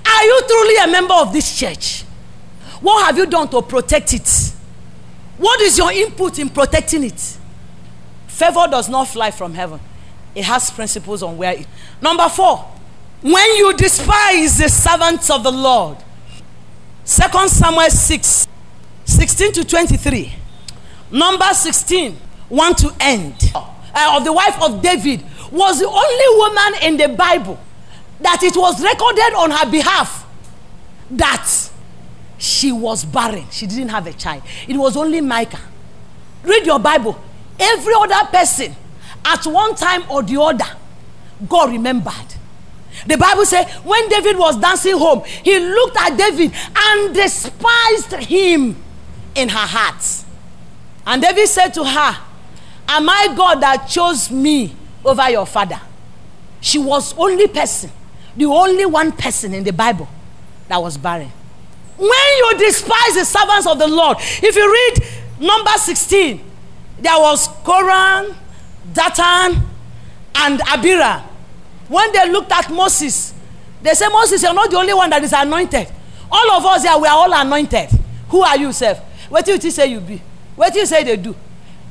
are 0.05 0.23
you 0.23 0.41
truly 0.47 0.75
a 0.77 0.87
member 0.87 1.13
of 1.13 1.33
this 1.33 1.57
church? 1.57 2.03
What 2.81 3.05
have 3.05 3.17
you 3.17 3.25
done 3.25 3.49
to 3.49 3.61
protect 3.61 4.13
it? 4.13 4.53
What 5.37 5.61
is 5.61 5.77
your 5.77 5.91
input 5.91 6.39
in 6.39 6.49
protecting 6.49 7.03
it? 7.03 7.37
Favor 8.27 8.67
does 8.69 8.89
not 8.89 9.07
fly 9.07 9.31
from 9.31 9.53
heaven. 9.53 9.79
It 10.35 10.43
has 10.45 10.69
principles 10.69 11.23
on 11.23 11.37
where 11.37 11.53
it. 11.53 11.67
Number 12.01 12.27
four, 12.29 12.65
when 13.21 13.55
you 13.57 13.73
despise 13.73 14.57
the 14.57 14.69
servants 14.69 15.29
of 15.29 15.43
the 15.43 15.51
Lord. 15.51 15.97
Second 17.03 17.49
Samuel 17.49 17.89
6, 17.89 18.47
16 19.05 19.51
to 19.53 19.65
23. 19.65 20.33
Number 21.11 21.53
16, 21.53 22.15
1 22.49 22.75
to 22.75 22.95
end. 22.99 23.51
Uh, 23.99 24.15
of 24.17 24.23
the 24.23 24.31
wife 24.31 24.61
of 24.61 24.81
David 24.81 25.21
was 25.51 25.79
the 25.79 25.87
only 25.87 26.37
woman 26.37 26.83
in 26.83 26.95
the 26.95 27.17
Bible 27.17 27.59
that 28.21 28.41
it 28.43 28.55
was 28.55 28.81
recorded 28.81 29.33
on 29.35 29.51
her 29.51 29.69
behalf 29.69 30.25
that 31.11 31.69
she 32.37 32.71
was 32.71 33.03
barren. 33.03 33.45
She 33.51 33.67
didn't 33.67 33.89
have 33.89 34.07
a 34.07 34.13
child. 34.13 34.43
It 34.69 34.77
was 34.77 34.95
only 34.95 35.19
Michal. 35.19 35.59
Read 36.43 36.65
your 36.65 36.79
Bible. 36.79 37.21
Every 37.59 37.93
other 37.93 38.25
person 38.31 38.73
at 39.25 39.45
one 39.45 39.75
time 39.75 40.09
or 40.09 40.23
the 40.23 40.39
other, 40.39 40.77
God 41.49 41.69
remembered. 41.69 42.35
The 43.05 43.17
Bible 43.17 43.45
says 43.45 43.69
when 43.83 44.07
David 44.07 44.37
was 44.37 44.55
dancing 44.57 44.97
home, 44.97 45.23
he 45.25 45.59
looked 45.59 45.97
at 45.97 46.17
David 46.17 46.53
and 46.73 47.13
despised 47.13 48.13
him 48.13 48.77
in 49.35 49.49
her 49.49 49.67
heart. 49.67 50.23
And 51.05 51.21
David 51.21 51.47
said 51.47 51.73
to 51.73 51.83
her, 51.83 52.28
Am 52.91 53.07
I 53.07 53.33
God 53.35 53.61
that 53.61 53.85
chose 53.87 54.31
me 54.31 54.75
over 55.05 55.29
your 55.29 55.45
father? 55.45 55.79
She 56.59 56.79
was 56.79 57.13
only 57.17 57.47
person, 57.47 57.91
the 58.35 58.45
only 58.45 58.85
one 58.85 59.11
person 59.11 59.53
in 59.53 59.63
the 59.63 59.71
Bible 59.71 60.07
that 60.67 60.81
was 60.81 60.97
barren. 60.97 61.31
When 61.97 62.09
you 62.09 62.55
despise 62.57 63.13
the 63.15 63.25
servants 63.25 63.67
of 63.67 63.77
the 63.77 63.87
Lord, 63.87 64.17
if 64.19 64.55
you 64.55 64.71
read 64.71 65.47
number 65.47 65.71
16, 65.77 66.41
there 66.99 67.19
was 67.19 67.47
Korah, 67.63 68.35
Dathan, 68.91 69.61
and 70.35 70.61
Abiram. 70.61 71.21
When 71.87 72.11
they 72.11 72.29
looked 72.31 72.51
at 72.51 72.71
Moses, 72.71 73.33
they 73.81 73.93
said, 73.93 74.09
Moses, 74.09 74.41
you're 74.41 74.53
not 74.53 74.69
the 74.69 74.77
only 74.77 74.93
one 74.93 75.09
that 75.11 75.23
is 75.23 75.33
anointed. 75.33 75.87
all 76.31 76.51
of 76.51 76.65
us 76.65 76.83
here 76.83 76.97
we 76.99 77.07
are 77.07 77.15
all 77.15 77.33
anointed 77.33 77.89
who 78.29 78.41
are 78.41 78.57
you 78.57 78.71
self? 78.71 78.99
What 79.29 79.45
do 79.45 79.53
you 79.53 79.71
say 79.71 79.87
you 79.87 79.99
be 79.99 80.21
What 80.55 80.71
do 80.73 80.79
you 80.79 80.85
say 80.85 81.03
they 81.03 81.17
do 81.17 81.35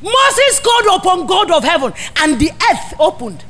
moses 0.03 0.61
called 0.61 1.01
upon 1.01 1.27
god 1.27 1.51
of 1.51 1.65
heaven 1.65 1.93
and 2.17 2.39
the 2.39 2.51
earth 2.51 2.95
opened. 2.99 3.45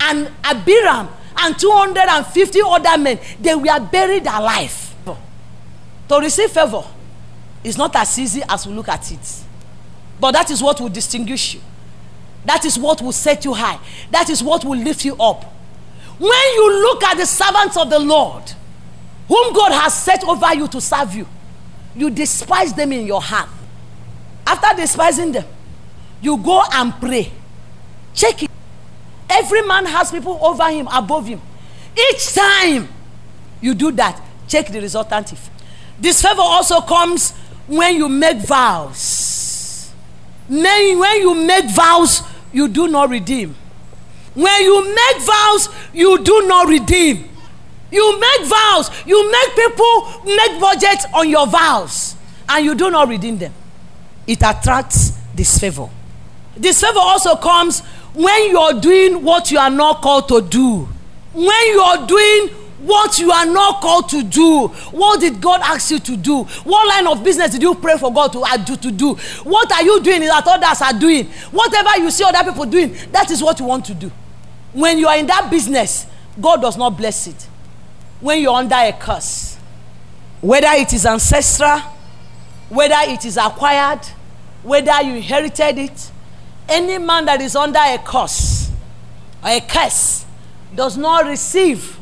And 0.00 0.30
abiram 0.42 1.08
and 1.36 1.58
two 1.58 1.70
hundred 1.70 2.08
and 2.08 2.24
fifty 2.26 2.60
other 2.64 2.96
men 2.96 3.18
they 3.40 3.54
were 3.54 3.80
buried 3.80 4.26
alive. 4.26 4.94
To 6.08 6.18
receive 6.18 6.50
favour 6.50 6.82
is 7.62 7.76
not 7.78 7.94
as 7.94 8.18
easy 8.18 8.42
as 8.48 8.66
we 8.66 8.72
look 8.74 8.88
at 8.88 9.12
it. 9.12 9.44
But 10.18 10.32
that 10.32 10.50
is 10.50 10.62
what 10.62 10.80
will 10.80 10.88
distinguish 10.88 11.54
you. 11.54 11.60
That 12.44 12.64
is 12.64 12.78
what 12.78 13.00
will 13.02 13.12
set 13.12 13.44
you 13.44 13.54
high. 13.54 13.78
That 14.10 14.28
is 14.30 14.42
what 14.42 14.64
will 14.64 14.78
lift 14.78 15.04
you 15.04 15.14
up. 15.16 15.44
When 16.18 16.54
you 16.54 16.82
look 16.82 17.04
at 17.04 17.16
the 17.16 17.26
servants 17.26 17.76
of 17.76 17.88
the 17.90 17.98
lord 17.98 18.42
whom 19.28 19.52
god 19.52 19.72
has 19.72 19.94
set 19.94 20.24
over 20.24 20.54
you 20.54 20.66
to 20.68 20.80
serve 20.80 21.14
you 21.14 21.26
you 21.94 22.10
despise 22.10 22.72
them 22.74 22.92
in 22.92 23.06
your 23.06 23.22
heart. 23.22 23.48
After 24.46 24.76
despising 24.76 25.32
them 25.32 25.44
you 26.22 26.36
go 26.36 26.62
and 26.72 26.92
pray. 27.00 27.30
Check 28.14 28.42
it. 28.42 28.50
Every 29.28 29.62
man 29.62 29.86
has 29.86 30.10
people 30.10 30.38
over 30.42 30.68
him 30.70 30.88
above 30.92 31.26
him. 31.26 31.40
Each 31.96 32.34
time 32.34 32.88
you 33.60 33.74
do 33.74 33.90
that 33.92 34.20
check 34.50 34.66
the 34.66 34.80
resultant 34.80 35.28
favor 36.20 36.40
also 36.42 36.80
comes 36.80 37.30
when 37.66 37.94
you 37.96 38.08
make 38.08 38.38
vows. 38.38 39.92
When, 40.48 40.96
you 41.20 41.34
make 41.34 41.70
vows 41.70 42.22
you 42.52 42.66
do 42.68 42.88
not 42.88 43.10
redeem. 43.10 43.54
When 44.34 44.62
you 44.62 44.84
make 44.94 45.22
vows 45.22 45.68
you 45.94 46.22
do 46.24 46.46
not 46.48 46.68
redeem. 46.68 47.28
You 47.92 48.20
make 48.20 48.42
vows 48.48 48.90
you 49.06 49.30
make 49.30 49.54
people 49.56 50.22
make 50.24 50.60
budget 50.60 51.04
on 51.14 51.28
your 51.28 51.46
vows 51.46 52.16
and 52.48 52.64
you 52.64 52.74
do 52.74 52.90
not 52.90 53.08
redeem 53.08 53.38
them. 53.38 53.52
It 54.26 54.42
attracts 54.42 55.10
disfavor 55.34 55.88
disfavor 56.58 56.98
also 56.98 57.36
comes 57.36 57.80
when 58.14 58.50
you 58.50 58.58
are 58.58 58.80
doing 58.80 59.22
what 59.22 59.50
you 59.50 59.58
are 59.58 59.70
not 59.70 60.02
called 60.02 60.28
to 60.28 60.40
do. 60.40 60.88
When 61.32 61.66
you 61.66 61.80
are 61.80 62.06
doing 62.06 62.48
what 62.80 63.18
you 63.18 63.30
are 63.30 63.44
not 63.46 63.80
called 63.82 64.08
to 64.08 64.22
do 64.22 64.68
what 64.90 65.20
did 65.20 65.38
god 65.40 65.60
ask 65.62 65.90
you 65.90 65.98
to 65.98 66.16
do? 66.16 66.44
What 66.64 66.88
line 66.88 67.06
of 67.06 67.22
business 67.22 67.52
did 67.52 67.62
you 67.62 67.74
pray 67.74 67.96
for 67.98 68.12
god 68.12 68.32
to 68.32 68.40
uh, 68.40 68.56
do 68.56 68.76
to 68.76 68.90
do? 68.90 69.14
What 69.44 69.70
are 69.70 69.82
you 69.82 70.00
doing 70.00 70.20
that 70.22 70.44
others 70.46 70.80
are 70.82 70.98
doing? 70.98 71.26
Whatever 71.50 71.98
you 71.98 72.10
see 72.10 72.24
other 72.24 72.50
people 72.50 72.64
doing 72.66 72.96
that 73.12 73.30
is 73.30 73.42
what 73.42 73.58
you 73.60 73.66
want 73.66 73.84
to 73.86 73.94
do. 73.94 74.10
When 74.72 74.98
you 74.98 75.08
are 75.08 75.16
in 75.18 75.26
that 75.26 75.48
business 75.50 76.06
god 76.40 76.62
does 76.62 76.76
not 76.78 76.96
bless 76.96 77.26
it. 77.26 77.48
When 78.20 78.40
you're 78.40 78.54
under 78.54 78.76
a 78.76 78.92
curse 78.92 79.56
whether 80.40 80.68
it 80.70 80.92
is 80.94 81.04
ancestral 81.04 81.80
whether 82.70 82.96
it 83.12 83.24
is 83.26 83.36
acquired 83.36 84.00
whether 84.62 85.02
you 85.02 85.16
inherited 85.16 85.78
it 85.78 86.10
any 86.70 86.98
man 86.98 87.24
that 87.26 87.40
is 87.40 87.56
under 87.56 87.80
a 87.80 87.98
curse 87.98 88.70
or 89.42 89.50
a 89.50 89.60
curse 89.60 90.24
does 90.74 90.96
not 90.96 91.26
receive 91.26 91.98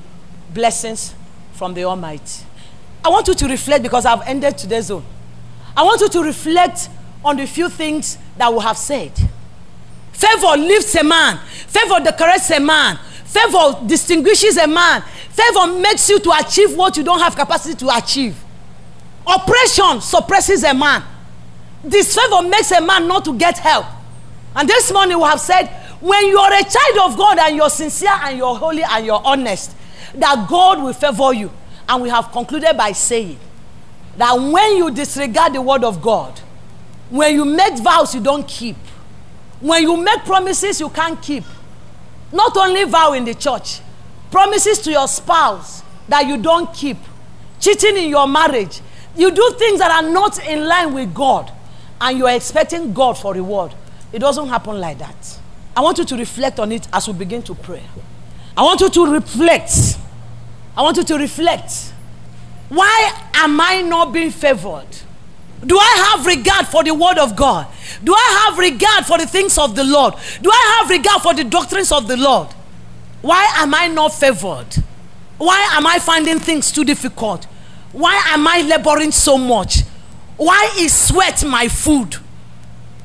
blessings 0.52 1.14
from 1.52 1.72
the 1.74 1.84
almighty. 1.84 2.44
I 3.04 3.08
want 3.08 3.26
you 3.28 3.34
to 3.34 3.48
reflect 3.48 3.82
because 3.82 4.04
i've 4.04 4.22
ended 4.28 4.58
today's 4.58 4.86
zone. 4.86 5.04
I 5.76 5.82
want 5.82 6.00
you 6.00 6.08
to 6.08 6.22
reflect 6.22 6.90
on 7.24 7.36
the 7.36 7.46
few 7.46 7.68
things 7.68 8.18
that 8.36 8.52
we 8.52 8.60
have 8.60 8.76
said. 8.76 9.12
Favor 10.12 10.56
lifts 10.56 10.94
a 10.96 11.04
man. 11.04 11.38
Favor 11.38 12.00
decorates 12.04 12.50
a 12.50 12.60
man. 12.60 12.98
Favor 13.24 13.78
distinguishes 13.86 14.56
a 14.56 14.66
man. 14.66 15.02
Favor 15.30 15.78
makes 15.80 16.08
you 16.08 16.18
to 16.18 16.30
achieve 16.32 16.76
what 16.76 16.96
you 16.96 17.04
don't 17.04 17.20
have 17.20 17.36
capacity 17.36 17.74
to 17.76 17.96
achieve. 17.96 18.36
Oppression 19.26 20.00
suppresses 20.00 20.64
a 20.64 20.74
man. 20.74 21.02
Disfavor 21.86 22.42
makes 22.48 22.72
a 22.72 22.80
man 22.80 23.06
not 23.06 23.24
to 23.24 23.34
get 23.38 23.58
help 23.58 23.86
and 24.56 24.68
this 24.68 24.92
morning 24.92 25.18
we 25.18 25.24
have 25.24 25.40
said 25.40 25.66
when 26.00 26.26
you 26.26 26.38
are 26.38 26.52
a 26.52 26.62
child 26.64 27.10
of 27.10 27.16
god 27.18 27.38
and 27.38 27.56
you're 27.56 27.70
sincere 27.70 28.10
and 28.24 28.38
you're 28.38 28.54
holy 28.56 28.82
and 28.82 29.04
you're 29.06 29.22
honest 29.24 29.74
that 30.14 30.46
god 30.48 30.82
will 30.82 30.92
favor 30.92 31.34
you. 31.34 31.50
And 31.88 32.02
we 32.02 32.08
have 32.10 32.30
concluded 32.32 32.76
by 32.76 32.92
saying 32.92 33.38
that 34.16 34.34
when 34.34 34.76
you 34.76 34.90
disregard 34.90 35.54
the 35.54 35.62
word 35.62 35.84
of 35.84 36.02
god 36.02 36.38
when 37.10 37.34
you 37.34 37.44
make 37.44 37.78
vows 37.78 38.14
you 38.14 38.20
don't 38.20 38.46
keep 38.46 38.76
when 39.60 39.82
you 39.82 39.96
make 39.96 40.20
promises 40.24 40.80
you 40.80 40.90
can't 40.90 41.20
keep 41.22 41.44
not 42.32 42.54
only 42.56 42.84
vow 42.84 43.12
in 43.14 43.24
the 43.24 43.34
church 43.34 43.80
promises 44.30 44.78
to 44.80 44.90
your 44.90 45.08
spouse 45.08 45.82
that 46.08 46.26
you 46.26 46.36
don't 46.36 46.74
keep 46.74 46.98
cheating 47.60 47.96
in 47.96 48.10
your 48.10 48.26
marriage 48.28 48.80
you 49.16 49.30
do 49.30 49.54
things 49.58 49.78
that 49.78 49.90
are 49.90 50.10
not 50.10 50.38
in 50.46 50.66
line 50.66 50.92
with 50.92 51.14
god 51.14 51.50
and 52.00 52.18
you 52.18 52.26
are 52.26 52.36
expecting 52.36 52.92
god 52.92 53.14
for 53.16 53.32
reward 53.32 53.72
it 54.12 54.18
doesn't 54.18 54.48
happen 54.48 54.80
like 54.80 54.98
that 54.98 55.38
i 55.76 55.80
want 55.80 55.98
you 55.98 56.04
to 56.04 56.16
reflect 56.16 56.58
on 56.58 56.72
it 56.72 56.86
as 56.92 57.06
we 57.08 57.14
begin 57.14 57.42
to 57.42 57.54
pray 57.54 57.82
i 58.56 58.62
want 58.62 58.80
you 58.80 58.88
to 58.90 59.06
reflect 59.12 59.98
i 60.76 60.82
want 60.82 60.96
you 60.96 61.04
to 61.04 61.16
reflect 61.18 61.92
why 62.68 63.12
am 63.34 63.60
i 63.60 63.82
not 63.82 64.12
being 64.12 64.30
favored 64.30 64.86
do 65.64 65.76
I 65.76 66.14
have 66.16 66.26
regard 66.26 66.66
for 66.68 66.84
the 66.84 66.94
word 66.94 67.18
of 67.18 67.34
God? 67.34 67.66
Do 68.04 68.14
I 68.14 68.46
have 68.46 68.58
regard 68.58 69.06
for 69.06 69.18
the 69.18 69.26
things 69.26 69.58
of 69.58 69.74
the 69.74 69.82
Lord? 69.84 70.14
Do 70.40 70.50
I 70.52 70.78
have 70.80 70.90
regard 70.90 71.22
for 71.22 71.34
the 71.34 71.44
doctrines 71.44 71.90
of 71.90 72.06
the 72.06 72.16
Lord? 72.16 72.48
Why 73.22 73.44
am 73.56 73.74
I 73.74 73.88
not 73.88 74.12
favored? 74.12 74.68
Why 75.38 75.68
am 75.72 75.86
I 75.86 75.98
finding 75.98 76.38
things 76.38 76.70
too 76.70 76.84
difficult? 76.84 77.44
Why 77.92 78.22
am 78.28 78.46
I 78.46 78.60
laboring 78.60 79.10
so 79.10 79.36
much? 79.36 79.80
Why 80.36 80.72
is 80.78 80.94
sweat 80.96 81.44
my 81.44 81.66
food? 81.66 82.16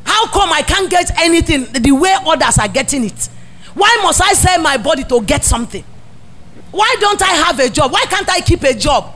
How 0.06 0.28
come 0.28 0.52
I 0.52 0.62
can't 0.62 0.90
get 0.90 1.18
anything 1.20 1.66
the 1.72 1.92
way 1.92 2.16
others 2.26 2.58
are 2.58 2.68
getting 2.68 3.06
it? 3.06 3.30
Why 3.74 4.00
must 4.04 4.22
I 4.22 4.34
sell 4.34 4.62
my 4.62 4.78
body 4.78 5.04
to 5.06 5.22
get 5.22 5.44
something? 5.44 5.84
Why 6.72 6.96
don't 7.00 7.22
I 7.22 7.34
have 7.46 7.60
a 7.60 7.70
job? 7.70 7.92
Why 7.92 8.04
can't 8.06 8.30
I 8.30 8.42
keep 8.42 8.64
a 8.64 8.74
job? 8.74 9.14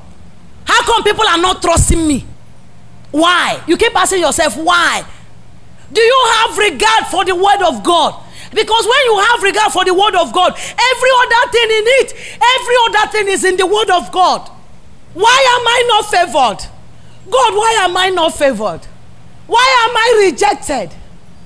How 0.65 0.83
come 0.83 1.03
people 1.03 1.27
are 1.27 1.37
not 1.37 1.61
trusting 1.61 2.07
me? 2.07 2.25
Why? 3.11 3.63
You 3.67 3.77
keep 3.77 3.95
asking 3.95 4.21
yourself, 4.21 4.57
why? 4.57 5.05
Do 5.91 6.01
you 6.01 6.25
have 6.33 6.57
regard 6.57 7.07
for 7.07 7.25
the 7.25 7.35
word 7.35 7.61
of 7.65 7.83
God? 7.83 8.23
Because 8.53 8.85
when 8.85 9.05
you 9.05 9.19
have 9.19 9.43
regard 9.43 9.71
for 9.71 9.85
the 9.85 9.93
word 9.93 10.15
of 10.15 10.33
God, 10.33 10.53
every 10.53 11.09
other 11.21 11.51
thing 11.51 11.69
in 11.69 11.83
it, 12.01 12.13
every 12.41 12.75
other 12.87 13.11
thing 13.11 13.27
is 13.27 13.43
in 13.43 13.57
the 13.57 13.65
word 13.65 13.89
of 13.89 14.11
God. 14.11 14.49
Why 15.13 15.57
am 15.59 15.67
I 15.67 15.83
not 15.87 16.05
favored? 16.11 16.69
God, 17.31 17.55
why 17.55 17.77
am 17.81 17.97
I 17.97 18.09
not 18.09 18.37
favored? 18.37 18.81
Why 19.47 19.87
am 19.89 19.97
I 19.97 20.29
rejected? 20.29 20.93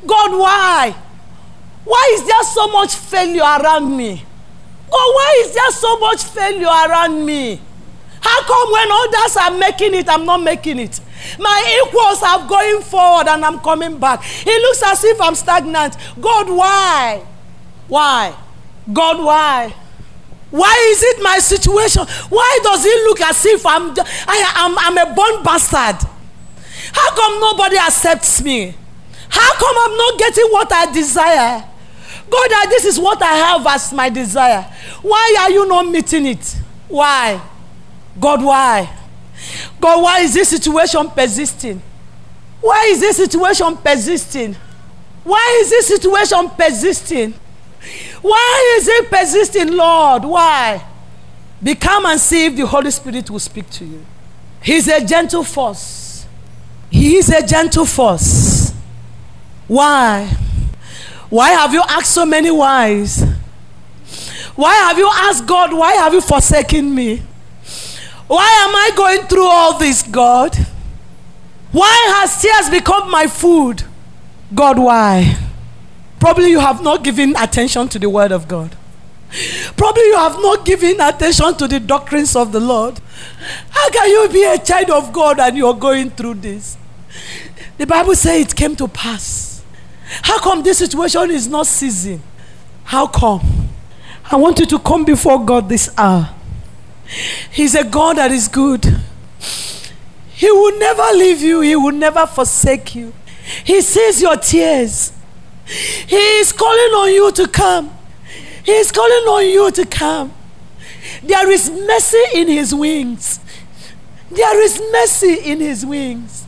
God, 0.06 0.32
why? 0.38 0.96
Why 1.84 2.12
is 2.14 2.26
there 2.26 2.44
so 2.44 2.68
much 2.68 2.96
failure 2.96 3.42
around 3.42 3.96
me? 3.96 4.24
God, 4.90 5.16
why 5.16 5.44
is 5.46 5.54
there 5.54 5.72
so 5.72 6.00
much 6.00 6.24
failure 6.24 6.68
around 6.68 7.26
me? 7.26 7.62
How 8.20 8.44
come 8.44 8.72
when 8.72 8.88
others 8.92 9.38
are 9.38 9.58
making 9.58 9.96
it, 9.96 10.10
I'm 10.10 10.26
not 10.26 10.42
making 10.44 10.80
it? 10.80 11.00
My 11.40 11.84
equals 11.86 12.22
are 12.24 12.48
going 12.48 12.82
forward 12.82 13.28
and 13.28 13.44
I'm 13.46 13.60
coming 13.60 13.98
back. 13.98 14.22
It 14.24 14.62
looks 14.62 14.84
as 14.84 15.04
if 15.04 15.22
I'm 15.22 15.36
stagnant. 15.36 15.96
God, 16.20 16.50
why? 16.50 17.26
Why? 17.88 18.36
God, 18.92 19.24
why? 19.24 19.74
Why 20.52 20.92
is 20.92 21.02
it 21.04 21.24
my 21.24 21.38
situation? 21.40 22.06
Why 22.30 22.60
does 22.64 22.86
it 22.86 23.08
look 23.08 23.22
as 23.22 23.46
if 23.46 23.66
I'm, 23.66 23.92
I, 23.98 24.52
I'm, 24.56 24.78
I'm 24.78 24.98
a 24.98 25.16
born 25.16 25.44
bastard? 25.44 26.10
How 26.94 27.16
come 27.16 27.40
nobody 27.40 27.78
accepts 27.78 28.42
me? 28.42 28.76
How 29.30 29.54
come 29.56 29.76
I'm 29.80 29.98
not 29.98 30.20
getting 30.20 30.46
what 30.46 30.72
I 30.72 30.92
desire? 30.92 31.68
God, 32.30 32.70
this 32.70 32.86
is 32.86 33.00
what 33.00 33.22
I 33.22 33.34
have 33.34 33.68
as 33.68 33.94
my 33.94 34.10
desire. 34.10 34.62
Why 35.02 35.36
are 35.40 35.52
you 35.52 35.68
not 35.68 35.88
meeting 35.88 36.26
it? 36.26 36.58
Why? 36.88 37.42
God, 38.20 38.44
why? 38.44 38.90
God, 39.80 40.04
why 40.04 40.20
is 40.20 40.34
this 40.34 40.50
situation 40.50 41.10
persisting? 41.10 41.82
Why 42.60 42.86
is 42.92 43.00
this 43.00 43.18
situation 43.18 43.78
persisting? 43.78 44.56
Why 45.24 45.60
is 45.62 45.70
this 45.70 45.88
situation 45.88 46.50
persisting? 46.50 47.34
Why 48.22 48.78
is 48.78 48.88
it 48.88 49.10
persisting, 49.10 49.76
Lord? 49.76 50.24
Why? 50.26 50.86
Be 51.62 51.76
calm 51.76 52.06
and 52.06 52.20
see 52.20 52.46
if 52.46 52.56
the 52.56 52.66
Holy 52.66 52.92
Spirit 52.92 53.30
will 53.30 53.40
speak 53.40 53.70
to 53.72 53.86
you. 53.86 54.06
He's 54.62 54.88
a 54.88 55.04
gentle 55.06 55.44
force. 55.44 56.11
He 56.92 57.16
is 57.16 57.30
a 57.30 57.46
gentle 57.46 57.86
force. 57.86 58.74
Why? 59.68 60.28
Why 61.30 61.52
have 61.52 61.74
you 61.74 61.82
asked 61.88 62.12
so 62.12 62.26
many 62.26 62.52
whys? 62.52 63.24
Why 64.56 64.76
have 64.76 64.98
you 64.98 65.10
asked 65.12 65.48
God, 65.48 65.74
why 65.74 65.94
have 65.94 66.14
you 66.14 66.22
forsaken 66.22 66.94
me? 66.94 67.24
Why 68.28 68.46
am 68.68 68.76
I 68.76 68.92
going 68.96 69.28
through 69.28 69.48
all 69.48 69.80
this, 69.80 70.04
God? 70.04 70.56
Why 71.72 72.18
has 72.18 72.42
tears 72.42 72.70
become 72.70 73.10
my 73.10 73.28
food? 73.28 73.84
God, 74.54 74.78
why? 74.78 75.38
Probably 76.20 76.50
you 76.50 76.60
have 76.60 76.84
not 76.84 77.04
given 77.04 77.36
attention 77.38 77.88
to 77.90 78.00
the 78.00 78.10
word 78.10 78.34
of 78.34 78.48
God. 78.48 78.76
Probably 79.78 80.04
you 80.04 80.18
have 80.18 80.34
not 80.34 80.66
given 80.66 81.00
attention 81.00 81.56
to 81.56 81.68
the 81.68 81.80
doctrines 81.80 82.36
of 82.36 82.52
the 82.52 82.60
Lord. 82.60 83.00
How 83.70 83.90
can 83.90 84.10
you 84.10 84.30
be 84.30 84.44
a 84.44 84.58
child 84.58 84.90
of 84.90 85.14
God 85.14 85.40
and 85.40 85.58
you're 85.58 85.74
going 85.74 86.10
through 86.12 86.36
this? 86.36 86.78
The 87.78 87.88
Bible 87.88 88.16
says 88.16 88.42
it 88.42 88.56
came 88.56 88.76
to 88.78 88.88
pass. 88.88 89.64
How 90.22 90.40
come 90.40 90.64
this 90.64 90.80
situation 90.80 91.32
is 91.32 91.48
not 91.48 91.68
ceasing? 91.68 92.22
How 92.84 93.08
come? 93.08 93.70
I 94.30 94.36
want 94.36 94.60
you 94.60 94.66
to 94.66 94.80
come 94.80 95.06
before 95.06 95.44
God 95.44 95.68
this 95.70 95.90
hour. 95.98 96.30
He's 97.52 97.76
a 97.76 97.84
God 97.84 98.18
that 98.18 98.32
is 98.32 98.48
good. 98.48 98.86
He 100.30 100.50
will 100.52 100.78
never 100.80 101.18
leave 101.18 101.42
you, 101.42 101.62
He 101.62 101.76
will 101.76 101.92
never 101.92 102.26
forsake 102.26 102.96
you. 102.96 103.14
He 103.64 103.82
sees 103.82 104.22
your 104.22 104.38
tears. 104.38 105.12
He 105.66 106.16
is 106.16 106.52
calling 106.52 106.94
on 106.94 107.12
you 107.12 107.32
to 107.32 107.48
come. 107.48 107.96
He 108.64 108.72
is 108.72 108.92
calling 108.92 109.28
on 109.28 109.46
you 109.46 109.72
to 109.72 109.86
come. 109.86 110.34
There 111.24 111.50
is 111.50 111.70
mercy 111.70 112.24
in 112.34 112.48
His 112.48 112.74
wings. 112.74 113.40
There 114.30 114.62
is 114.62 114.82
mercy 114.92 115.52
in 115.52 115.60
His 115.60 115.86
wings. 115.86 116.41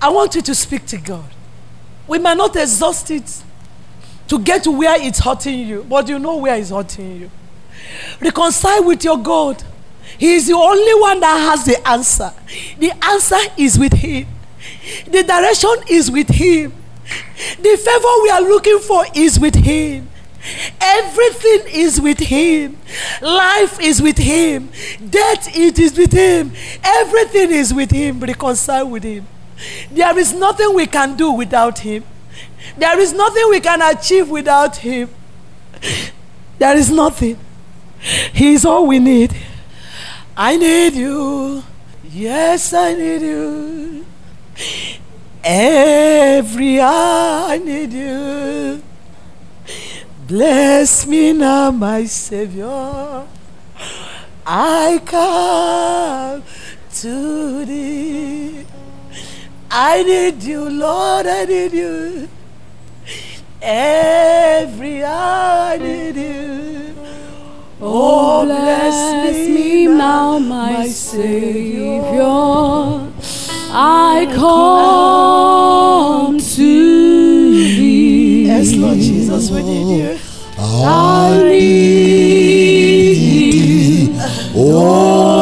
I 0.00 0.10
want 0.10 0.34
you 0.34 0.42
to 0.42 0.54
speak 0.54 0.86
to 0.86 0.98
God. 0.98 1.24
We 2.06 2.18
might 2.18 2.36
not 2.36 2.54
exhaust 2.56 3.10
it 3.10 3.42
to 4.28 4.38
get 4.38 4.64
to 4.64 4.70
where 4.70 5.00
it's 5.00 5.18
hurting 5.20 5.66
you, 5.66 5.84
but 5.88 6.08
you 6.08 6.18
know 6.18 6.36
where 6.36 6.56
it's 6.56 6.70
hurting 6.70 7.20
you. 7.20 7.30
Reconcile 8.20 8.84
with 8.84 9.04
your 9.04 9.18
God. 9.18 9.62
He 10.18 10.34
is 10.34 10.46
the 10.46 10.54
only 10.54 11.00
one 11.00 11.20
that 11.20 11.36
has 11.38 11.64
the 11.64 11.88
answer. 11.88 12.32
The 12.78 12.92
answer 13.04 13.38
is 13.56 13.78
with 13.78 13.92
Him, 13.92 14.26
the 15.06 15.22
direction 15.22 15.74
is 15.88 16.10
with 16.10 16.28
Him, 16.28 16.72
the 17.58 17.76
favor 17.76 18.22
we 18.22 18.30
are 18.30 18.40
looking 18.42 18.78
for 18.80 19.04
is 19.14 19.38
with 19.38 19.54
Him. 19.54 20.08
Everything 20.80 21.62
is 21.72 22.00
with 22.00 22.18
Him. 22.20 22.78
Life 23.20 23.80
is 23.80 24.00
with 24.00 24.18
Him. 24.18 24.70
Death 25.10 25.56
it 25.56 25.78
is 25.78 25.98
with 25.98 26.12
Him. 26.12 26.52
Everything 26.84 27.50
is 27.50 27.74
with 27.74 27.90
Him. 27.90 28.20
Reconcile 28.20 28.88
with 28.88 29.02
Him. 29.02 29.26
There 29.90 30.18
is 30.18 30.34
nothing 30.34 30.74
we 30.74 30.86
can 30.86 31.16
do 31.16 31.32
without 31.32 31.78
Him. 31.78 32.04
There 32.76 32.98
is 32.98 33.12
nothing 33.12 33.44
we 33.50 33.60
can 33.60 33.80
achieve 33.82 34.28
without 34.28 34.76
Him. 34.76 35.08
There 36.58 36.76
is 36.76 36.90
nothing. 36.90 37.38
He 38.32 38.54
is 38.54 38.64
all 38.64 38.86
we 38.86 38.98
need. 38.98 39.34
I 40.36 40.56
need 40.56 40.94
you. 40.94 41.62
Yes, 42.04 42.72
I 42.72 42.94
need 42.94 43.22
you. 43.22 44.06
Every 45.42 46.80
hour 46.80 47.50
I 47.50 47.58
need 47.58 47.92
you. 47.92 48.82
Bless 50.26 51.06
me 51.06 51.32
now, 51.32 51.70
my 51.70 52.04
Savior. 52.04 53.26
I 54.44 55.00
come 55.04 56.42
to 56.94 57.64
thee. 57.64 58.65
I 59.70 60.02
need 60.02 60.42
you, 60.42 60.68
Lord, 60.68 61.26
I 61.26 61.44
need 61.44 61.72
you. 61.72 62.28
Every 63.60 65.02
hour 65.02 65.72
I 65.72 65.78
need 65.78 66.16
you. 66.16 66.94
Oh, 67.80 68.42
oh 68.42 68.46
bless 68.46 69.48
me 69.48 69.86
now, 69.86 70.38
my 70.38 70.86
Savior. 70.88 71.92
I 73.78 74.26
come 74.34 76.38
to 76.38 76.54
thee. 76.54 78.46
Yes, 78.46 78.74
Lord 78.76 78.96
Jesus, 78.98 79.50
we 79.50 79.62
need 79.62 79.98
you. 79.98 80.18
I 80.58 81.40
need 81.42 83.14
thee. 83.14 84.14
Oh, 84.54 85.35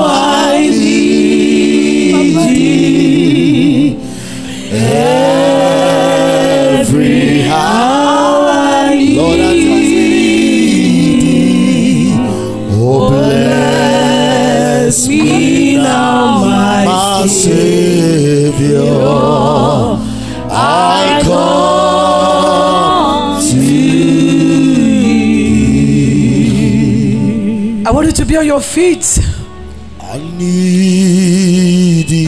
Savior, 17.28 18.82
I 20.50 21.20
come 21.24 23.40
to 23.42 23.58
thee. 27.14 27.84
I 27.86 27.90
want 27.90 28.06
you 28.06 28.12
to 28.12 28.24
be 28.26 28.36
on 28.36 28.46
your 28.46 28.60
feet. 28.60 29.18
I 30.00 30.18
need 30.38 32.08
thee. 32.08 32.26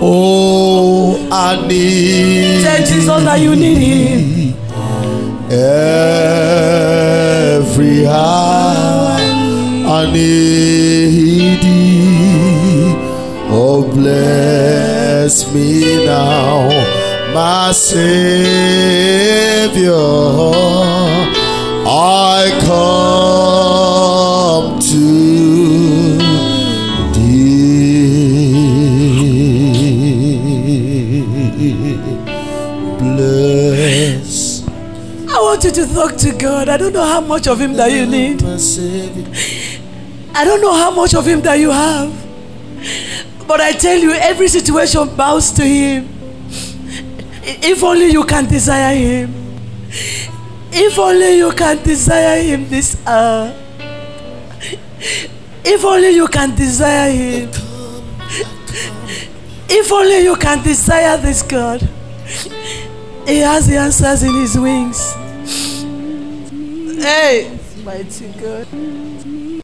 Oh, 0.00 1.28
I 1.32 1.66
need 1.66 2.62
Tell 2.62 2.78
Jesus 2.78 3.06
that 3.24 3.40
you 3.40 3.56
need 3.56 3.78
Him. 3.78 4.54
Every 7.56 8.06
hour 8.06 9.16
I 9.88 10.10
need 10.12 10.55
bless 13.96 15.50
me 15.54 16.04
now, 16.04 16.68
my 17.32 17.72
Savior. 17.72 18.52
I 21.88 22.50
come 22.66 24.78
to 24.78 26.18
thee. 27.14 28.16
Bless 32.98 34.62
I 35.28 35.30
want 35.40 35.64
you 35.64 35.70
to 35.70 35.86
talk 35.94 36.16
to 36.16 36.32
God. 36.32 36.68
I 36.68 36.76
don't 36.76 36.92
know 36.92 37.04
how 37.04 37.20
much 37.22 37.46
of 37.46 37.58
Him 37.60 37.72
that 37.74 37.90
you 37.92 38.04
need. 38.06 38.42
I 40.34 40.44
don't 40.44 40.60
know 40.60 40.72
how 40.74 40.90
much 40.90 41.14
of 41.14 41.24
Him 41.26 41.40
that 41.42 41.58
you 41.58 41.70
have. 41.70 42.12
But 43.56 43.64
I 43.64 43.72
tell 43.72 43.98
you, 43.98 44.12
every 44.12 44.48
situation 44.48 45.16
bows 45.16 45.50
to 45.52 45.64
Him. 45.64 46.06
If 47.42 47.82
only 47.82 48.08
you 48.12 48.22
can 48.22 48.46
desire 48.46 48.94
Him. 48.94 49.32
If 50.70 50.98
only 50.98 51.38
you 51.38 51.50
can 51.52 51.82
desire 51.82 52.42
Him 52.42 52.68
this 52.68 53.00
hour. 53.06 53.56
If 55.64 55.82
only 55.86 56.10
you 56.10 56.28
can 56.28 56.54
desire 56.54 57.10
Him. 57.10 57.48
If 59.70 59.90
only 59.90 60.18
you 60.24 60.36
can 60.36 60.62
desire 60.62 61.16
this 61.16 61.40
God. 61.40 61.80
He 63.26 63.38
has 63.38 63.68
the 63.68 63.78
answers 63.78 64.22
in 64.22 64.34
His 64.34 64.58
wings. 64.58 65.14
Hey, 67.02 67.58
mighty 67.82 68.28
God. 68.38 69.05